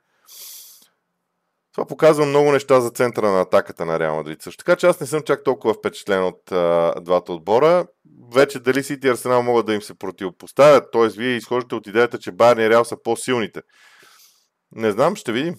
Това 1.73 1.87
показва 1.87 2.25
много 2.25 2.51
неща 2.51 2.81
за 2.81 2.89
центъра 2.89 3.31
на 3.31 3.41
атаката 3.41 3.85
на 3.85 3.99
Реал 3.99 4.15
Мадрид. 4.15 4.41
Също 4.41 4.63
така, 4.63 4.75
че 4.75 4.87
аз 4.87 4.99
не 4.99 5.07
съм 5.07 5.21
чак 5.21 5.43
толкова 5.43 5.73
впечатлен 5.73 6.23
от 6.23 6.51
а, 6.51 6.93
двата 7.01 7.33
отбора. 7.33 7.87
Вече 8.33 8.59
дали 8.59 8.83
Сити 8.83 9.07
и 9.07 9.09
Арсенал 9.09 9.43
могат 9.43 9.65
да 9.65 9.73
им 9.73 9.81
се 9.81 9.93
противопоставят, 9.93 10.91
т.е. 10.91 11.07
вие 11.07 11.35
изхождате 11.35 11.75
от 11.75 11.87
идеята, 11.87 12.19
че 12.19 12.31
Байерн 12.31 12.59
и 12.59 12.69
Реал 12.69 12.85
са 12.85 13.03
по-силните. 13.03 13.61
Не 14.71 14.91
знам, 14.91 15.15
ще 15.15 15.31
видим. 15.31 15.55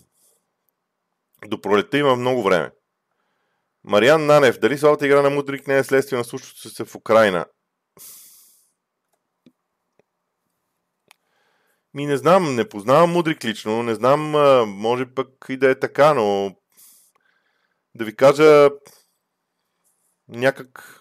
До 1.47 1.61
пролета 1.61 1.99
има 1.99 2.17
много 2.17 2.43
време. 2.43 2.71
Мариан 3.85 4.27
Нанев, 4.27 4.59
дали 4.59 4.79
слабата 4.79 5.07
игра 5.07 5.23
на 5.23 5.31
Мудрик 5.31 5.67
не 5.67 5.79
е 5.79 5.85
следствие 5.85 6.19
на 6.19 6.25
случващото 6.25 6.71
се 6.71 6.85
в 6.85 6.95
Украина? 6.95 7.45
Ми 11.99 12.07
не 12.07 12.17
знам, 12.17 12.55
не 12.55 12.69
познавам 12.69 13.11
Мудрик 13.11 13.45
лично, 13.45 13.83
не 13.83 13.95
знам, 13.95 14.21
може 14.69 15.07
пък 15.15 15.29
и 15.49 15.57
да 15.57 15.71
е 15.71 15.79
така, 15.79 16.15
но 16.15 16.55
да 17.95 18.05
ви 18.05 18.17
кажа 18.17 18.71
някак 20.29 21.01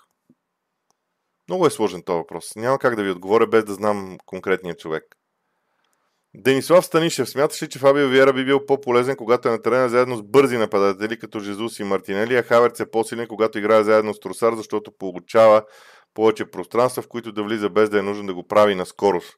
много 1.50 1.68
е 1.68 1.70
сложен 1.70 2.04
този 2.04 2.18
въпрос. 2.18 2.56
Няма 2.56 2.80
как 2.80 2.96
да 2.96 3.04
ви 3.04 3.12
отговоря 3.12 3.48
без 3.48 3.66
да 3.66 3.74
знам 3.74 4.18
конкретния 4.26 4.76
човек. 4.76 5.04
Денислав 6.36 6.86
Станишев 6.86 7.30
смяташ 7.30 7.64
ли, 7.64 7.70
че 7.70 7.80
Фабио 7.80 8.10
Виера 8.10 8.34
би 8.34 8.46
бил 8.46 8.66
по-полезен, 8.66 9.16
когато 9.16 9.48
е 9.48 9.52
на 9.52 9.62
терена 9.62 9.90
заедно 9.90 10.18
с 10.18 10.24
бързи 10.24 10.58
нападатели, 10.58 11.20
като 11.20 11.40
Жезус 11.40 11.80
и 11.80 11.84
Мартинели, 11.84 12.36
а 12.36 12.44
Хаверц 12.44 12.80
е 12.80 12.92
по-силен, 12.92 13.28
когато 13.28 13.60
играе 13.60 13.84
заедно 13.84 14.14
с 14.14 14.20
Тросар, 14.20 14.54
защото 14.54 14.92
получава 14.98 15.64
повече 16.14 16.52
пространства, 16.52 17.04
в 17.04 17.08
които 17.08 17.32
да 17.32 17.44
влиза 17.44 17.70
без 17.70 17.90
да 17.90 18.00
е 18.00 18.02
нужно 18.02 18.28
да 18.28 18.34
го 18.34 18.48
прави 18.48 18.76
на 18.76 18.86
скорост. 18.86 19.38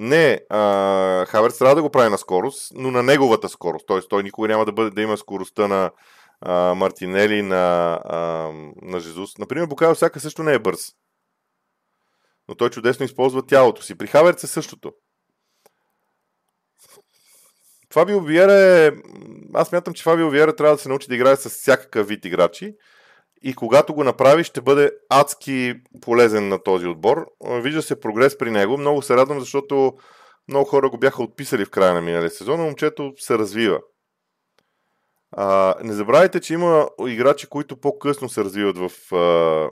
Не, 0.00 0.40
а, 0.50 1.26
трябва 1.58 1.74
да 1.74 1.82
го 1.82 1.90
прави 1.90 2.10
на 2.10 2.18
скорост, 2.18 2.72
но 2.74 2.90
на 2.90 3.02
неговата 3.02 3.48
скорост. 3.48 3.86
Т.е. 3.86 4.00
той 4.00 4.22
никога 4.22 4.48
няма 4.48 4.64
да, 4.64 4.72
бъде, 4.72 4.90
да 4.90 5.02
има 5.02 5.16
скоростта 5.16 5.68
на 5.68 5.90
а, 6.40 6.74
Мартинели, 6.74 7.42
на, 7.42 7.94
а, 8.04 8.18
на 8.82 9.00
Жезус. 9.00 9.38
Например, 9.38 9.66
Букайо 9.66 9.94
всяка 9.94 10.20
също 10.20 10.42
не 10.42 10.54
е 10.54 10.58
бърз. 10.58 10.92
Но 12.48 12.54
той 12.54 12.70
чудесно 12.70 13.04
използва 13.04 13.46
тялото 13.46 13.82
си. 13.82 13.98
При 13.98 14.06
Хаверц 14.06 14.44
е 14.44 14.46
същото. 14.46 14.92
Фабио 17.92 18.20
Виера 18.20 18.52
е... 18.52 18.92
Аз 19.54 19.72
мятам, 19.72 19.94
че 19.94 20.02
Фабио 20.02 20.30
Виера 20.30 20.56
трябва 20.56 20.76
да 20.76 20.82
се 20.82 20.88
научи 20.88 21.08
да 21.08 21.14
играе 21.14 21.36
с 21.36 21.48
всякакъв 21.48 22.08
вид 22.08 22.24
играчи 22.24 22.74
и 23.42 23.54
когато 23.54 23.94
го 23.94 24.04
направи, 24.04 24.44
ще 24.44 24.60
бъде 24.60 24.92
адски 25.10 25.74
полезен 26.00 26.48
на 26.48 26.62
този 26.62 26.86
отбор. 26.86 27.26
Вижда 27.44 27.82
се 27.82 28.00
прогрес 28.00 28.38
при 28.38 28.50
него. 28.50 28.78
Много 28.78 29.02
се 29.02 29.16
радвам, 29.16 29.40
защото 29.40 29.92
много 30.48 30.68
хора 30.68 30.90
го 30.90 30.98
бяха 30.98 31.22
отписали 31.22 31.64
в 31.64 31.70
края 31.70 31.94
на 31.94 32.00
миналия 32.00 32.30
сезон, 32.30 32.60
но 32.60 32.64
момчето 32.64 33.12
се 33.16 33.38
развива. 33.38 33.80
А, 35.32 35.74
не 35.82 35.92
забравяйте, 35.92 36.40
че 36.40 36.54
има 36.54 36.88
играчи, 37.06 37.46
които 37.46 37.80
по-късно 37.80 38.28
се 38.28 38.44
развиват 38.44 38.78
в 38.78 39.14
а, 39.14 39.70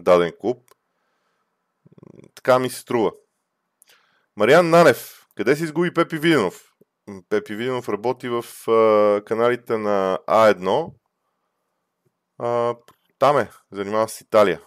даден 0.00 0.32
клуб. 0.40 0.62
Така 2.34 2.58
ми 2.58 2.70
се 2.70 2.80
струва. 2.80 3.12
Мариан 4.36 4.70
Нанев. 4.70 5.26
Къде 5.36 5.56
се 5.56 5.64
изгуби 5.64 5.94
Пепи 5.94 6.18
Виденов? 6.18 6.64
Пепи 7.28 7.54
Виденов 7.54 7.88
работи 7.88 8.28
в 8.28 8.44
а, 8.68 9.22
каналите 9.24 9.78
на 9.78 10.18
А1. 10.28 10.90
А, 12.38 12.74
там 13.18 13.38
е, 13.38 13.48
занимава 13.72 14.08
с 14.08 14.20
Италия. 14.20 14.60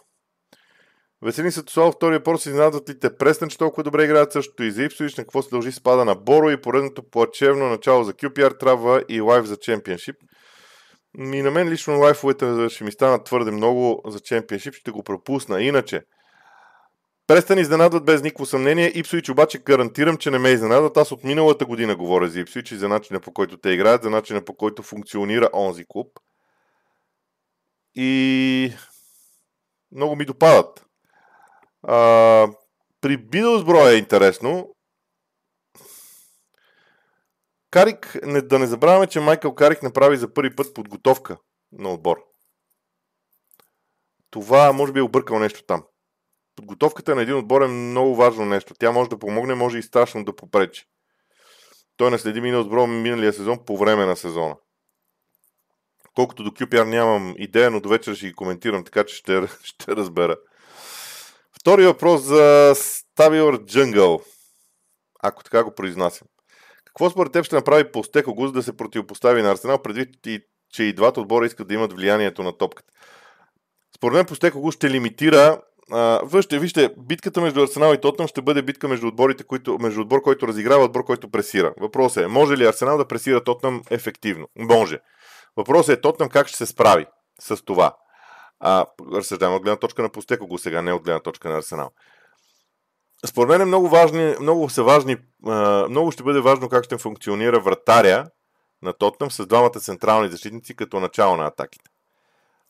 Веселин 1.22 1.52
Сатосал, 1.52 1.92
втория 1.92 2.24
порт 2.24 2.42
се 2.42 2.50
изненадват 2.50 2.90
ли 2.90 3.00
те 3.00 3.18
Престън, 3.18 3.50
че 3.50 3.58
толкова 3.58 3.84
добре 3.84 4.04
играят 4.04 4.32
същото 4.32 4.64
и 4.64 4.72
за 4.72 4.84
Ипсович, 4.84 5.16
на 5.16 5.24
какво 5.24 5.42
се 5.42 5.50
дължи 5.50 5.72
спада 5.72 6.06
на 6.06 6.16
Боро 6.16 6.50
и 6.50 6.62
поредното 6.62 7.10
плачевно 7.10 7.70
начало 7.70 8.04
за 8.04 8.14
QPR 8.14 8.60
трябва 8.60 9.04
и 9.10 9.22
лайф 9.22 9.46
за 9.46 9.58
чемпионшип. 9.58 10.16
Ми 11.18 11.42
на 11.42 11.52
мен 11.52 11.70
лично 11.70 12.00
лайфовете 12.00 12.70
ще 12.70 12.84
ми 12.84 12.92
станат 12.92 13.26
твърде 13.26 13.52
много 13.52 14.02
за 14.08 14.20
чемпионшип, 14.20 14.74
ще 14.74 14.92
го 14.92 15.04
пропусна. 15.04 15.64
Иначе, 15.64 16.02
Престани 17.28 17.62
изненадват 17.62 18.06
без 18.06 18.24
никакво 18.24 18.46
съмнение. 18.46 18.92
Ипсович 18.96 19.30
обаче 19.30 19.58
гарантирам, 19.58 20.18
че 20.18 20.32
не 20.32 20.40
ме 20.40 20.50
изненадват. 20.50 20.98
Аз 20.98 21.12
от 21.12 21.24
миналата 21.24 21.66
година 21.66 21.96
говоря 21.96 22.28
за 22.30 22.40
Ипсович 22.40 22.72
и 22.72 22.78
за 22.78 22.90
начина 22.90 23.20
по 23.20 23.34
който 23.34 23.58
те 23.58 23.70
играят, 23.70 24.04
за 24.04 24.10
начина 24.10 24.42
по 24.42 24.54
който 24.54 24.84
функционира 24.84 25.50
онзи 25.54 25.86
клуб. 25.90 26.08
И 28.00 28.74
много 29.92 30.16
ми 30.16 30.26
допадат. 30.26 30.86
А, 31.84 32.48
при 33.02 33.18
Бидълсбро 33.18 33.88
е 33.88 33.94
интересно. 33.94 34.76
Карик, 37.72 38.18
не, 38.24 38.42
да 38.42 38.60
не 38.60 38.68
забравяме, 38.68 39.08
че 39.08 39.20
Майкъл 39.20 39.56
Карик 39.56 39.84
направи 39.84 40.18
за 40.18 40.34
първи 40.34 40.56
път 40.56 40.74
подготовка 40.74 41.38
на 41.72 41.90
отбор. 41.90 42.18
Това 44.30 44.74
може 44.74 44.94
би 44.94 45.00
е 45.00 45.04
объркал 45.04 45.40
нещо 45.40 45.64
там 45.64 45.84
подготовката 46.58 47.16
на 47.16 47.22
един 47.22 47.36
отбор 47.36 47.62
е 47.62 47.68
много 47.68 48.16
важно 48.16 48.46
нещо. 48.46 48.74
Тя 48.80 48.92
може 48.92 49.10
да 49.10 49.20
помогне, 49.20 49.56
може 49.56 49.78
и 49.78 49.84
страшно 49.84 50.24
да 50.24 50.36
попречи. 50.36 50.86
Той 51.98 52.12
наследи 52.12 52.42
минал 52.42 52.62
отбор 52.62 52.88
миналия 52.88 53.34
сезон 53.34 53.66
по 53.66 53.78
време 53.78 54.06
на 54.06 54.16
сезона. 54.16 54.56
Колкото 56.18 56.44
до 56.44 56.50
QPR 56.50 56.84
нямам 56.84 57.36
идея, 57.38 57.72
но 57.72 57.80
до 57.80 57.90
вечера 57.90 58.16
ще 58.16 58.28
ги 58.28 58.34
коментирам, 58.34 58.84
така 58.84 59.04
че 59.04 59.16
ще, 59.16 59.42
ще 59.64 59.96
разбера. 59.96 60.36
Втори 61.60 61.86
въпрос 61.86 62.22
за 62.22 62.74
Ставиор 62.76 63.66
Джънгъл. 63.66 64.22
Ако 65.24 65.44
така 65.44 65.64
го 65.64 65.76
произнасям. 65.76 66.28
Какво 66.86 67.10
според 67.10 67.32
теб 67.32 67.46
ще 67.46 67.56
направи 67.56 67.92
Постекогу, 67.92 68.48
за 68.48 68.54
да 68.54 68.64
се 68.64 68.78
противопостави 68.78 69.42
на 69.42 69.52
Арсенал, 69.52 69.82
предвид 69.82 70.10
и, 70.26 70.40
че 70.74 70.84
и 70.84 70.94
двата 70.94 71.22
отбора 71.22 71.46
искат 71.46 71.68
да 71.68 71.74
имат 71.74 71.94
влиянието 71.94 72.44
на 72.44 72.58
топката? 72.58 72.94
Според 73.98 74.16
мен 74.16 74.26
Постекогу 74.26 74.72
ще 74.72 74.90
лимитира 74.90 75.62
а, 75.92 76.22
вижте, 76.34 76.60
вижте, 76.60 76.90
битката 76.98 77.42
между 77.42 77.64
Арсенал 77.64 77.94
и 77.94 78.02
Тотнам 78.02 78.28
ще 78.28 78.42
бъде 78.42 78.62
битка 78.62 78.88
между 78.88 79.08
отборите, 79.08 79.44
които, 79.44 79.78
между 79.80 80.02
отбор, 80.02 80.22
който 80.22 80.48
разиграва 80.48 80.86
отбор, 80.86 81.04
който 81.04 81.32
пресира. 81.32 81.74
Въпросът 81.80 82.24
е, 82.24 82.28
може 82.28 82.58
ли 82.58 82.66
Арсенал 82.66 82.98
да 82.98 83.08
пресира 83.08 83.44
Тотнам 83.44 83.82
ефективно? 83.90 84.48
Може. 84.56 85.00
Въпросът 85.58 85.98
е 85.98 86.02
Тотнам 86.02 86.30
как 86.30 86.48
ще 86.48 86.58
се 86.58 86.66
справи 86.66 87.06
с 87.40 87.66
това. 87.66 87.96
А, 88.60 88.86
разсъждавам 89.14 89.56
от 89.56 89.64
гледна 89.64 89.80
точка 89.80 90.02
на 90.02 90.10
Постеко 90.10 90.48
го 90.48 90.58
сега, 90.58 90.82
не 90.82 90.94
от 90.94 91.04
гледна 91.04 91.20
точка 91.20 91.50
на 91.50 91.58
Арсенал. 91.58 91.92
Според 93.26 93.50
мен 93.50 93.62
е 93.62 93.66
много 93.66 93.90
важни, 93.90 94.36
много 94.42 94.70
са 94.70 94.84
важни, 94.84 95.18
много 95.90 96.12
ще 96.12 96.24
бъде 96.24 96.42
важно 96.42 96.70
как 96.70 96.84
ще 96.84 96.98
функционира 96.98 97.60
вратаря 97.60 98.26
на 98.82 98.94
Тотнам 98.94 99.32
с 99.32 99.46
двамата 99.46 99.80
централни 99.80 100.30
защитници 100.30 100.76
като 100.76 101.00
начало 101.00 101.38
на 101.38 101.46
атаките. 101.46 101.90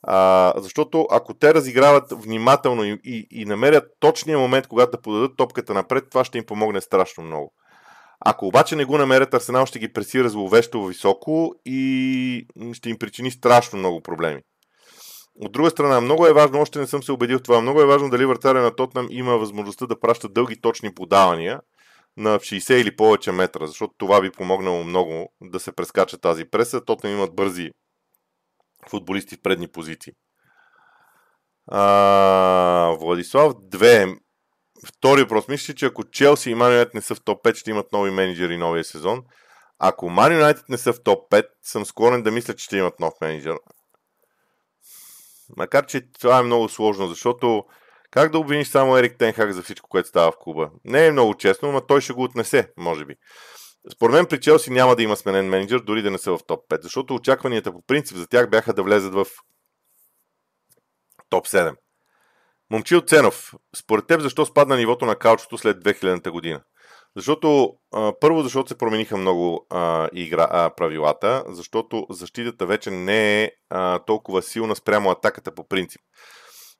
А, 0.03 0.53
защото 0.57 1.07
ако 1.11 1.33
те 1.33 1.53
разиграват 1.53 2.11
внимателно 2.11 2.83
и, 2.83 2.99
и, 3.03 3.27
и 3.31 3.45
намерят 3.45 3.91
точния 3.99 4.39
момент, 4.39 4.67
когато 4.67 4.91
да 4.91 5.01
подадат 5.01 5.37
топката 5.37 5.73
напред, 5.73 6.03
това 6.09 6.23
ще 6.23 6.37
им 6.37 6.45
помогне 6.45 6.81
страшно 6.81 7.23
много. 7.23 7.53
Ако 8.25 8.47
обаче 8.47 8.75
не 8.75 8.85
го 8.85 8.97
намерят, 8.97 9.33
Арсенал 9.33 9.65
ще 9.65 9.79
ги 9.79 9.93
пресира 9.93 10.29
зловещо 10.29 10.85
високо 10.85 11.53
и 11.65 12.47
ще 12.73 12.89
им 12.89 12.97
причини 12.97 13.31
страшно 13.31 13.79
много 13.79 14.01
проблеми. 14.01 14.41
От 15.39 15.51
друга 15.51 15.69
страна, 15.69 16.01
много 16.01 16.27
е 16.27 16.33
важно, 16.33 16.59
още 16.59 16.79
не 16.79 16.87
съм 16.87 17.03
се 17.03 17.11
убедил 17.11 17.39
в 17.39 17.43
това, 17.43 17.61
много 17.61 17.81
е 17.81 17.85
важно 17.85 18.09
дали 18.09 18.25
вратаря 18.25 18.61
на 18.61 18.75
Тотнам 18.75 19.07
има 19.11 19.37
възможността 19.37 19.85
да 19.85 19.99
праща 19.99 20.29
дълги 20.29 20.61
точни 20.61 20.93
подавания 20.93 21.59
на 22.17 22.39
60 22.39 22.73
или 22.73 22.95
повече 22.95 23.31
метра, 23.31 23.67
защото 23.67 23.93
това 23.97 24.21
би 24.21 24.31
помогнало 24.31 24.83
много 24.83 25.33
да 25.41 25.59
се 25.59 25.71
прескача 25.71 26.17
тази 26.17 26.45
преса. 26.45 26.85
Тотнам 26.85 27.13
имат 27.13 27.35
бързи 27.35 27.69
футболисти 28.89 29.35
в 29.35 29.41
предни 29.41 29.67
позиции. 29.67 30.13
А, 31.71 32.95
Владислав 32.99 33.53
2. 33.53 34.17
Втори 34.85 35.21
въпрос. 35.21 35.47
Мисля, 35.47 35.73
че 35.73 35.85
ако 35.85 36.03
Челси 36.03 36.51
и 36.51 36.55
Ман 36.55 36.71
Юнайтед 36.71 36.93
не 36.93 37.01
са 37.01 37.15
в 37.15 37.21
топ 37.21 37.43
5, 37.43 37.55
ще 37.55 37.71
имат 37.71 37.91
нови 37.91 38.11
менеджери 38.11 38.57
новия 38.57 38.83
сезон. 38.83 39.23
Ако 39.79 40.09
Ман 40.09 40.33
Юнайтед 40.33 40.69
не 40.69 40.77
са 40.77 40.93
в 40.93 41.03
топ 41.03 41.31
5, 41.31 41.45
съм 41.61 41.85
склонен 41.85 42.23
да 42.23 42.31
мисля, 42.31 42.53
че 42.53 42.65
ще 42.65 42.77
имат 42.77 42.99
нов 42.99 43.13
менеджер. 43.21 43.57
Макар, 45.57 45.85
че 45.85 46.11
това 46.11 46.39
е 46.39 46.43
много 46.43 46.69
сложно, 46.69 47.07
защото 47.07 47.63
как 48.11 48.31
да 48.31 48.39
обвиниш 48.39 48.67
само 48.67 48.97
Ерик 48.97 49.17
Тенхак 49.17 49.51
за 49.51 49.63
всичко, 49.63 49.89
което 49.89 50.09
става 50.09 50.31
в 50.31 50.37
клуба? 50.39 50.69
Не 50.85 51.07
е 51.07 51.11
много 51.11 51.35
честно, 51.35 51.71
но 51.71 51.81
той 51.81 52.01
ще 52.01 52.13
го 52.13 52.23
отнесе, 52.23 52.71
може 52.77 53.05
би. 53.05 53.15
Според 53.93 54.13
мен 54.13 54.25
при 54.25 54.39
Челси 54.39 54.71
няма 54.71 54.95
да 54.95 55.03
има 55.03 55.15
сменен 55.15 55.49
менеджер, 55.49 55.79
дори 55.79 56.01
да 56.01 56.11
не 56.11 56.17
са 56.17 56.37
в 56.37 56.45
топ 56.47 56.69
5, 56.69 56.81
защото 56.81 57.15
очакванията 57.15 57.71
по 57.71 57.81
принцип 57.81 58.17
за 58.17 58.27
тях 58.27 58.49
бяха 58.49 58.73
да 58.73 58.83
влезат 58.83 59.13
в 59.13 59.25
топ 61.29 61.47
7. 61.47 61.75
Момчил 62.71 63.01
Ценов, 63.01 63.53
според 63.75 64.07
теб 64.07 64.21
защо 64.21 64.45
спадна 64.45 64.77
нивото 64.77 65.05
на 65.05 65.15
каучото 65.15 65.57
след 65.57 65.77
2000-та 65.77 66.31
година? 66.31 66.61
Защото, 67.15 67.73
а, 67.93 68.13
първо, 68.19 68.43
защото 68.43 68.69
се 68.69 68.77
промениха 68.77 69.17
много 69.17 69.65
а, 69.69 70.09
игра, 70.13 70.47
а, 70.51 70.69
правилата, 70.69 71.43
защото 71.47 72.05
защитата 72.09 72.65
вече 72.65 72.91
не 72.91 73.43
е 73.43 73.51
а, 73.69 73.99
толкова 73.99 74.41
силна 74.41 74.75
спрямо 74.75 75.09
атаката 75.09 75.55
по 75.55 75.67
принцип. 75.67 76.01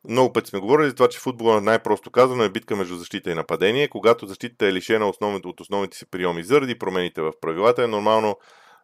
Много 0.09 0.33
пъти 0.33 0.49
сме 0.49 0.59
говорили 0.59 0.89
за 0.89 0.95
това, 0.95 1.09
че 1.09 1.19
футбола 1.19 1.61
най-просто 1.61 2.11
казано 2.11 2.43
е 2.43 2.49
битка 2.49 2.75
между 2.75 2.95
защита 2.95 3.31
и 3.31 3.35
нападение. 3.35 3.87
Когато 3.87 4.27
защитата 4.27 4.67
е 4.67 4.73
лишена 4.73 5.09
основните, 5.09 5.47
от 5.47 5.61
основните 5.61 5.97
си 5.97 6.05
приеми 6.11 6.43
заради 6.43 6.79
промените 6.79 7.21
в 7.21 7.31
правилата, 7.41 7.83
е 7.83 7.87
нормално 7.87 8.37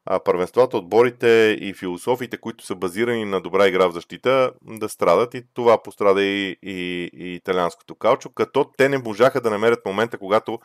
а, 0.06 0.20
първенствата, 0.24 0.78
отборите 0.78 1.58
и 1.62 1.74
философиите, 1.74 2.38
които 2.38 2.66
са 2.66 2.76
базирани 2.76 3.26
на 3.26 3.41
добра 3.41 3.68
игра 3.68 3.88
в 3.88 3.93
защита, 3.93 4.51
да 4.62 4.89
страдат 4.89 5.34
и 5.34 5.43
това 5.54 5.84
пострада 5.84 6.24
и, 6.24 6.58
и, 6.64 7.10
и 7.14 7.36
италианското 7.36 7.95
каучо, 7.95 8.30
като 8.30 8.72
те 8.78 8.89
не 8.89 8.97
можаха 8.97 9.41
да 9.41 9.49
намерят 9.49 9.86
момента, 9.86 10.18
когато 10.18 10.60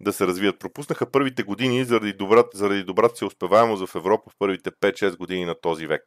да 0.00 0.12
се 0.12 0.26
развият. 0.26 0.58
Пропуснаха 0.58 1.10
първите 1.10 1.42
години 1.42 1.84
заради 1.84 2.12
добрата, 2.12 2.58
заради 2.58 2.84
добрата 2.84 3.16
си 3.16 3.24
успеваемост 3.24 3.86
в 3.86 3.94
Европа 3.94 4.30
в 4.30 4.38
първите 4.38 4.70
5-6 4.70 5.16
години 5.16 5.44
на 5.44 5.54
този 5.60 5.86
век. 5.86 6.02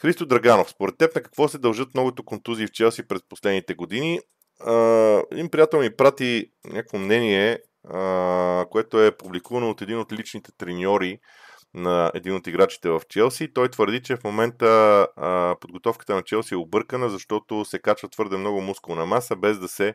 Христо 0.00 0.26
Драганов, 0.26 0.70
според 0.70 0.98
теб 0.98 1.14
на 1.14 1.22
какво 1.22 1.48
се 1.48 1.58
дължат 1.58 1.94
многото 1.94 2.24
контузии 2.24 2.66
в 2.66 2.72
Челси 2.72 3.08
през 3.08 3.20
последните 3.28 3.74
години? 3.74 4.20
А, 4.60 4.72
един 5.32 5.50
приятел 5.50 5.80
ми 5.80 5.96
прати 5.96 6.46
някакво 6.64 6.98
мнение, 6.98 7.58
а, 7.90 8.66
което 8.70 9.02
е 9.02 9.16
публикувано 9.16 9.70
от 9.70 9.82
един 9.82 9.98
от 9.98 10.12
личните 10.12 10.52
треньори 10.58 11.18
на 11.74 12.10
един 12.14 12.34
от 12.34 12.46
играчите 12.46 12.88
в 12.88 13.00
Челси. 13.08 13.52
Той 13.54 13.68
твърди, 13.68 14.02
че 14.02 14.16
в 14.16 14.24
момента 14.24 14.66
а, 15.16 15.56
подготовката 15.60 16.14
на 16.14 16.22
Челси 16.22 16.54
е 16.54 16.56
объркана, 16.56 17.10
защото 17.10 17.64
се 17.64 17.78
качва 17.78 18.08
твърде 18.08 18.36
много 18.36 18.60
мускулна 18.60 19.06
маса, 19.06 19.36
без 19.36 19.58
да 19.58 19.68
се 19.68 19.94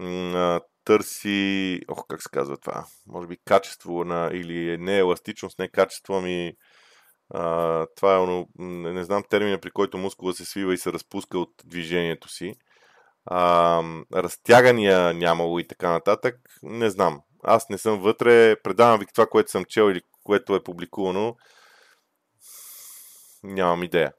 м- 0.00 0.60
търси, 0.84 1.80
ох, 1.88 2.04
как 2.08 2.22
се 2.22 2.28
казва 2.32 2.56
това, 2.56 2.84
може 3.06 3.28
би 3.28 3.36
качество 3.44 4.04
на, 4.04 4.30
или 4.32 4.78
не 4.78 4.98
еластичност, 4.98 5.58
не 5.58 5.68
качество, 5.68 6.14
ами 6.14 6.52
а, 7.34 7.86
това 7.96 8.16
е, 8.16 8.44
не, 8.58 8.92
не 8.92 9.04
знам 9.04 9.22
термина, 9.30 9.58
при 9.58 9.70
който 9.70 9.98
мускула 9.98 10.32
се 10.32 10.44
свива 10.44 10.74
и 10.74 10.78
се 10.78 10.92
разпуска 10.92 11.38
от 11.38 11.50
движението 11.64 12.28
си. 12.28 12.54
А, 13.26 13.82
разтягания 14.14 15.14
нямало 15.14 15.58
и 15.58 15.66
така 15.66 15.90
нататък, 15.90 16.36
не 16.62 16.90
знам. 16.90 17.20
Аз 17.42 17.68
не 17.68 17.78
съм 17.78 18.00
вътре, 18.00 18.56
предавам 18.62 19.00
ви 19.00 19.06
това, 19.06 19.26
което 19.26 19.50
съм 19.50 19.64
чел 19.64 19.90
или 19.90 20.00
което 20.24 20.54
е 20.54 20.64
публикувано. 20.64 21.36
Нямам 23.42 23.82
идея. 23.82 24.12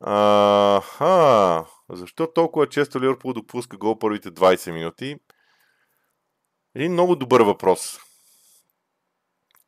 Аха, 0.00 1.64
защо 1.90 2.32
толкова 2.32 2.68
често 2.68 3.00
Ливърпул 3.00 3.32
допуска 3.32 3.76
гол 3.76 3.98
първите 3.98 4.30
20 4.30 4.70
минути? 4.70 5.16
Един 6.74 6.92
много 6.92 7.16
добър 7.16 7.40
въпрос. 7.40 7.98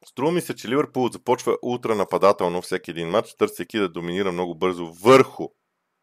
Струва 0.07 0.33
ми 0.33 0.41
се, 0.41 0.57
че 0.57 0.69
Ливърпул 0.69 1.09
започва 1.09 1.59
ултра 1.63 1.95
нападателно 1.95 2.63
всеки 2.63 2.91
един 2.91 3.09
матч, 3.09 3.35
търсейки 3.35 3.79
да 3.79 3.89
доминира 3.89 4.33
много 4.33 4.55
бързо 4.55 4.93
върху 4.93 5.49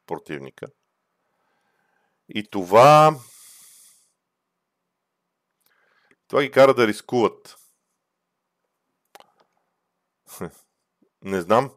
противника. 0.07 0.67
И 2.35 2.49
това 2.49 3.15
това 6.27 6.41
ги 6.41 6.51
кара 6.51 6.73
да 6.73 6.87
рискуват. 6.87 7.57
Не 11.23 11.41
знам. 11.41 11.71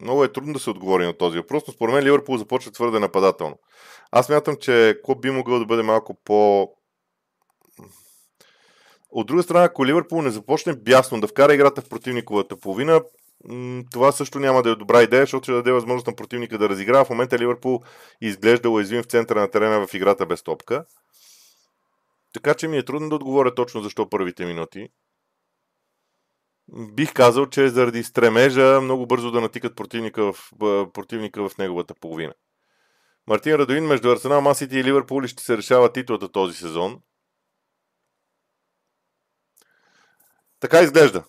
много 0.00 0.24
е 0.24 0.32
трудно 0.32 0.52
да 0.52 0.58
се 0.58 0.70
отговори 0.70 1.06
на 1.06 1.18
този 1.18 1.38
въпрос, 1.38 1.62
но 1.66 1.72
според 1.72 1.94
мен 1.94 2.04
Ливърпул 2.04 2.36
започва 2.36 2.72
твърде 2.72 2.98
нападателно. 2.98 3.58
Аз 4.10 4.28
мятам, 4.28 4.56
че 4.56 5.00
Клуб 5.04 5.20
би 5.20 5.30
могъл 5.30 5.58
да 5.58 5.66
бъде 5.66 5.82
малко 5.82 6.14
по 6.24 6.72
от 9.10 9.26
друга 9.26 9.42
страна, 9.42 9.64
ако 9.64 9.86
Ливърпул 9.86 10.22
не 10.22 10.30
започне 10.30 10.76
бясно 10.76 11.20
да 11.20 11.28
вкара 11.28 11.54
играта 11.54 11.82
в 11.82 11.88
противниковата 11.88 12.56
половина, 12.56 13.02
това 13.90 14.12
също 14.12 14.38
няма 14.38 14.62
да 14.62 14.70
е 14.70 14.74
добра 14.74 15.02
идея, 15.02 15.22
защото 15.22 15.44
ще 15.44 15.52
даде 15.52 15.72
възможност 15.72 16.06
на 16.06 16.16
противника 16.16 16.58
да 16.58 16.68
разиграва. 16.68 17.04
В 17.04 17.10
момента 17.10 17.38
Ливърпул 17.38 17.82
изглежда 18.20 18.70
уязвим 18.70 19.02
в 19.02 19.06
центъра 19.06 19.40
на 19.40 19.50
терена 19.50 19.86
в 19.86 19.94
играта 19.94 20.26
без 20.26 20.42
топка. 20.42 20.84
Така 22.34 22.54
че 22.54 22.68
ми 22.68 22.78
е 22.78 22.84
трудно 22.84 23.08
да 23.08 23.14
отговоря 23.14 23.54
точно 23.54 23.82
защо 23.82 24.10
първите 24.10 24.46
минути. 24.46 24.88
Бих 26.92 27.12
казал, 27.12 27.46
че 27.46 27.68
заради 27.68 28.02
стремежа 28.02 28.80
много 28.80 29.06
бързо 29.06 29.30
да 29.30 29.40
натикат 29.40 29.76
противника 29.76 30.32
в, 30.32 30.52
противника 30.92 31.48
в 31.48 31.58
неговата 31.58 31.94
половина. 31.94 32.34
Мартин 33.26 33.54
Радоин 33.54 33.84
между 33.84 34.10
Арсенал, 34.10 34.40
Масити 34.40 34.78
и 34.78 34.84
Ливърпул 34.84 35.22
ще 35.26 35.42
се 35.42 35.56
решава 35.56 35.92
титлата 35.92 36.28
този 36.28 36.56
сезон. 36.56 37.00
Така 40.60 40.80
изглежда. 40.80 41.24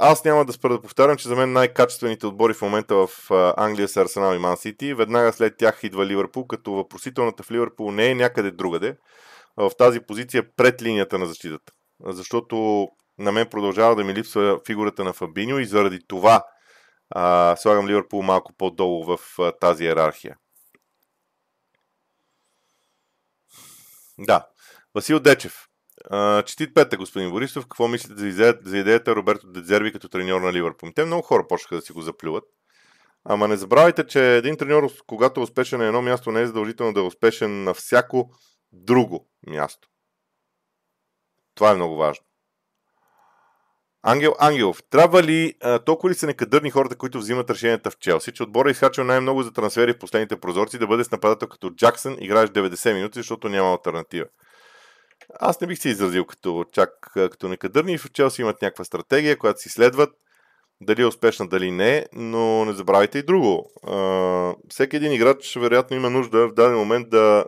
Аз 0.00 0.24
няма 0.24 0.44
да 0.44 0.52
спра 0.52 0.68
да 0.68 0.80
повтарям, 0.80 1.16
че 1.16 1.28
за 1.28 1.36
мен 1.36 1.52
най-качествените 1.52 2.26
отбори 2.26 2.54
в 2.54 2.62
момента 2.62 2.94
в 2.94 3.08
Англия 3.56 3.88
са 3.88 4.00
Арсенал 4.00 4.34
и 4.34 4.38
Ман 4.38 4.56
Сити. 4.56 4.94
Веднага 4.94 5.32
след 5.32 5.56
тях 5.56 5.80
идва 5.82 6.06
Ливърпул, 6.06 6.46
като 6.46 6.72
въпросителната 6.72 7.42
в 7.42 7.50
Ливърпул 7.50 7.90
не 7.92 8.10
е 8.10 8.14
някъде 8.14 8.50
другаде, 8.50 8.96
в 9.56 9.70
тази 9.78 10.00
позиция 10.00 10.56
пред 10.56 10.82
линията 10.82 11.18
на 11.18 11.26
защитата. 11.26 11.72
Защото 12.06 12.88
на 13.18 13.32
мен 13.32 13.48
продължава 13.48 13.96
да 13.96 14.04
ми 14.04 14.14
липсва 14.14 14.60
фигурата 14.66 15.04
на 15.04 15.12
Фабиньо 15.12 15.58
и 15.58 15.66
заради 15.66 16.00
това 16.08 16.44
а, 17.10 17.56
слагам 17.56 17.88
Ливърпул 17.88 18.22
малко 18.22 18.52
по-долу 18.58 19.04
в 19.04 19.18
а, 19.38 19.52
тази 19.52 19.84
иерархия. 19.84 20.36
Да. 24.18 24.46
Васил 24.94 25.20
Дечев. 25.20 25.67
Четит 26.46 26.74
пета, 26.74 26.96
господин 26.96 27.30
Борисов. 27.30 27.64
Какво 27.64 27.88
мислите 27.88 28.20
за 28.20 28.28
идеята, 28.28 28.68
за 28.68 28.78
идеята 28.78 29.16
Роберто 29.16 29.46
Дезерби 29.46 29.92
като 29.92 30.08
треньор 30.08 30.40
на 30.40 30.52
Ливърпул? 30.52 30.90
Те 30.94 31.04
много 31.04 31.22
хора 31.22 31.46
почнаха 31.48 31.74
да 31.74 31.82
си 31.82 31.92
го 31.92 32.02
заплюват. 32.02 32.44
Ама 33.24 33.48
не 33.48 33.56
забравяйте, 33.56 34.06
че 34.06 34.36
един 34.36 34.56
треньор, 34.56 34.90
когато 35.06 35.40
е 35.40 35.42
успешен 35.42 35.78
на 35.78 35.86
едно 35.86 36.02
място, 36.02 36.32
не 36.32 36.40
е 36.40 36.46
задължително 36.46 36.92
да 36.92 37.00
е 37.00 37.02
успешен 37.02 37.64
на 37.64 37.74
всяко 37.74 38.30
друго 38.72 39.28
място. 39.46 39.88
Това 41.54 41.70
е 41.70 41.74
много 41.74 41.96
важно. 41.96 42.24
Ангел 44.02 44.34
Ангелов, 44.38 44.82
трябва 44.90 45.22
ли, 45.22 45.54
а, 45.62 45.78
толкова 45.78 46.10
ли 46.10 46.14
са 46.14 46.26
некадърни 46.26 46.70
хората, 46.70 46.96
които 46.96 47.18
взимат 47.18 47.50
решенията 47.50 47.90
в 47.90 47.98
Челси, 47.98 48.32
че 48.32 48.42
отбора 48.42 48.70
е 48.98 49.02
най-много 49.02 49.42
за 49.42 49.52
трансфери 49.52 49.92
в 49.92 49.98
последните 49.98 50.40
прозорци 50.40 50.78
да 50.78 50.86
бъде 50.86 51.04
с 51.04 51.10
нападател 51.10 51.48
като 51.48 51.70
Джаксън, 51.70 52.16
играеш 52.20 52.50
90 52.50 52.94
минути, 52.94 53.18
защото 53.18 53.48
няма 53.48 53.70
альтернатива. 53.70 54.26
Аз 55.34 55.60
не 55.60 55.66
бих 55.66 55.78
се 55.78 55.88
изразил 55.88 56.24
като 56.24 56.64
чак 56.72 56.90
като 57.14 57.48
некадърни. 57.48 57.98
В 57.98 58.10
Челси 58.12 58.42
имат 58.42 58.62
някаква 58.62 58.84
стратегия, 58.84 59.38
която 59.38 59.60
си 59.60 59.68
следват. 59.68 60.10
Дали 60.80 61.02
е 61.02 61.06
успешна, 61.06 61.48
дали 61.48 61.70
не, 61.70 62.06
но 62.12 62.64
не 62.64 62.72
забравяйте 62.72 63.18
и 63.18 63.22
друго. 63.22 63.70
А, 63.86 64.54
всеки 64.68 64.96
един 64.96 65.12
играч 65.12 65.56
вероятно 65.56 65.96
има 65.96 66.10
нужда 66.10 66.48
в 66.48 66.52
даден 66.52 66.76
момент 66.76 67.10
да, 67.10 67.44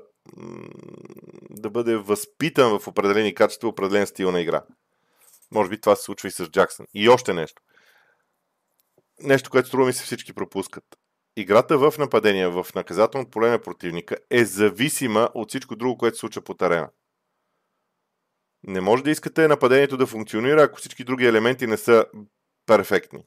да 1.51 1.71
бъде 1.71 1.97
възпитан 1.97 2.79
в 2.79 2.89
определени 2.89 3.35
качества, 3.35 3.69
определен 3.69 4.07
стил 4.07 4.31
на 4.31 4.41
игра. 4.41 4.63
Може 5.51 5.71
би 5.71 5.81
това 5.81 5.97
се 5.97 6.03
случва 6.03 6.29
и 6.29 6.31
с 6.31 6.47
Джаксън. 6.47 6.87
И 6.95 7.09
още 7.09 7.35
нещо. 7.35 7.63
Нещо, 9.23 9.51
което 9.51 9.69
струва 9.69 9.87
ми 9.87 9.93
се 9.93 10.05
всички 10.05 10.33
пропускат. 10.33 10.85
Играта 11.37 11.79
в 11.79 11.99
нападение, 11.99 12.49
в 12.49 12.67
наказателното 12.75 13.31
поле 13.31 13.51
на 13.51 13.59
противника 13.59 14.17
е 14.31 14.45
зависима 14.45 15.29
от 15.35 15.49
всичко 15.49 15.77
друго, 15.77 15.99
което 15.99 16.17
се 16.17 16.21
случва 16.21 16.43
по 16.43 16.55
терена. 16.55 16.89
Не 18.67 18.81
може 18.81 19.03
да 19.03 19.11
искате 19.11 19.49
нападението 19.49 19.97
да 19.97 20.07
функционира, 20.07 20.63
ако 20.63 20.79
всички 20.79 21.05
други 21.05 21.27
елементи 21.27 21.67
не 21.67 21.77
са 21.77 22.07
перфектни. 22.67 23.23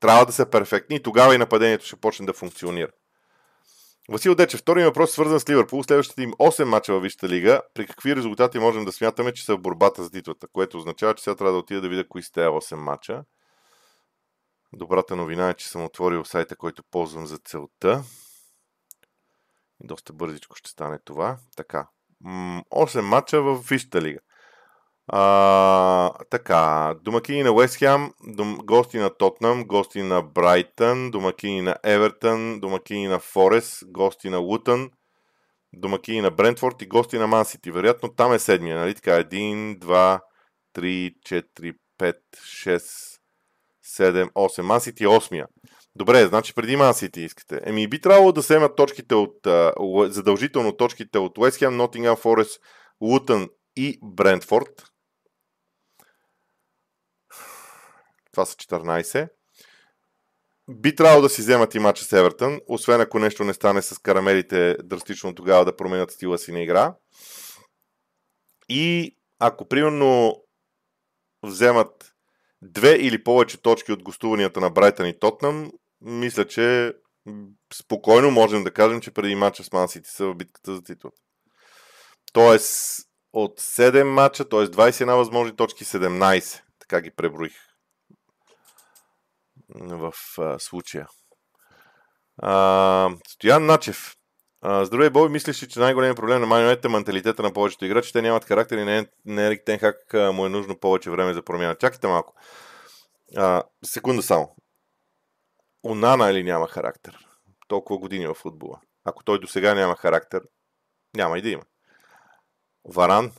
Трябва 0.00 0.26
да 0.26 0.32
са 0.32 0.50
перфектни 0.50 0.96
и 0.96 1.02
тогава 1.02 1.34
и 1.34 1.38
нападението 1.38 1.86
ще 1.86 1.96
почне 1.96 2.26
да 2.26 2.32
функционира. 2.32 2.90
Васил 4.08 4.34
Дечев, 4.34 4.60
втори 4.60 4.84
въпрос 4.84 5.12
свързан 5.12 5.40
с 5.40 5.48
Ливърпул. 5.48 5.82
Следващите 5.82 6.22
им 6.22 6.32
8 6.32 6.64
мача 6.64 6.92
във 6.92 7.02
Висшата 7.02 7.28
лига. 7.28 7.62
При 7.74 7.86
какви 7.86 8.16
резултати 8.16 8.58
можем 8.58 8.84
да 8.84 8.92
смятаме, 8.92 9.32
че 9.32 9.44
са 9.44 9.56
в 9.56 9.60
борбата 9.60 10.04
за 10.04 10.10
титлата? 10.10 10.46
Което 10.52 10.76
означава, 10.76 11.14
че 11.14 11.24
сега 11.24 11.36
трябва 11.36 11.52
да 11.52 11.58
отида 11.58 11.80
да 11.80 11.88
видя 11.88 12.08
кои 12.08 12.22
сте 12.22 12.40
8 12.40 12.74
мача. 12.74 13.24
Добрата 14.72 15.16
новина 15.16 15.50
е, 15.50 15.54
че 15.54 15.68
съм 15.68 15.84
отворил 15.84 16.24
сайта, 16.24 16.56
който 16.56 16.82
ползвам 16.90 17.26
за 17.26 17.38
целта. 17.38 18.02
Доста 19.80 20.12
бързичко 20.12 20.56
ще 20.56 20.70
стане 20.70 20.98
това. 21.04 21.38
Така. 21.56 21.88
8 22.24 23.00
мача 23.00 23.42
в 23.42 23.56
Висшата 23.68 24.02
лига. 24.02 24.20
А, 25.08 26.12
така, 26.30 26.94
домакини 27.02 27.42
на 27.42 27.52
Уест 27.52 27.76
Хем, 27.76 28.12
дом, 28.26 28.58
гости 28.64 28.98
на 28.98 29.10
Тотнам, 29.10 29.64
гости 29.64 30.02
на 30.02 30.22
Брайтън, 30.22 31.10
домакини 31.10 31.62
на 31.62 31.76
Евертън, 31.84 32.60
домакини 32.60 33.08
на 33.08 33.18
Форест, 33.18 33.82
гости 33.86 34.30
на 34.30 34.38
Лутън, 34.38 34.90
домакини 35.72 36.20
на 36.20 36.30
Брентфорд 36.30 36.82
и 36.82 36.86
гости 36.86 37.18
на 37.18 37.26
Мансити. 37.26 37.70
Вероятно 37.70 38.08
там 38.08 38.32
е 38.32 38.38
седмия, 38.38 38.78
нали 38.78 38.94
така? 38.94 39.10
1, 39.10 39.78
2, 39.78 40.20
3, 40.76 41.14
4, 41.26 41.74
5, 41.98 42.14
6, 42.36 43.18
7, 43.84 44.32
8. 44.32 44.62
Мансити 44.62 45.04
е 45.04 45.08
осмия. 45.08 45.46
Добре, 45.96 46.26
значи 46.26 46.54
преди 46.54 46.76
Ман 46.76 46.94
Сити 46.94 47.20
искате. 47.20 47.60
Еми 47.64 47.88
би 47.88 48.00
трябвало 48.00 48.32
да 48.32 48.40
вземат 48.40 48.76
точките 48.76 49.14
от, 49.14 49.36
задължително 50.12 50.76
точките 50.76 51.18
от 51.18 51.38
Уест 51.38 51.58
Хем, 51.58 51.76
Нотингъм 51.76 52.16
Форест, 52.16 52.60
Лутън 53.00 53.48
и 53.76 53.98
Брентфорд. 54.02 54.95
Това 58.36 58.46
са 58.46 58.56
14. 58.56 59.28
Би 60.68 60.94
трябвало 60.94 61.22
да 61.22 61.28
си 61.28 61.40
вземат 61.40 61.74
и 61.74 61.78
матча 61.78 62.04
с 62.04 62.12
Евертън, 62.12 62.60
освен 62.66 63.00
ако 63.00 63.18
нещо 63.18 63.44
не 63.44 63.54
стане 63.54 63.82
с 63.82 63.98
карамелите 63.98 64.76
драстично 64.84 65.34
тогава 65.34 65.64
да 65.64 65.76
променят 65.76 66.10
стила 66.10 66.38
си 66.38 66.52
на 66.52 66.62
игра. 66.62 66.94
И 68.68 69.16
ако 69.38 69.68
примерно 69.68 70.42
вземат 71.42 72.14
две 72.62 72.94
или 72.94 73.24
повече 73.24 73.62
точки 73.62 73.92
от 73.92 74.02
гостуванията 74.02 74.60
на 74.60 74.70
Брайтън 74.70 75.06
и 75.06 75.18
Тотнам, 75.18 75.72
мисля, 76.00 76.46
че 76.46 76.92
спокойно 77.74 78.30
можем 78.30 78.64
да 78.64 78.70
кажем, 78.70 79.00
че 79.00 79.10
преди 79.10 79.34
матча 79.34 79.64
с 79.64 79.72
Ман 79.72 79.88
Сити 79.88 80.10
са 80.10 80.26
в 80.26 80.34
битката 80.34 80.74
за 80.74 80.82
титлата. 80.82 81.20
Тоест 82.32 83.00
от 83.32 83.60
7 83.60 84.02
матча, 84.02 84.48
т.е. 84.48 84.60
21 84.60 85.16
възможни 85.16 85.56
точки, 85.56 85.84
17. 85.84 86.60
Така 86.78 87.00
ги 87.00 87.10
преброих 87.10 87.65
в 89.68 90.12
а, 90.38 90.58
случая. 90.58 91.08
А, 92.38 93.10
Стоян 93.28 93.66
Начев. 93.66 94.16
Здравей, 94.82 95.10
Боби, 95.10 95.32
мислиш 95.32 95.62
ли, 95.62 95.68
че 95.68 95.80
най-големият 95.80 96.16
проблем 96.16 96.40
на 96.40 96.46
Манионет 96.46 96.84
е 96.84 96.88
менталитета 96.88 97.42
на 97.42 97.52
повечето 97.52 97.84
играчи? 97.84 98.12
Те 98.12 98.22
нямат 98.22 98.44
характер 98.44 98.78
и 98.78 98.84
не, 98.84 99.06
не 99.24 99.46
Ерик 99.46 99.64
Тенхак 99.64 99.96
му 100.14 100.46
е 100.46 100.48
нужно 100.48 100.78
повече 100.78 101.10
време 101.10 101.34
за 101.34 101.42
промяна. 101.42 101.74
Чакайте 101.74 102.06
малко. 102.06 102.34
А, 103.36 103.62
секунда 103.84 104.22
само. 104.22 104.56
Унана 105.82 106.30
или 106.30 106.42
няма 106.42 106.68
характер? 106.68 107.26
Толкова 107.68 107.98
години 107.98 108.26
в 108.26 108.34
футбола. 108.34 108.80
Ако 109.04 109.24
той 109.24 109.40
до 109.40 109.46
сега 109.46 109.74
няма 109.74 109.96
характер, 109.96 110.42
няма 111.16 111.38
и 111.38 111.42
да 111.42 111.48
има. 111.48 111.62
Варан, 112.84 113.32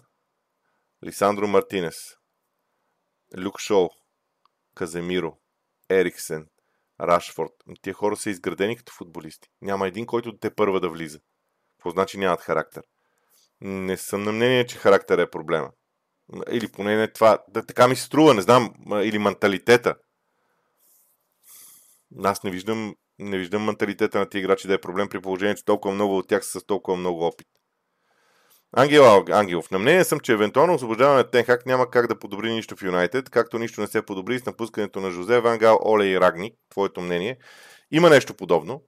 Лисандро 1.03 1.47
Мартинес, 1.47 1.95
Люк 3.37 3.59
Шоу, 3.59 3.89
Каземиро, 4.75 5.37
Ериксен, 5.89 6.47
Рашфорд. 7.01 7.51
Тия 7.81 7.93
хора 7.93 8.15
са 8.15 8.29
изградени 8.29 8.77
като 8.77 8.93
футболисти. 8.93 9.49
Няма 9.61 9.87
един, 9.87 10.05
който 10.05 10.37
те 10.37 10.55
първа 10.55 10.79
да 10.79 10.89
влиза. 10.89 11.19
Какво 11.77 11.89
значи 11.89 12.17
нямат 12.17 12.41
характер? 12.41 12.83
Не 13.61 13.97
съм 13.97 14.23
на 14.23 14.31
мнение, 14.31 14.65
че 14.65 14.77
характер 14.77 15.17
е 15.17 15.29
проблема. 15.29 15.71
Или 16.51 16.67
поне 16.67 16.95
не 16.95 17.11
това. 17.11 17.43
Да, 17.47 17.65
така 17.65 17.87
ми 17.87 17.95
се 17.95 18.03
струва, 18.03 18.33
не 18.33 18.41
знам. 18.41 18.73
Или 18.91 19.19
менталитета. 19.19 19.95
Аз 22.23 22.43
не 22.43 22.51
виждам, 22.51 22.95
не 23.19 23.37
виждам 23.37 23.63
менталитета 23.63 24.19
на 24.19 24.29
тези 24.29 24.39
играчи 24.39 24.67
да 24.67 24.73
е 24.73 24.81
проблем 24.81 25.09
при 25.09 25.21
положение, 25.21 25.55
че 25.55 25.65
толкова 25.65 25.93
много 25.93 26.17
от 26.17 26.27
тях 26.27 26.45
са 26.45 26.59
с 26.59 26.65
толкова 26.65 26.97
много 26.97 27.25
опит. 27.25 27.47
Ангел 28.71 29.25
Ангелов. 29.31 29.71
На 29.71 29.79
мнение 29.79 30.03
съм, 30.03 30.19
че 30.19 30.33
евентуално 30.33 30.73
освобождаване 30.73 31.17
на 31.17 31.29
Тенхак 31.29 31.65
няма 31.65 31.89
как 31.89 32.07
да 32.07 32.19
подобри 32.19 32.53
нищо 32.53 32.75
в 32.75 32.81
Юнайтед, 32.81 33.29
както 33.29 33.59
нищо 33.59 33.81
не 33.81 33.87
се 33.87 34.01
подобри 34.01 34.39
с 34.39 34.45
напускането 34.45 34.99
на 34.99 35.11
Жозе, 35.11 35.39
Вангал, 35.39 35.79
Оле 35.85 36.05
и 36.05 36.19
Рагник. 36.19 36.55
Твоето 36.69 37.01
мнение. 37.01 37.37
Има 37.91 38.09
нещо 38.09 38.33
подобно. 38.33 38.83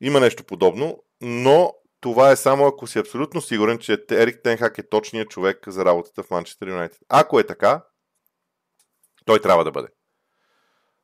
Има 0.00 0.20
нещо 0.20 0.44
подобно, 0.44 1.02
но 1.20 1.72
това 2.00 2.30
е 2.30 2.36
само 2.36 2.66
ако 2.66 2.86
си 2.86 2.98
абсолютно 2.98 3.40
сигурен, 3.40 3.78
че 3.78 4.04
Ерик 4.10 4.40
Тенхак 4.44 4.78
е 4.78 4.88
точният 4.88 5.30
човек 5.30 5.58
за 5.68 5.84
работата 5.84 6.22
в 6.22 6.30
Манчестър 6.30 6.68
Юнайтед. 6.68 6.98
Ако 7.08 7.40
е 7.40 7.46
така, 7.46 7.82
той 9.24 9.40
трябва 9.40 9.64
да 9.64 9.70
бъде. 9.70 9.88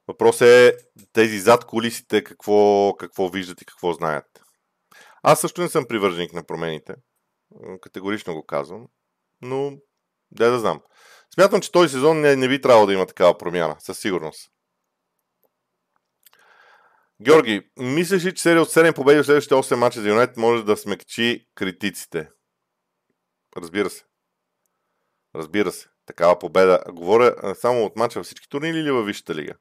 Въпросът 0.08 0.48
е 0.48 0.76
тези 1.12 1.38
зад 1.38 1.64
колисите 1.64 2.24
какво, 2.24 2.94
какво 2.98 3.28
виждат 3.28 3.62
и 3.62 3.64
какво 3.64 3.92
знаят. 3.92 4.26
Аз 5.22 5.40
също 5.40 5.60
не 5.60 5.68
съм 5.68 5.84
привърженик 5.88 6.32
на 6.32 6.42
промените. 6.42 6.94
Категорично 7.80 8.34
го 8.34 8.46
казвам. 8.46 8.86
Но, 9.42 9.72
да 10.30 10.50
да 10.50 10.58
знам. 10.58 10.80
Смятам, 11.34 11.60
че 11.60 11.72
този 11.72 11.88
сезон 11.88 12.20
не, 12.20 12.36
не 12.36 12.48
би 12.48 12.60
трябвало 12.60 12.86
да 12.86 12.92
има 12.92 13.06
такава 13.06 13.38
промяна, 13.38 13.76
със 13.78 13.98
сигурност. 13.98 14.50
Георги, 17.22 17.70
мислиш 17.76 18.24
ли, 18.24 18.34
че 18.34 18.42
серия 18.42 18.62
от 18.62 18.68
7 18.68 18.94
победи 18.94 19.20
в 19.20 19.24
следващите 19.24 19.54
8 19.54 19.74
мача 19.74 20.00
за 20.00 20.08
Юнайт 20.08 20.36
може 20.36 20.64
да 20.64 20.76
смекчи 20.76 21.46
критиците? 21.54 22.28
Разбира 23.56 23.90
се. 23.90 24.04
Разбира 25.34 25.72
се. 25.72 25.88
Такава 26.06 26.38
победа. 26.38 26.84
Говоря 26.88 27.54
само 27.54 27.84
от 27.84 27.96
мача 27.96 28.18
във 28.18 28.26
всички 28.26 28.48
турнири 28.48 28.78
или 28.78 28.90
във 28.90 29.06
Висшата 29.06 29.34
лига? 29.34 29.54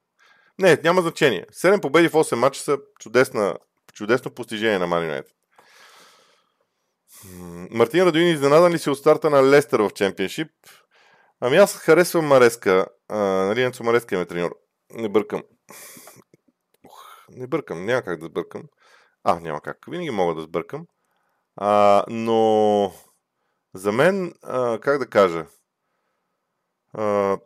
Не, 0.58 0.78
няма 0.84 1.02
значение. 1.02 1.46
7 1.52 1.80
победи 1.80 2.08
в 2.08 2.12
8 2.12 2.34
мача 2.34 2.60
са 2.60 2.78
чудесна, 3.00 3.58
чудесно 3.92 4.30
постижение 4.30 4.78
на 4.78 4.86
Ман 4.86 5.04
Юнайтед. 5.04 5.34
Мартин 7.70 8.04
Радуин 8.04 8.28
изненадан 8.28 8.72
ли 8.72 8.78
си 8.78 8.90
от 8.90 8.98
старта 8.98 9.30
на 9.30 9.50
Лестър 9.50 9.80
в 9.80 9.90
чемпионшип? 9.94 10.50
Ами 11.40 11.56
аз 11.56 11.76
харесвам 11.76 12.26
Мареска. 12.26 12.86
А, 13.08 13.18
нали, 13.18 13.62
Енцо 13.62 13.84
Мареска 13.84 14.20
е 14.20 14.26
треньор. 14.26 14.56
Не 14.90 15.08
бъркам. 15.08 15.42
Ух, 16.84 17.26
не 17.28 17.46
бъркам, 17.46 17.84
няма 17.84 18.02
как 18.02 18.20
да 18.20 18.26
сбъркам. 18.26 18.62
А, 19.24 19.40
няма 19.40 19.60
как. 19.60 19.78
Винаги 19.88 20.10
мога 20.10 20.34
да 20.34 20.42
сбъркам. 20.42 20.86
А, 21.56 22.04
но 22.08 22.92
за 23.74 23.92
мен, 23.92 24.34
а, 24.42 24.78
как 24.80 24.98
да 24.98 25.06
кажа, 25.06 25.46
а, 26.92 27.38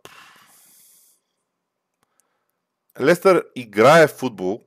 Лестър 3.01 3.47
играе 3.55 4.07
в 4.07 4.11
футбол, 4.11 4.65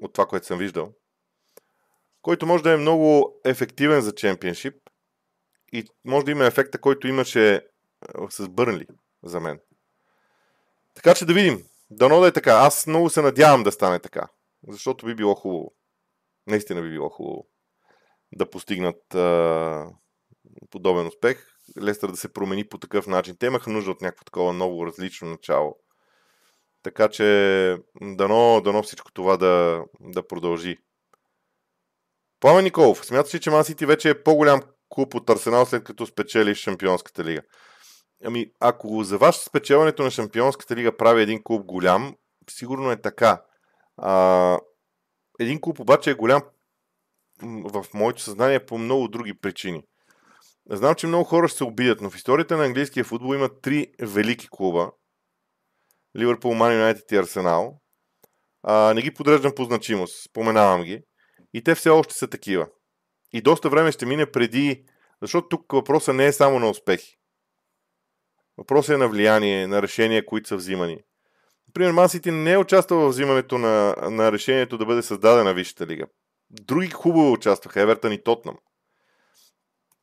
от 0.00 0.12
това, 0.12 0.26
което 0.26 0.46
съм 0.46 0.58
виждал, 0.58 0.92
който 2.22 2.46
може 2.46 2.62
да 2.62 2.72
е 2.72 2.76
много 2.76 3.40
ефективен 3.44 4.00
за 4.00 4.14
чемпионшип 4.14 4.74
и 5.72 5.84
може 6.04 6.24
да 6.24 6.30
има 6.30 6.46
ефекта, 6.46 6.80
който 6.80 7.08
имаше 7.08 7.66
с 8.30 8.48
Бърнли 8.48 8.86
за 9.22 9.40
мен. 9.40 9.60
Така 10.94 11.14
че 11.14 11.26
да 11.26 11.34
видим. 11.34 11.64
Дано 11.90 12.20
да 12.20 12.28
е 12.28 12.32
така. 12.32 12.52
Аз 12.52 12.86
много 12.86 13.10
се 13.10 13.22
надявам 13.22 13.62
да 13.62 13.72
стане 13.72 13.98
така. 13.98 14.28
Защото 14.68 15.06
би 15.06 15.14
било 15.14 15.34
хубаво. 15.34 15.74
Наистина 16.46 16.82
би 16.82 16.90
било 16.90 17.08
хубаво 17.08 17.46
да 18.32 18.50
постигнат 18.50 19.14
а, 19.14 19.86
подобен 20.70 21.06
успех. 21.06 21.46
Лестър 21.82 22.10
да 22.10 22.16
се 22.16 22.32
промени 22.32 22.68
по 22.68 22.78
такъв 22.78 23.06
начин. 23.06 23.36
Те 23.36 23.46
имаха 23.46 23.70
нужда 23.70 23.90
от 23.90 24.00
някакво 24.00 24.24
такова 24.24 24.52
ново, 24.52 24.86
различно 24.86 25.30
начало. 25.30 25.76
Така 26.82 27.08
че 27.08 27.78
дано, 28.02 28.60
дано 28.64 28.82
всичко 28.82 29.12
това 29.12 29.36
да, 29.36 29.84
да 30.00 30.26
продължи. 30.26 30.78
Пламен 32.40 32.64
Николов, 32.64 33.06
смяташ 33.06 33.34
ли, 33.34 33.40
че 33.40 33.50
Ман 33.50 33.64
Сити 33.64 33.86
вече 33.86 34.10
е 34.10 34.22
по-голям 34.22 34.60
клуб 34.88 35.14
от 35.14 35.30
Арсенал, 35.30 35.66
след 35.66 35.84
като 35.84 36.06
спечели 36.06 36.54
Шампионската 36.54 37.24
лига? 37.24 37.42
Ами, 38.24 38.46
ако 38.60 39.04
за 39.04 39.18
вас 39.18 39.36
спечелването 39.36 40.02
на 40.02 40.10
Шампионската 40.10 40.76
лига 40.76 40.96
прави 40.96 41.22
един 41.22 41.42
клуб 41.42 41.66
голям, 41.66 42.16
сигурно 42.50 42.90
е 42.90 43.00
така. 43.00 43.42
А, 43.96 44.58
един 45.40 45.60
клуб 45.60 45.80
обаче 45.80 46.10
е 46.10 46.14
голям 46.14 46.42
в 47.42 47.86
моето 47.94 48.22
съзнание 48.22 48.66
по 48.66 48.78
много 48.78 49.08
други 49.08 49.40
причини. 49.40 49.82
Знам, 50.70 50.94
че 50.94 51.06
много 51.06 51.24
хора 51.24 51.48
ще 51.48 51.56
се 51.56 51.64
обидят, 51.64 52.00
но 52.00 52.10
в 52.10 52.16
историята 52.16 52.56
на 52.56 52.64
английския 52.64 53.04
футбол 53.04 53.34
има 53.34 53.60
три 53.60 53.86
велики 54.00 54.48
клуба. 54.50 54.90
Ливърпул, 56.18 56.54
Ман 56.54 56.72
Юнайтед 56.72 57.12
и 57.12 57.16
Арсенал. 57.16 57.80
А, 58.62 58.94
не 58.94 59.02
ги 59.02 59.14
подреждам 59.14 59.52
по 59.56 59.64
значимост, 59.64 60.24
споменавам 60.24 60.82
ги. 60.82 61.02
И 61.54 61.62
те 61.62 61.74
все 61.74 61.90
още 61.90 62.14
са 62.14 62.28
такива. 62.28 62.66
И 63.32 63.42
доста 63.42 63.68
време 63.68 63.92
ще 63.92 64.06
мине 64.06 64.30
преди, 64.30 64.84
защото 65.22 65.48
тук 65.48 65.72
въпросът 65.72 66.16
не 66.16 66.26
е 66.26 66.32
само 66.32 66.58
на 66.58 66.70
успехи. 66.70 67.18
Въпросът 68.58 68.94
е 68.94 68.98
на 68.98 69.08
влияние, 69.08 69.66
на 69.66 69.82
решения, 69.82 70.26
които 70.26 70.48
са 70.48 70.56
взимани. 70.56 70.98
Например, 71.68 71.92
Масити 71.92 72.30
не 72.30 72.52
е 72.52 72.58
участвал 72.58 73.00
в 73.00 73.08
взимането 73.08 73.58
на, 73.58 73.96
на 74.10 74.32
решението 74.32 74.78
да 74.78 74.86
бъде 74.86 75.02
създадена 75.02 75.54
Висшата 75.54 75.86
лига. 75.86 76.06
Други 76.50 76.90
хубаво 76.90 77.32
участваха, 77.32 77.80
Евертън 77.80 78.12
и 78.12 78.22
Тотнам. 78.22 78.56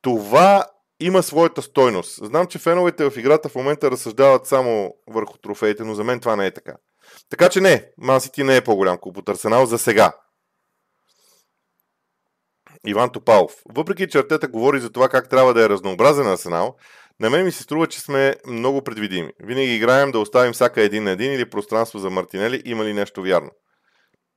Това 0.02 0.64
има 1.00 1.22
своята 1.22 1.62
стойност. 1.62 2.26
Знам, 2.26 2.46
че 2.46 2.58
феновете 2.58 3.10
в 3.10 3.16
играта 3.16 3.48
в 3.48 3.54
момента 3.54 3.90
разсъждават 3.90 4.46
само 4.46 4.94
върху 5.06 5.38
трофеите, 5.38 5.84
но 5.84 5.94
за 5.94 6.04
мен 6.04 6.20
това 6.20 6.36
не 6.36 6.46
е 6.46 6.54
така. 6.54 6.76
Така 7.30 7.48
че 7.48 7.60
не, 7.60 7.90
Мансити 7.98 8.42
не 8.42 8.56
е 8.56 8.64
по-голям 8.64 8.98
клуб 8.98 9.16
от 9.16 9.28
Арсенал 9.28 9.66
за 9.66 9.78
сега. 9.78 10.12
Иван 12.86 13.10
Топалов. 13.10 13.52
Въпреки, 13.74 14.08
че 14.08 14.18
Артета 14.18 14.48
говори 14.48 14.80
за 14.80 14.90
това 14.90 15.08
как 15.08 15.28
трябва 15.28 15.54
да 15.54 15.64
е 15.64 15.68
разнообразен 15.68 16.26
Арсенал, 16.26 16.76
на 17.20 17.30
мен 17.30 17.44
ми 17.44 17.52
се 17.52 17.62
струва, 17.62 17.86
че 17.86 18.00
сме 18.00 18.34
много 18.46 18.82
предвидими. 18.82 19.32
Винаги 19.40 19.74
играем 19.74 20.12
да 20.12 20.18
оставим 20.18 20.52
всяка 20.52 20.82
един 20.82 21.04
на 21.04 21.10
един 21.10 21.32
или 21.32 21.50
пространство 21.50 21.98
за 21.98 22.10
Мартинели. 22.10 22.62
Има 22.64 22.84
ли 22.84 22.92
нещо 22.92 23.22
вярно? 23.22 23.50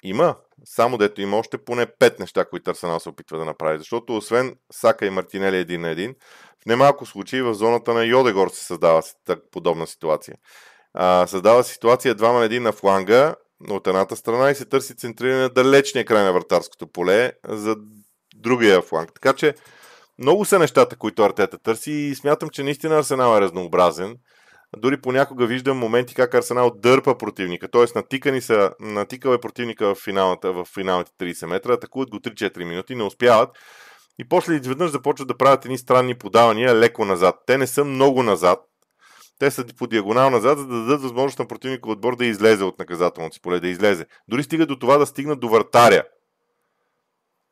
Има. 0.04 0.36
Само 0.66 0.98
дето 0.98 1.22
има 1.22 1.38
още 1.38 1.58
поне 1.58 1.86
пет 1.86 2.20
неща, 2.20 2.46
които 2.46 2.72
Арсенал 2.72 3.00
се 3.00 3.10
опитва 3.10 3.38
да 3.38 3.46
направи. 3.46 3.78
Защото 3.78 4.18
освен 4.18 4.56
Сака 4.72 5.06
и 5.06 5.10
Мартинели 5.10 5.58
един 5.58 5.82
на 5.82 5.90
един, 5.90 6.16
в 6.64 6.66
немалко 6.66 7.06
случаи 7.06 7.42
в 7.42 7.54
зоната 7.54 7.94
на 7.94 8.06
Йодегор 8.06 8.50
се 8.50 8.64
създава 8.66 9.04
подобна 9.52 9.88
ситуация. 9.88 10.36
А, 10.94 11.28
създава 11.28 11.64
ситуация 11.64 12.16
двама 12.16 12.40
на 12.40 12.46
един 12.46 12.64
на 12.64 12.72
фланга 12.72 13.36
от 13.70 13.88
едната 13.88 14.16
страна 14.16 14.52
и 14.52 14.56
се 14.56 14.66
търси 14.66 14.96
центриране 14.96 15.42
на 15.42 15.50
далечния 15.50 16.06
край 16.06 16.24
на 16.24 16.34
вратарското 16.34 16.88
поле 16.88 17.32
за 17.48 17.76
другия 18.40 18.82
фланг. 18.82 19.14
Така 19.14 19.34
че 19.34 19.54
много 20.20 20.46
са 20.46 20.60
нещата, 20.60 20.96
които 20.96 21.24
Артета 21.24 21.58
търси 21.58 21.92
и 21.92 22.16
смятам, 22.16 22.50
че 22.50 22.64
наистина 22.64 22.98
Арсенал 22.98 23.38
е 23.38 23.42
разнообразен. 23.42 24.16
Дори 24.78 25.02
понякога 25.02 25.46
виждам 25.46 25.78
моменти 25.78 26.16
как 26.16 26.34
Арсенал 26.34 26.72
дърпа 26.76 27.18
противника, 27.18 27.68
т.е. 27.68 27.86
натикани 27.96 28.42
са, 28.42 28.72
натикал 28.80 29.32
е 29.32 29.42
противника 29.42 29.96
в, 29.96 29.96
финалната, 29.96 30.54
в 30.54 30.66
финалните 30.66 31.12
30 31.20 31.46
метра, 31.46 31.74
атакуват 31.74 32.10
го 32.10 32.18
3-4 32.18 32.64
минути, 32.64 32.96
не 32.96 33.04
успяват 33.04 33.50
и 34.20 34.30
после 34.30 34.56
изведнъж 34.56 34.92
започват 34.92 35.28
да 35.28 35.38
правят 35.38 35.66
едни 35.66 35.78
странни 35.78 36.16
подавания 36.16 36.76
леко 36.76 37.06
назад. 37.06 37.36
Те 37.46 37.58
не 37.58 37.68
са 37.68 37.86
много 37.86 38.24
назад, 38.24 38.60
те 39.40 39.52
са 39.52 39.66
по 39.78 39.88
диагонал 39.88 40.30
назад, 40.30 40.60
за 40.60 40.68
да 40.68 40.76
дадат 40.76 41.02
възможност 41.02 41.40
на 41.40 41.48
противника 41.48 41.90
отбор 41.90 42.16
да 42.16 42.26
излезе 42.26 42.64
от 42.64 42.80
наказателното 42.80 43.34
си 43.34 43.42
поле, 43.42 43.60
да 43.60 43.68
излезе. 43.68 44.06
Дори 44.28 44.44
стига 44.44 44.66
до 44.66 44.80
това 44.80 44.98
да 44.98 45.06
стигнат 45.06 45.40
до 45.40 45.50
вратаря, 45.50 46.04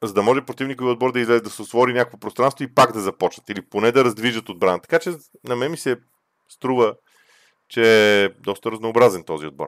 за 0.04 0.14
да 0.14 0.24
може 0.24 0.46
противникови 0.46 0.90
отбор 0.90 1.12
да 1.12 1.20
излезе, 1.20 1.42
да 1.42 1.50
се 1.50 1.62
отвори 1.62 1.94
някакво 1.94 2.20
пространство 2.20 2.64
и 2.64 2.74
пак 2.74 2.94
да 2.94 3.00
започнат, 3.00 3.50
или 3.50 3.62
поне 3.70 3.92
да 3.92 4.04
раздвижат 4.04 4.50
отбрана. 4.50 4.82
Така 4.82 5.00
че 5.00 5.14
на 5.44 5.56
мен 5.56 5.72
ми 5.72 5.78
се 5.78 5.98
струва, 6.50 6.96
че 7.70 8.24
е 8.24 8.30
доста 8.30 8.72
разнообразен 8.72 9.24
този 9.24 9.46
отбор. 9.46 9.68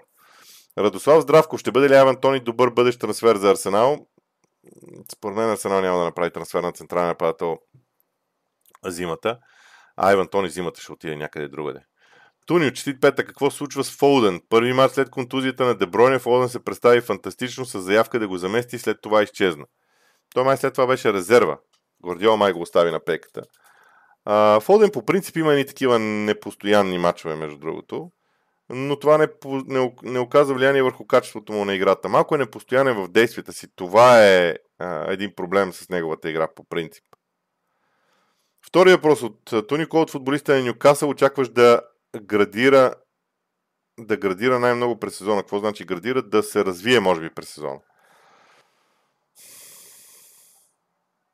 Радослав 0.78 1.22
Здравко, 1.22 1.58
ще 1.58 1.72
бъде 1.72 1.90
ли 1.90 1.94
Айван 1.94 2.22
Тони 2.22 2.40
добър 2.40 2.70
бъдещ 2.70 3.00
трансфер 3.00 3.36
за 3.36 3.52
Арсенал? 3.52 4.08
Според 5.14 5.38
мен 5.38 5.50
Арсенал 5.50 5.82
няма 5.82 6.00
да 6.00 6.06
направи 6.06 6.32
трансфер 6.32 6.64
на 6.64 6.72
централен 6.72 7.08
нападател 7.08 7.58
зимата. 8.86 9.38
А 9.98 10.10
Айван 10.10 10.28
Тони 10.28 10.50
зимата 10.50 10.82
ще 10.82 10.92
отиде 10.92 11.16
някъде 11.16 11.48
другаде. 11.48 11.80
Туни, 12.46 12.74
честит 12.74 13.02
пета, 13.02 13.26
какво 13.26 13.52
случва 13.52 13.84
с 13.84 13.98
Фолден? 13.98 14.42
Първи 14.50 14.74
март 14.74 14.94
след 14.94 15.10
контузията 15.10 15.66
на 15.66 15.76
Дебройне, 15.76 16.20
Фолден 16.20 16.50
се 16.50 16.64
представи 16.64 17.02
фантастично 17.02 17.66
с 17.66 17.82
заявка 17.82 18.20
да 18.20 18.28
го 18.28 18.38
замести 18.38 18.76
и 18.76 18.80
след 18.80 18.98
това 19.02 19.24
изчезна. 19.24 19.66
Той 20.34 20.44
май 20.44 20.58
след 20.58 20.74
това 20.74 20.88
беше 20.88 21.14
резерва. 21.14 21.58
Гордиол 22.02 22.38
май 22.38 22.54
го 22.54 22.62
остави 22.62 22.92
на 22.92 23.00
пеката. 23.00 23.42
А, 24.26 24.60
Фолден 24.60 24.92
по 24.92 25.06
принцип 25.06 25.38
има 25.38 25.56
и 25.56 25.66
такива 25.66 26.00
непостоянни 26.00 26.98
матчове, 26.98 27.36
между 27.36 27.58
другото, 27.58 28.12
но 28.70 29.00
това 29.00 29.18
не, 29.18 29.28
не, 29.46 29.94
не 30.04 30.20
оказва 30.20 30.56
влияние 30.56 30.84
върху 30.84 31.08
качеството 31.08 31.54
му 31.54 31.66
на 31.66 31.76
играта. 31.76 32.10
Малко 32.10 32.36
е 32.36 32.38
непостоянен 32.38 32.96
в 32.96 33.08
действията 33.08 33.54
си. 33.54 33.68
Това 33.76 34.26
е 34.26 34.56
а, 34.80 35.12
един 35.14 35.36
проблем 35.36 35.74
с 35.74 35.90
неговата 35.90 36.30
игра 36.30 36.48
по 36.56 36.64
принцип. 36.64 37.04
Втория 38.68 38.96
въпрос 38.96 39.22
от 39.22 39.68
Тони 39.68 39.86
Кол 39.86 40.02
от 40.02 40.12
футболиста 40.12 40.54
на 40.54 40.64
Нюкасъл 40.64 41.10
очакваш 41.10 41.50
да 41.50 41.82
градира 42.22 42.94
да 44.00 44.18
градира 44.18 44.60
най-много 44.60 45.00
през 45.00 45.18
сезона. 45.18 45.42
Какво 45.42 45.60
значи 45.60 45.86
градира? 45.86 46.22
Да 46.22 46.44
се 46.44 46.66
развие, 46.66 47.00
може 47.00 47.22
би, 47.22 47.30
през 47.30 47.50
сезона. 47.50 47.80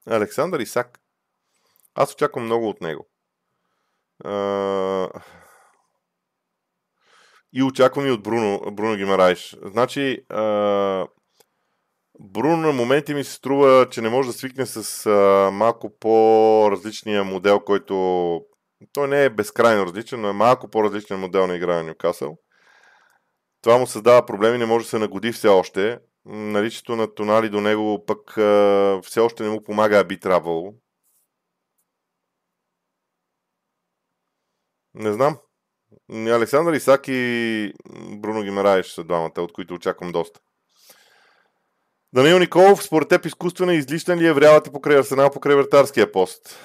Александър 0.09 0.59
Исак. 0.59 0.99
Аз 1.95 2.13
очаквам 2.13 2.45
много 2.45 2.69
от 2.69 2.81
него. 2.81 3.09
И 7.53 7.63
очаквам 7.63 8.07
и 8.07 8.11
от 8.11 8.23
Бруно, 8.23 8.61
Бруно 8.71 8.95
Гимарайш. 8.95 9.57
Значи, 9.63 10.25
Бруно 12.19 12.57
на 12.57 12.71
моменти 12.71 13.13
ми 13.13 13.23
се 13.23 13.33
струва, 13.33 13.87
че 13.91 14.01
не 14.01 14.09
може 14.09 14.27
да 14.27 14.33
свикне 14.33 14.65
с 14.65 15.09
малко 15.53 15.97
по-различния 15.99 17.23
модел, 17.23 17.59
който 17.59 17.95
той 18.93 19.07
не 19.07 19.25
е 19.25 19.29
безкрайно 19.29 19.85
различен, 19.85 20.21
но 20.21 20.29
е 20.29 20.33
малко 20.33 20.69
по-различен 20.69 21.19
модел 21.19 21.47
на 21.47 21.55
игра 21.55 21.75
на 21.75 21.83
Нюкасъл. 21.83 22.37
Това 23.61 23.77
му 23.77 23.87
създава 23.87 24.25
проблеми, 24.25 24.57
не 24.57 24.65
може 24.65 24.85
да 24.85 24.89
се 24.89 24.99
нагоди 24.99 25.31
все 25.31 25.47
още. 25.47 25.99
Наличието 26.25 26.95
на 26.95 27.15
Тонали 27.15 27.49
до 27.49 27.61
него 27.61 28.05
пък 28.05 28.31
все 29.05 29.19
още 29.19 29.43
не 29.43 29.49
му 29.49 29.63
помага, 29.63 29.99
а 29.99 30.03
би 30.03 30.19
трябвало. 30.19 30.73
Не 34.93 35.13
знам. 35.13 35.37
Александър 36.11 36.73
Исак 36.73 37.07
и 37.07 37.73
Бруно 38.11 38.43
Гимараеш 38.43 38.87
са 38.87 39.03
двамата, 39.03 39.31
от 39.37 39.53
които 39.53 39.73
очаквам 39.73 40.11
доста. 40.11 40.39
Даниил 42.13 42.39
Николов, 42.39 42.83
според 42.83 43.09
теб 43.09 43.25
изкуствена 43.25 43.73
излишна 43.73 44.17
ли 44.17 44.27
е 44.27 44.33
врялата 44.33 44.71
покрай 44.71 44.97
Арсенал, 44.97 45.31
покрай 45.31 45.55
вратарския 45.55 46.11
пост? 46.11 46.59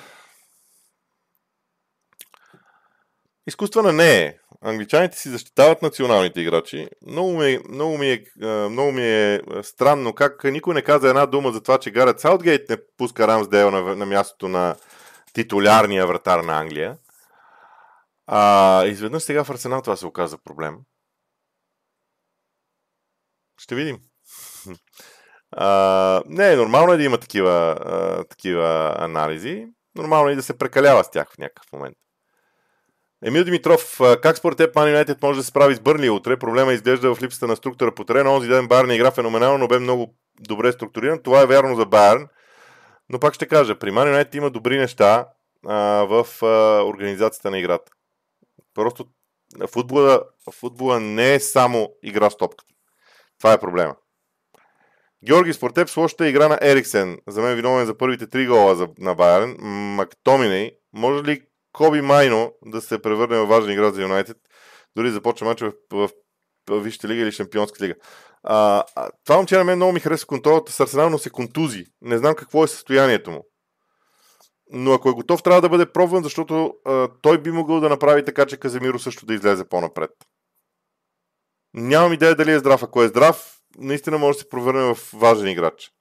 Изкуствена 3.46 3.92
не 3.92 4.22
е. 4.22 4.39
Англичаните 4.62 5.18
си 5.18 5.28
защитават 5.28 5.82
националните 5.82 6.40
играчи. 6.40 6.88
Много 7.06 7.38
ми, 7.38 7.52
е, 7.52 7.60
много, 7.68 7.98
ми 7.98 8.10
е, 8.10 8.24
много 8.46 8.92
ми 8.92 9.02
е 9.02 9.40
странно 9.62 10.14
как 10.14 10.44
никой 10.44 10.74
не 10.74 10.82
каза 10.82 11.08
една 11.08 11.26
дума 11.26 11.52
за 11.52 11.62
това, 11.62 11.78
че 11.78 11.90
Гарет 11.90 12.20
Саутгейт 12.20 12.68
не 12.68 12.76
пуска 12.96 13.28
Рамсдейл 13.28 13.70
на, 13.70 13.96
на 13.96 14.06
мястото 14.06 14.48
на 14.48 14.76
титулярния 15.32 16.06
вратар 16.06 16.40
на 16.40 16.60
Англия. 16.60 16.98
А 18.26 18.84
изведнъж 18.86 19.22
сега 19.22 19.44
в 19.44 19.50
Арсенал 19.50 19.82
това 19.82 19.96
се 19.96 20.06
оказа 20.06 20.38
проблем. 20.44 20.78
Ще 23.58 23.74
видим. 23.74 23.98
А, 25.52 26.22
не, 26.26 26.56
нормално 26.56 26.92
е 26.92 26.96
да 26.96 27.04
има 27.04 27.18
такива, 27.18 27.76
а, 27.80 28.24
такива 28.24 28.94
анализи. 28.98 29.66
Нормално 29.94 30.28
е 30.28 30.34
да 30.34 30.42
се 30.42 30.58
прекалява 30.58 31.04
с 31.04 31.10
тях 31.10 31.32
в 31.34 31.38
някакъв 31.38 31.72
момент. 31.72 31.96
Емил 33.24 33.44
Димитров, 33.44 34.00
как 34.22 34.36
според 34.36 34.58
теб 34.58 34.74
Ман 34.74 34.88
Юнайтед 34.88 35.22
може 35.22 35.38
да 35.38 35.42
се 35.42 35.48
справи 35.48 35.74
с 35.74 35.80
Бърли 35.80 36.10
утре? 36.10 36.36
Проблема 36.36 36.72
изглежда 36.72 37.14
в 37.14 37.22
липсата 37.22 37.46
на 37.46 37.56
структура 37.56 37.94
по 37.94 38.04
терена. 38.04 38.32
Онзи 38.32 38.48
ден 38.48 38.68
Байерн 38.68 38.90
игра 38.90 39.10
феноменално, 39.10 39.58
но 39.58 39.68
бе 39.68 39.78
много 39.78 40.14
добре 40.40 40.72
структуриран. 40.72 41.22
Това 41.22 41.42
е 41.42 41.46
вярно 41.46 41.76
за 41.76 41.86
Байерн. 41.86 42.28
Но 43.08 43.18
пак 43.18 43.34
ще 43.34 43.46
кажа, 43.46 43.78
при 43.78 43.90
Ман 43.90 44.08
Юнайтед 44.08 44.34
има 44.34 44.50
добри 44.50 44.78
неща 44.78 45.28
а, 45.66 45.76
в 46.04 46.26
а, 46.42 46.82
организацията 46.84 47.50
на 47.50 47.58
играта. 47.58 47.92
Просто 48.74 49.06
футбола, 49.72 50.22
футбола 50.60 51.00
не 51.00 51.34
е 51.34 51.40
само 51.40 51.88
игра 52.02 52.30
с 52.30 52.36
топката. 52.36 52.74
Това 53.38 53.52
е 53.52 53.60
проблема. 53.60 53.96
Георги, 55.26 55.52
според 55.52 55.74
теб 55.74 55.88
с 55.88 55.96
лошата 55.96 56.28
игра 56.28 56.48
на 56.48 56.58
Ериксен, 56.62 57.18
за 57.28 57.42
мен 57.42 57.56
виновен 57.56 57.86
за 57.86 57.98
първите 57.98 58.26
три 58.26 58.46
гола 58.46 58.76
за, 58.76 58.88
на 58.98 59.14
Байерн, 59.14 59.56
Мактоминей, 59.96 60.72
може 60.92 61.24
ли 61.24 61.42
Коби 61.72 62.00
Майно 62.00 62.52
да 62.64 62.80
се 62.80 63.02
превърне 63.02 63.38
в 63.38 63.46
важна 63.46 63.72
игра 63.72 63.90
за 63.90 64.02
Юнайтед, 64.02 64.36
дори 64.96 65.10
започва 65.10 65.46
матч 65.46 65.60
в, 65.60 65.72
в, 65.92 66.10
в 66.70 66.80
Висшата 66.80 67.08
лига 67.08 67.22
или 67.22 67.32
Шампионска 67.32 67.84
лига. 67.84 67.94
А, 68.42 68.84
това 69.24 69.36
момче 69.36 69.56
на 69.56 69.64
мен 69.64 69.76
много 69.76 69.92
ми 69.92 70.00
харесва 70.00 70.26
контролата 70.26 70.72
с 70.72 70.80
Арсенал, 70.80 71.18
се 71.18 71.30
контузи. 71.30 71.84
Не 72.02 72.18
знам 72.18 72.34
какво 72.34 72.64
е 72.64 72.68
състоянието 72.68 73.30
му. 73.30 73.46
Но 74.72 74.92
ако 74.92 75.08
е 75.08 75.12
готов, 75.12 75.42
трябва 75.42 75.60
да 75.60 75.68
бъде 75.68 75.92
пробван, 75.92 76.22
защото 76.22 76.74
а, 76.84 77.08
той 77.22 77.42
би 77.42 77.50
могъл 77.50 77.80
да 77.80 77.88
направи 77.88 78.24
така, 78.24 78.46
че 78.46 78.56
Каземиро 78.56 78.98
също 78.98 79.26
да 79.26 79.34
излезе 79.34 79.68
по-напред. 79.68 80.10
Нямам 81.74 82.12
идея 82.12 82.36
дали 82.36 82.52
е 82.52 82.58
здрав. 82.58 82.82
Ако 82.82 83.02
е 83.02 83.08
здрав, 83.08 83.60
наистина 83.78 84.18
може 84.18 84.36
да 84.36 84.42
се 84.42 84.48
провърне 84.48 84.94
в 84.94 84.98
важен 85.12 85.48
играч. 85.48 85.92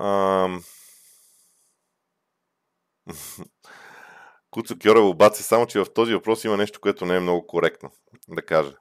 Ам... 0.00 0.62
Куцо 4.50 4.76
Кьорев 4.82 5.04
обаче, 5.04 5.42
само 5.42 5.66
че 5.66 5.78
в 5.78 5.92
този 5.94 6.14
въпрос 6.14 6.44
има 6.44 6.56
нещо, 6.56 6.80
което 6.80 7.06
не 7.06 7.16
е 7.16 7.20
много 7.20 7.46
коректно 7.46 7.90
да 8.28 8.42
кажа. 8.42 8.72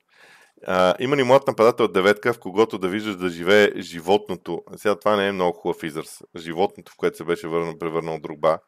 А, 0.67 0.95
има 0.99 1.17
ли 1.17 1.23
млад 1.23 1.47
нападател 1.47 1.85
от 1.85 1.93
деветка, 1.93 2.33
в 2.33 2.39
когото 2.39 2.77
да 2.77 2.89
виждаш 2.89 3.15
да 3.15 3.29
живее 3.29 3.71
животното? 3.77 4.61
Сега 4.75 4.99
това 4.99 5.15
не 5.15 5.27
е 5.27 5.31
много 5.31 5.57
хубав 5.57 5.83
израз. 5.83 6.21
Животното, 6.37 6.91
в 6.91 6.95
което 6.97 7.17
се 7.17 7.23
беше 7.23 7.47
върнал, 7.47 7.77
превърнал 7.77 8.19
другба. 8.19 8.59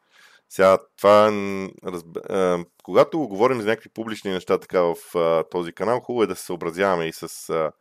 Сега 0.48 0.78
това, 0.96 1.32
разб... 1.84 2.06
а, 2.30 2.64
когато 2.82 3.18
говорим 3.18 3.60
за 3.60 3.68
някакви 3.68 3.90
публични 3.94 4.30
неща 4.30 4.58
така 4.58 4.80
в 4.80 4.96
а, 5.14 5.44
този 5.50 5.72
канал, 5.72 6.00
хубаво 6.00 6.22
е 6.22 6.26
да 6.26 6.36
се 6.36 6.44
съобразяваме 6.44 7.06
и 7.06 7.12
с 7.12 7.50
а, 7.50 7.72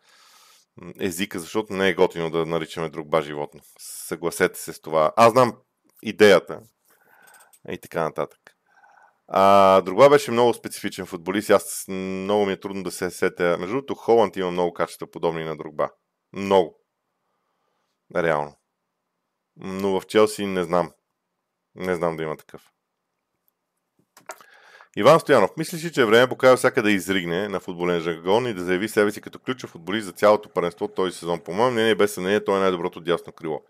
езика, 0.99 1.39
защото 1.39 1.73
не 1.73 1.89
е 1.89 1.93
готино 1.93 2.29
да 2.29 2.45
наричаме 2.45 2.89
другба 2.89 3.21
животно. 3.21 3.61
Съгласете 3.79 4.59
се 4.59 4.73
с 4.73 4.81
това. 4.81 5.11
Аз 5.15 5.31
знам 5.31 5.53
идеята, 6.03 6.59
и 7.69 7.77
така 7.77 8.03
нататък. 8.03 8.39
А, 9.27 9.81
Другова 9.81 10.09
беше 10.09 10.31
много 10.31 10.53
специфичен 10.53 11.05
футболист. 11.05 11.49
Аз 11.49 11.85
много 11.89 12.45
ми 12.45 12.53
е 12.53 12.59
трудно 12.59 12.83
да 12.83 12.91
се 12.91 13.11
сетя. 13.11 13.57
Между 13.59 13.75
другото, 13.75 13.95
Холанд 13.95 14.35
има 14.35 14.51
много 14.51 14.73
качества, 14.73 15.11
подобни 15.11 15.43
на 15.43 15.57
Другба. 15.57 15.89
Много. 16.33 16.79
Реално. 18.15 18.57
Но 19.57 19.99
в 19.99 20.07
Челси 20.07 20.45
не 20.45 20.63
знам. 20.63 20.91
Не 21.75 21.95
знам 21.95 22.17
да 22.17 22.23
има 22.23 22.37
такъв. 22.37 22.71
Иван 24.95 25.19
Стоянов, 25.19 25.51
мислиш 25.57 25.83
ли, 25.83 25.91
че 25.91 26.01
е 26.01 26.05
време 26.05 26.29
покажа 26.29 26.57
всяка 26.57 26.83
да 26.83 26.91
изригне 26.91 27.47
на 27.47 27.59
футболен 27.59 28.01
жаргон 28.01 28.47
и 28.47 28.53
да 28.53 28.63
заяви 28.63 28.89
себе 28.89 29.11
си 29.11 29.21
като 29.21 29.39
ключов 29.39 29.69
футболист 29.69 30.05
за 30.05 30.11
цялото 30.11 30.49
паренство 30.49 30.87
този 30.87 31.17
сезон? 31.17 31.39
По 31.39 31.53
моем 31.53 31.73
мнение, 31.73 31.95
без 31.95 32.13
съмнение, 32.13 32.43
той 32.43 32.57
е 32.57 32.61
най-доброто 32.61 33.01
дясно 33.01 33.33
крило 33.33 33.61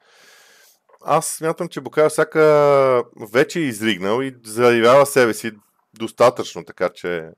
аз 1.06 1.28
смятам, 1.28 1.68
че 1.68 1.82
Букая 1.82 2.10
всяка 2.10 3.04
вече 3.34 3.60
е 3.60 3.64
изригнал 3.64 4.22
и 4.22 4.36
заявява 4.44 5.06
себе 5.06 5.34
си 5.34 5.52
достатъчно, 5.94 6.66
така 6.66 6.90
че 6.90 7.30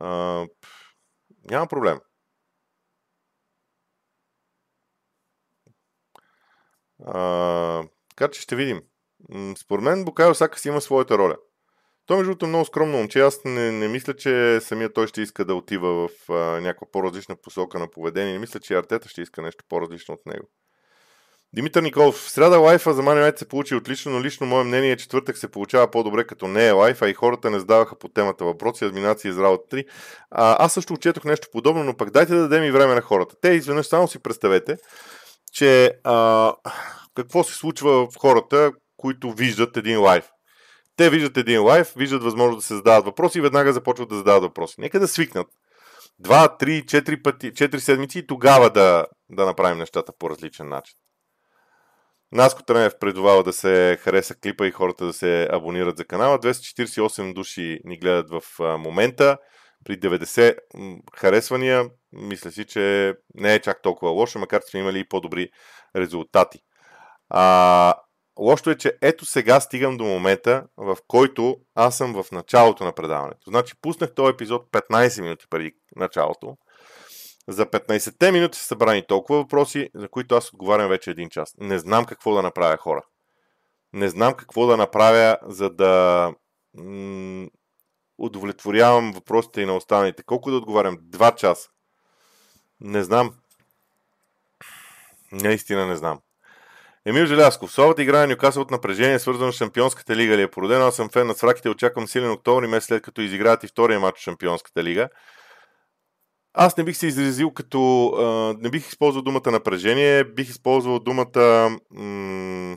а, 0.00 0.46
няма 1.50 1.66
проблем. 1.66 2.00
А, 7.06 7.82
така 8.10 8.30
че 8.30 8.40
ще 8.40 8.56
видим. 8.56 8.82
Според 9.58 9.84
мен 9.84 10.04
Букайо 10.04 10.34
Сака 10.34 10.58
си 10.58 10.68
има 10.68 10.80
своята 10.80 11.18
роля. 11.18 11.36
Той, 12.06 12.16
между 12.16 12.30
другото, 12.30 12.46
е 12.46 12.48
много 12.48 12.64
скромно 12.64 12.98
момче. 12.98 13.20
Аз 13.20 13.44
не, 13.44 13.72
не 13.72 13.88
мисля, 13.88 14.16
че 14.16 14.60
самия 14.60 14.92
той 14.92 15.06
ще 15.06 15.22
иска 15.22 15.44
да 15.44 15.54
отива 15.54 16.08
в 16.08 16.30
а, 16.30 16.34
някаква 16.60 16.86
по-различна 16.92 17.36
посока 17.36 17.78
на 17.78 17.90
поведение. 17.90 18.32
Не 18.32 18.38
мисля, 18.38 18.60
че 18.60 18.74
Артета 18.74 19.08
ще 19.08 19.22
иска 19.22 19.42
нещо 19.42 19.64
по-различно 19.68 20.14
от 20.14 20.26
него. 20.26 20.48
Димитър 21.56 21.82
Николов. 21.82 22.14
В 22.14 22.30
среда 22.30 22.58
лайфа 22.58 22.94
за 22.94 23.02
Man 23.02 23.38
се 23.38 23.48
получи 23.48 23.74
отлично, 23.74 24.12
но 24.12 24.22
лично 24.22 24.46
мое 24.46 24.64
мнение 24.64 24.92
е 24.92 24.96
четвъртък 24.96 25.38
се 25.38 25.50
получава 25.50 25.90
по-добре 25.90 26.24
като 26.26 26.48
не 26.48 26.66
е 26.66 26.70
лайфа 26.70 27.10
и 27.10 27.14
хората 27.14 27.50
не 27.50 27.58
задаваха 27.58 27.98
по 27.98 28.08
темата 28.08 28.44
въпроси, 28.44 28.84
админации 28.84 29.30
из 29.30 29.38
работа 29.38 29.76
3. 29.76 29.84
А, 30.30 30.64
аз 30.64 30.72
също 30.72 30.92
учетох 30.92 31.24
нещо 31.24 31.48
подобно, 31.52 31.84
но 31.84 31.96
пък 31.96 32.10
дайте 32.10 32.34
да 32.34 32.40
дадем 32.40 32.64
и 32.64 32.70
време 32.70 32.94
на 32.94 33.00
хората. 33.00 33.34
Те 33.40 33.48
изведнъж 33.48 33.86
само 33.86 34.08
си 34.08 34.18
представете, 34.18 34.76
че 35.52 35.92
а, 36.04 36.52
какво 37.14 37.44
се 37.44 37.54
случва 37.54 38.06
в 38.10 38.16
хората, 38.18 38.72
които 38.96 39.32
виждат 39.32 39.76
един 39.76 40.00
лайф. 40.00 40.28
Те 40.96 41.10
виждат 41.10 41.36
един 41.36 41.62
лайф, 41.62 41.92
виждат 41.96 42.22
възможност 42.22 42.58
да 42.58 42.66
се 42.66 42.74
задават 42.74 43.04
въпроси 43.04 43.38
и 43.38 43.42
веднага 43.42 43.72
започват 43.72 44.08
да 44.08 44.16
задават 44.16 44.42
въпроси. 44.42 44.74
Нека 44.78 45.00
да 45.00 45.08
свикнат. 45.08 45.46
Два, 46.18 46.56
три, 46.56 46.86
четири 46.86 47.22
пъти, 47.22 47.54
четири 47.54 47.80
седмици 47.80 48.18
и 48.18 48.26
тогава 48.26 48.70
да, 48.70 49.06
да 49.30 49.46
направим 49.46 49.78
нещата 49.78 50.12
по 50.18 50.30
различен 50.30 50.68
начин. 50.68 50.96
Наско 52.32 52.62
Тренев 52.62 52.92
предувава 53.00 53.42
да 53.42 53.52
се 53.52 53.98
хареса 54.00 54.34
клипа 54.34 54.66
и 54.66 54.70
хората 54.70 55.06
да 55.06 55.12
се 55.12 55.48
абонират 55.52 55.96
за 55.96 56.04
канала. 56.04 56.38
248 56.38 57.34
души 57.34 57.80
ни 57.84 57.98
гледат 57.98 58.30
в 58.30 58.42
момента. 58.78 59.38
При 59.84 60.00
90 60.00 60.56
харесвания, 61.16 61.84
мисля 62.12 62.50
си, 62.50 62.64
че 62.64 63.14
не 63.34 63.54
е 63.54 63.60
чак 63.60 63.82
толкова 63.82 64.10
лошо, 64.10 64.38
макар 64.38 64.60
че 64.60 64.70
сме 64.70 64.80
имали 64.80 64.98
и 64.98 65.08
по-добри 65.08 65.48
резултати. 65.96 66.58
А, 67.28 67.94
лошото 68.38 68.70
е, 68.70 68.76
че 68.76 68.92
ето 69.02 69.24
сега 69.24 69.60
стигам 69.60 69.96
до 69.96 70.04
момента, 70.04 70.64
в 70.76 70.96
който 71.08 71.56
аз 71.74 71.96
съм 71.96 72.22
в 72.22 72.32
началото 72.32 72.84
на 72.84 72.92
предаването. 72.92 73.50
Значи 73.50 73.74
пуснах 73.82 74.14
този 74.14 74.30
епизод 74.30 74.70
15 74.72 75.22
минути 75.22 75.46
преди 75.50 75.72
началото. 75.96 76.56
За 77.48 77.66
15-те 77.66 78.32
минути 78.32 78.58
са 78.58 78.64
събрани 78.64 79.06
толкова 79.06 79.38
въпроси, 79.38 79.90
за 79.94 80.08
които 80.08 80.34
аз 80.34 80.52
отговарям 80.52 80.88
вече 80.88 81.10
един 81.10 81.30
час. 81.30 81.54
Не 81.58 81.78
знам 81.78 82.04
какво 82.04 82.34
да 82.34 82.42
направя 82.42 82.76
хора. 82.76 83.02
Не 83.92 84.08
знам 84.08 84.34
какво 84.34 84.66
да 84.66 84.76
направя, 84.76 85.38
за 85.42 85.70
да 85.70 86.32
м- 86.74 87.46
удовлетворявам 88.18 89.12
въпросите 89.12 89.60
и 89.60 89.66
на 89.66 89.76
останалите. 89.76 90.22
Колко 90.22 90.50
да 90.50 90.56
отговарям? 90.56 90.98
Два 91.00 91.34
часа. 91.34 91.68
Не 92.80 93.02
знам. 93.02 93.34
Наистина 95.32 95.86
не 95.86 95.96
знам. 95.96 96.20
Емил 97.06 97.26
Желясков. 97.26 97.72
Слабата 97.72 98.02
игра 98.02 98.18
на 98.18 98.26
Нюкасъл 98.26 98.62
от 98.62 98.70
напрежение, 98.70 99.18
свързано 99.18 99.52
с 99.52 99.56
Шампионската 99.56 100.16
лига 100.16 100.36
ли 100.36 100.42
е 100.42 100.50
породена? 100.50 100.86
Аз 100.86 100.96
съм 100.96 101.08
фен 101.08 101.26
на 101.26 101.34
свраките, 101.34 101.68
очаквам 101.68 102.08
силен 102.08 102.30
октомври, 102.30 102.66
месец 102.66 102.86
след 102.86 103.02
като 103.02 103.20
изиграят 103.20 103.64
и 103.64 103.66
втория 103.66 104.00
матч 104.00 104.18
в 104.18 104.22
Шампионската 104.22 104.84
лига. 104.84 105.08
Аз 106.58 106.76
не 106.76 106.84
бих 106.84 106.96
се 106.96 107.06
изразил 107.06 107.50
като... 107.50 108.08
А, 108.08 108.56
не 108.62 108.70
бих 108.70 108.88
използвал 108.88 109.22
думата 109.22 109.50
напрежение, 109.50 110.24
бих 110.24 110.48
използвал 110.48 110.98
думата... 110.98 111.70
М- 111.90 112.76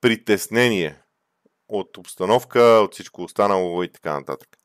притеснение 0.00 1.02
от 1.68 1.96
обстановка, 1.96 2.60
от 2.60 2.94
всичко 2.94 3.22
останало 3.22 3.82
и 3.82 3.92
така 3.92 4.14
нататък. 4.14 4.58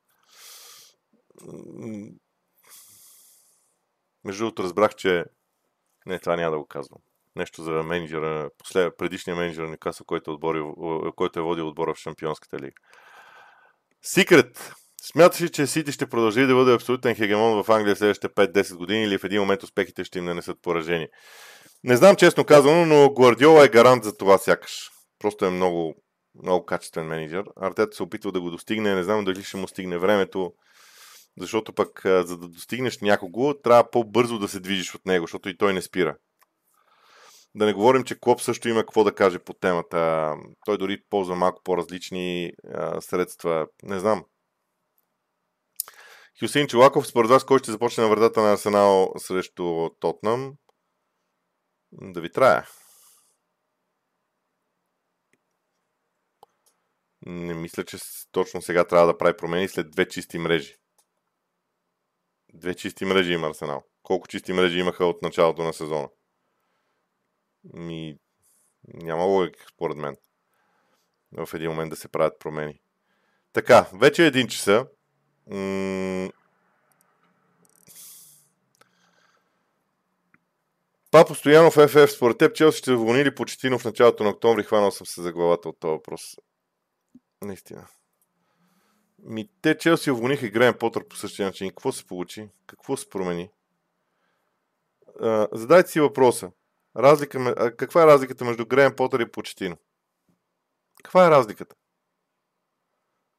Между 4.24 4.44
другото 4.44 4.64
разбрах, 4.64 4.96
че 4.96 5.26
не, 6.06 6.20
това 6.20 6.36
няма 6.36 6.52
да 6.52 6.58
го 6.58 6.68
казвам. 6.68 7.00
Нещо 7.36 7.64
за 7.64 7.72
менеджера, 7.72 8.50
послед, 8.58 8.98
предишния 8.98 9.36
менеджер 9.36 9.64
на 9.64 9.78
Каса, 9.78 10.04
който, 10.04 10.32
е 10.32 11.12
който 11.16 11.40
е 11.40 11.44
водил 11.44 11.68
отбора 11.68 11.94
в 11.94 12.00
Шампионската 12.00 12.60
лига. 12.60 12.78
Секрет. 14.02 14.74
Смяташ 15.06 15.42
ли, 15.42 15.50
че 15.50 15.68
Сити 15.68 15.92
ще 15.92 16.10
продължи 16.10 16.46
да 16.46 16.56
бъде 16.56 16.74
абсолютен 16.74 17.16
хегемон 17.16 17.64
в 17.64 17.70
Англия 17.70 17.96
следващите 17.96 18.34
5-10 18.34 18.76
години 18.76 19.04
или 19.04 19.18
в 19.18 19.24
един 19.24 19.42
момент 19.42 19.64
успехите 19.64 20.04
ще 20.04 20.20
им 20.20 20.26
нанесат 20.26 20.62
поражение? 20.62 21.10
Не 21.84 21.96
знам 21.98 22.16
честно 22.16 22.46
казано, 22.46 22.86
но 22.86 23.14
Гвардиола 23.14 23.66
е 23.66 23.70
гарант 23.70 24.04
за 24.04 24.18
това 24.18 24.38
сякаш. 24.38 24.90
Просто 25.20 25.46
е 25.46 25.50
много, 25.50 25.96
много 26.44 26.66
качествен 26.66 27.06
менеджер. 27.06 27.44
Артета 27.62 27.96
се 27.96 28.04
опитва 28.04 28.32
да 28.32 28.42
го 28.42 28.52
достигне, 28.52 28.96
не 28.96 29.04
знам 29.04 29.26
дали 29.26 29.44
ще 29.44 29.58
му 29.58 29.68
стигне 29.68 29.98
времето, 29.98 30.54
защото 31.40 31.74
пък 31.74 32.02
за 32.04 32.38
да 32.38 32.48
достигнеш 32.48 33.00
някого, 33.00 33.54
трябва 33.54 33.90
по-бързо 33.90 34.40
да 34.40 34.48
се 34.48 34.60
движиш 34.60 34.96
от 34.96 35.06
него, 35.06 35.24
защото 35.24 35.50
и 35.50 35.58
той 35.58 35.74
не 35.74 35.82
спира. 35.82 36.16
Да 37.56 37.66
не 37.66 37.74
говорим, 37.74 38.04
че 38.04 38.20
Клоп 38.20 38.42
също 38.42 38.70
има 38.70 38.80
какво 38.80 39.04
да 39.04 39.16
каже 39.16 39.40
по 39.40 39.54
темата. 39.54 40.34
Той 40.66 40.78
дори 40.78 40.98
ползва 41.10 41.36
малко 41.36 41.62
по-различни 41.64 42.52
а, 42.74 43.02
средства. 43.02 43.68
Не 43.84 44.00
знам. 44.00 44.24
Хюсейн 46.40 46.68
Чулаков, 46.68 47.08
според 47.08 47.30
вас, 47.30 47.44
кой 47.44 47.60
ще 47.60 47.72
започне 47.72 48.04
на 48.04 48.10
вратата 48.10 48.42
на 48.42 48.52
Арсенал 48.54 49.14
срещу 49.18 49.90
Тотнам? 50.00 50.54
Да 51.92 52.22
ви 52.22 52.32
трая. 52.32 52.68
Не 57.26 57.54
мисля, 57.54 57.86
че 57.86 57.98
точно 58.32 58.62
сега 58.62 58.88
трябва 58.88 59.08
да 59.08 59.18
прави 59.18 59.38
промени 59.38 59.68
след 59.68 59.92
две 59.92 60.08
чисти 60.08 60.38
мрежи. 60.38 60.76
Две 62.54 62.76
чисти 62.76 63.06
мрежи 63.06 63.34
има 63.34 63.48
Арсенал. 63.48 63.84
Колко 64.04 64.28
чисти 64.28 64.54
мрежи 64.54 64.80
имаха 64.80 65.06
от 65.06 65.22
началото 65.22 65.64
на 65.64 65.74
сезона? 65.74 66.10
Ми, 67.64 68.18
няма 68.84 69.24
логика, 69.24 69.66
според 69.74 69.98
мен. 69.98 70.18
В 71.32 71.54
един 71.54 71.70
момент 71.70 71.90
да 71.90 71.96
се 71.96 72.08
правят 72.08 72.40
промени. 72.40 72.82
Така, 73.54 73.90
вече 73.94 74.24
е 74.24 74.28
един 74.28 74.48
часа. 74.48 74.88
М- 75.48 76.30
Папо 81.12 81.36
Стоянов 81.36 81.74
ФФ, 81.74 82.12
според 82.12 82.38
теб 82.38 82.56
Челси 82.56 82.78
ще 82.78 82.92
уволни 82.92 83.26
ли 83.26 83.36
Почетино 83.36 83.80
в 83.80 83.86
началото 83.86 84.24
на 84.24 84.30
октомври? 84.30 84.64
Хванал 84.64 84.92
съм 84.92 85.08
се 85.08 85.22
за 85.22 85.32
главата 85.34 85.70
от 85.70 85.80
този 85.80 85.92
въпрос. 85.92 86.36
Наистина. 87.42 87.88
Ми, 89.20 89.50
те 89.62 89.78
Челси 89.78 90.12
уволниха 90.12 90.46
и 90.46 90.50
Грен 90.50 90.74
Потър 90.74 91.08
по 91.08 91.16
същия 91.16 91.46
начин. 91.46 91.70
Какво 91.70 91.92
се 91.92 92.06
получи? 92.06 92.50
Какво 92.68 92.98
се 92.98 93.10
промени? 93.10 93.50
А, 95.22 95.48
задайте 95.52 95.92
си 95.92 96.00
въпроса. 96.00 96.52
Разлика, 96.98 97.56
а, 97.58 97.76
каква 97.76 98.04
е 98.04 98.08
разликата 98.08 98.46
между 98.46 98.66
Грен 98.66 98.96
Потър 98.96 99.20
и 99.20 99.32
Почетино? 99.32 99.78
Каква 101.04 101.28
е 101.28 101.32
разликата? 101.32 101.76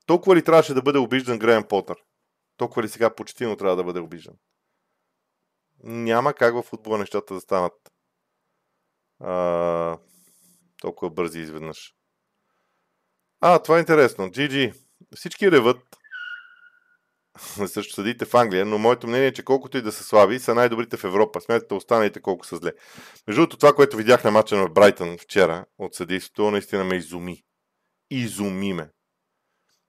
Толкова 0.06 0.36
ли 0.36 0.44
трябваше 0.44 0.74
да 0.74 0.82
бъде 0.82 0.98
обиждан 0.98 1.38
Грен 1.38 1.64
Потър? 1.64 1.96
Толкова 2.56 2.82
ли 2.82 2.88
сега 2.88 3.14
Почетино 3.14 3.56
трябва 3.56 3.76
да 3.76 3.84
бъде 3.84 4.00
обиждан? 4.00 4.34
Няма 5.82 6.34
как 6.34 6.54
в 6.54 6.62
футбола 6.62 6.98
нещата 6.98 7.34
да 7.34 7.40
станат 7.40 7.72
а, 9.20 9.98
толкова 10.80 11.10
бързи 11.10 11.40
изведнъж. 11.40 11.94
А, 13.40 13.58
това 13.58 13.76
е 13.76 13.80
интересно. 13.80 14.28
GG. 14.28 14.74
Всички 15.16 15.50
реват 15.50 15.96
също 17.66 17.94
съдите 17.94 18.24
в 18.24 18.34
Англия, 18.34 18.66
но 18.66 18.78
моето 18.78 19.06
мнение 19.06 19.26
е, 19.26 19.32
че 19.32 19.44
колкото 19.44 19.78
и 19.78 19.82
да 19.82 19.92
са 19.92 20.04
слаби, 20.04 20.38
са 20.38 20.54
най-добрите 20.54 20.96
в 20.96 21.04
Европа. 21.04 21.40
Смятате 21.40 21.74
останалите 21.74 22.20
колко 22.20 22.46
са 22.46 22.56
зле. 22.56 22.72
Между 23.26 23.40
другото, 23.40 23.56
това, 23.56 23.72
което 23.72 23.96
видях 23.96 24.24
на 24.24 24.30
матча 24.30 24.56
на 24.56 24.68
Брайтън 24.68 25.18
вчера 25.18 25.64
от 25.78 25.94
съдейството, 25.94 26.50
наистина 26.50 26.84
ме 26.84 26.96
изуми. 26.96 27.42
Изуми 28.10 28.72
ме. 28.72 28.90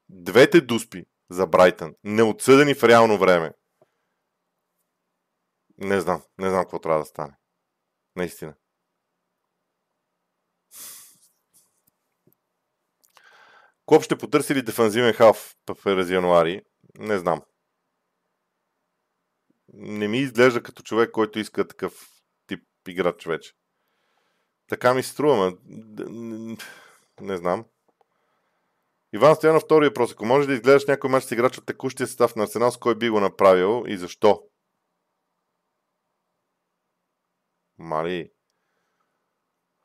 Двете 0.10 0.62
дуспи 0.62 1.06
за 1.30 1.48
Брайтън, 1.48 1.96
неотсъдени 2.04 2.74
в 2.74 2.84
реално 2.84 3.18
време. 3.18 3.52
Не 5.78 6.02
знам. 6.02 6.22
Не 6.38 6.50
знам 6.50 6.64
какво 6.64 6.80
трябва 6.80 7.00
да 7.00 7.06
стане. 7.06 7.34
Наистина. 8.16 8.56
Клоп 13.86 14.04
ще 14.04 14.18
потърси 14.18 14.56
ли 14.56 14.62
дефанзивен 14.62 15.14
халф 15.14 15.56
през 15.84 16.10
януари? 16.10 16.62
Не 16.98 17.18
знам. 17.18 17.42
Не 19.74 20.08
ми 20.08 20.20
изглежда 20.20 20.64
като 20.64 20.84
човек, 20.84 21.12
който 21.12 21.40
иска 21.40 21.68
такъв 21.68 22.10
тип 22.48 22.64
играч 22.88 23.26
вече. 23.26 23.54
Така 24.68 24.94
ми 24.94 25.04
струва, 25.04 25.58
не 27.22 27.38
знам. 27.38 27.66
Иван 29.16 29.36
Стоянов, 29.36 29.64
втори 29.64 29.88
въпрос. 29.88 30.12
Ако 30.12 30.26
можеш 30.26 30.48
да 30.48 30.54
изгледаш 30.54 30.86
някой 30.86 31.10
мач 31.10 31.24
с 31.24 31.32
играч 31.32 31.58
от 31.58 31.66
текущия 31.66 32.08
състав 32.08 32.36
на 32.36 32.44
Арсенал, 32.44 32.72
с 32.72 32.78
кой 32.78 32.96
би 32.96 33.10
го 33.10 33.20
направил 33.20 33.84
и 33.88 33.98
защо? 33.98 34.44
Мали. 37.78 38.32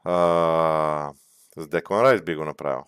А, 0.04 1.12
с 1.56 1.68
Деклан 1.68 2.02
Райс 2.02 2.22
би 2.22 2.34
го 2.34 2.44
направил. 2.44 2.84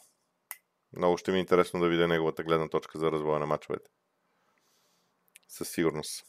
Много 0.97 1.19
ще 1.19 1.33
ми 1.33 1.39
е 1.39 1.41
интересно 1.41 1.81
да 1.81 1.89
видя 1.89 2.09
неговата 2.09 2.43
гледна 2.43 2.69
точка 2.69 2.99
за 2.99 3.13
развоя 3.13 3.39
на 3.39 3.47
мачовете. 3.47 3.91
Със 5.49 5.69
сигурност. 5.69 6.25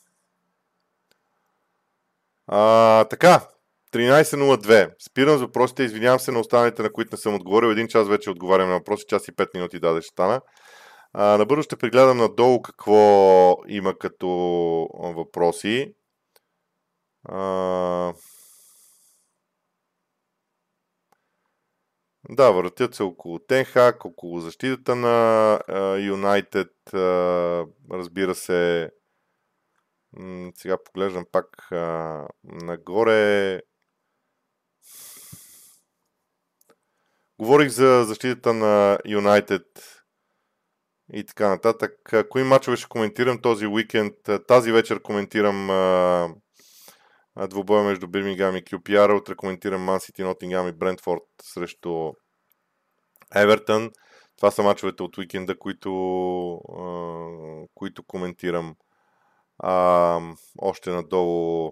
А, 2.48 3.06
така, 3.06 3.50
13.02. 3.94 4.94
Спирам 5.00 5.38
с 5.38 5.42
въпросите. 5.42 5.84
Извинявам 5.84 6.20
се 6.20 6.32
на 6.32 6.40
останалите, 6.40 6.84
на 6.84 6.94
които 6.94 7.10
не 7.12 7.18
съм 7.18 7.36
отговорил. 7.36 7.68
Един 7.68 7.88
час 7.88 8.08
вече 8.08 8.30
отговарям 8.30 8.70
на 8.70 8.74
въпроси. 8.74 9.06
Час 9.08 9.28
и 9.28 9.32
5 9.32 9.48
минути 9.54 9.80
даде 9.80 10.02
ще. 10.02 10.40
А, 11.14 11.38
набързо 11.38 11.64
ще 11.64 11.76
прегледам 11.76 12.18
надолу 12.18 12.62
какво 12.62 13.58
има 13.68 13.98
като 13.98 14.28
въпроси. 15.16 15.96
А... 17.30 18.14
Да, 22.30 22.52
въртят 22.52 22.96
се 22.96 23.04
около 23.04 23.40
Тенхак, 23.40 24.06
около 24.06 24.40
защитата 24.40 24.96
на 24.96 25.60
Юнайтед. 26.00 26.72
разбира 27.92 28.36
се, 28.36 28.90
сега 30.56 30.78
поглеждам 30.86 31.26
пак 31.32 31.72
а, 31.72 32.28
нагоре. 32.44 33.62
Говорих 37.44 37.70
за 37.70 38.04
защитата 38.08 38.54
на 38.54 38.98
Юнайтед 39.06 39.66
и 41.14 41.26
така 41.26 41.50
нататък. 41.50 41.94
Кои 42.30 42.44
мачове 42.44 42.78
ще 42.78 42.88
коментирам 42.88 43.42
този 43.42 43.68
уикенд? 43.68 44.14
Тази 44.48 44.72
вечер 44.72 45.02
коментирам 45.02 45.70
а, 45.70 46.30
двубоя 47.50 47.84
между 47.84 48.08
Бирмингам 48.08 48.56
и 48.56 48.64
QPR. 48.64 49.18
Утре 49.18 49.36
коментирам 49.36 49.82
Ман 49.82 50.00
Сити, 50.00 50.24
Нотингам 50.24 50.68
и 50.68 50.72
Брентфорд 50.72 51.24
срещу 51.42 52.12
Евертън. 53.36 53.92
Това 54.38 54.52
са 54.52 54.64
мачовете 54.64 55.04
от 55.04 55.18
уикенда, 55.18 55.60
които, 55.60 55.92
а, 56.56 57.68
които 57.76 58.04
коментирам. 58.04 58.76
А, 59.60 60.20
още 60.58 60.90
надолу 60.90 61.72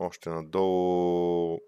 още 0.00 0.30
надолу 0.30 1.58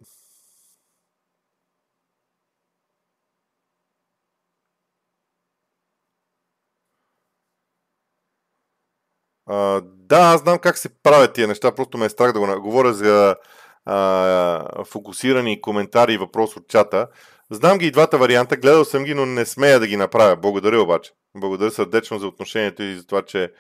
А, 9.47 9.81
да, 9.85 10.19
аз 10.19 10.41
знам 10.41 10.59
как 10.59 10.79
се 10.79 10.89
правят 11.03 11.33
тия 11.33 11.49
неща, 11.49 11.75
просто 11.75 11.99
ме 11.99 12.07
е 12.07 12.09
страх 12.09 12.33
да 12.33 12.41
го 12.41 12.61
говоря 12.63 12.93
за 12.93 13.37
а, 13.85 14.85
фокусирани 14.85 15.61
коментари 15.61 16.13
и 16.15 16.19
въпрос 16.19 16.57
от 16.57 16.69
чата. 16.69 17.09
Знам 17.51 17.79
ги 17.79 17.87
и 17.87 17.91
двата 17.91 18.19
варианта, 18.19 18.57
гледал 18.57 18.85
съм 18.85 19.05
ги, 19.05 19.15
но 19.15 19.27
не 19.27 19.47
смея 19.47 19.81
да 19.81 19.87
ги 19.87 19.97
направя. 19.97 20.37
Благодаря 20.37 20.83
обаче. 20.83 21.13
Благодаря 21.37 21.71
сърдечно 21.71 22.19
за 22.19 22.27
отношението 22.27 22.83
и 22.83 22.95
за 22.95 23.07
това, 23.07 23.23
че 23.23 23.53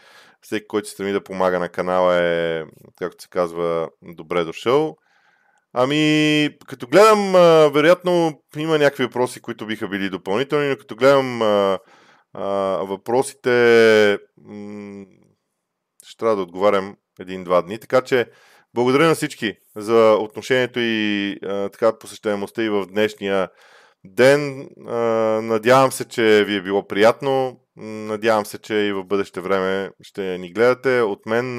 всеки, 0.42 0.66
който 0.66 0.88
се 0.88 0.94
стреми 0.94 1.12
да 1.12 1.24
помага 1.24 1.58
на 1.58 1.68
канала 1.68 2.14
е, 2.14 2.64
както 2.98 3.22
се 3.22 3.28
казва, 3.28 3.88
добре 4.02 4.44
дошъл. 4.44 4.96
Ами, 5.72 6.50
като 6.66 6.86
гледам, 6.86 7.32
вероятно 7.72 8.42
има 8.56 8.78
някакви 8.78 9.04
въпроси, 9.04 9.40
които 9.40 9.66
биха 9.66 9.88
били 9.88 10.10
допълнителни, 10.10 10.68
но 10.68 10.76
като 10.76 10.96
гледам 10.96 11.42
а, 11.42 11.78
а, 12.34 12.44
въпросите, 12.84 14.18
м- 14.44 15.04
ще 16.04 16.18
трябва 16.18 16.36
да 16.36 16.42
отговарям 16.42 16.96
един-два 17.20 17.62
дни. 17.62 17.78
Така 17.78 18.00
че, 18.00 18.26
благодаря 18.74 19.08
на 19.08 19.14
всички 19.14 19.56
за 19.76 20.16
отношението 20.20 20.80
и 20.80 21.36
а, 21.44 21.68
така 21.68 21.98
посещаемостта 21.98 22.62
и 22.62 22.68
в 22.68 22.86
днешния 22.86 23.48
ден. 24.04 24.68
А, 24.86 24.96
надявам 25.42 25.92
се, 25.92 26.08
че 26.08 26.44
ви 26.44 26.56
е 26.56 26.62
било 26.62 26.86
приятно. 26.86 27.60
Надявам 27.76 28.46
се, 28.46 28.58
че 28.58 28.74
и 28.74 28.92
в 28.92 29.04
бъдеще 29.04 29.40
време 29.40 29.90
ще 30.02 30.38
ни 30.38 30.52
гледате. 30.52 31.00
От 31.00 31.26
мен 31.26 31.56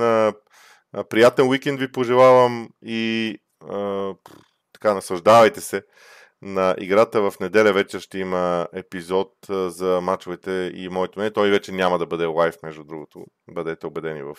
приятен 1.10 1.48
уикенд 1.48 1.80
ви 1.80 1.92
пожелавам 1.92 2.70
и 2.86 3.38
така 4.74 4.94
наслаждавайте 4.94 5.62
се 5.62 5.84
на 6.42 6.76
играта. 6.80 7.32
В 7.32 7.40
неделя 7.40 7.74
вече 7.74 8.00
ще 8.00 8.20
има 8.20 8.68
епизод 8.74 9.32
за 9.50 10.02
мачовете 10.02 10.72
и 10.76 10.90
моето 10.90 11.20
мнение. 11.20 11.34
Той 11.34 11.50
вече 11.50 11.72
няма 11.72 12.00
да 12.00 12.06
бъде 12.06 12.26
лайв, 12.26 12.56
между 12.64 12.84
другото. 12.84 13.26
Бъдете 13.52 13.88
убедени 13.88 14.24
в 14.24 14.36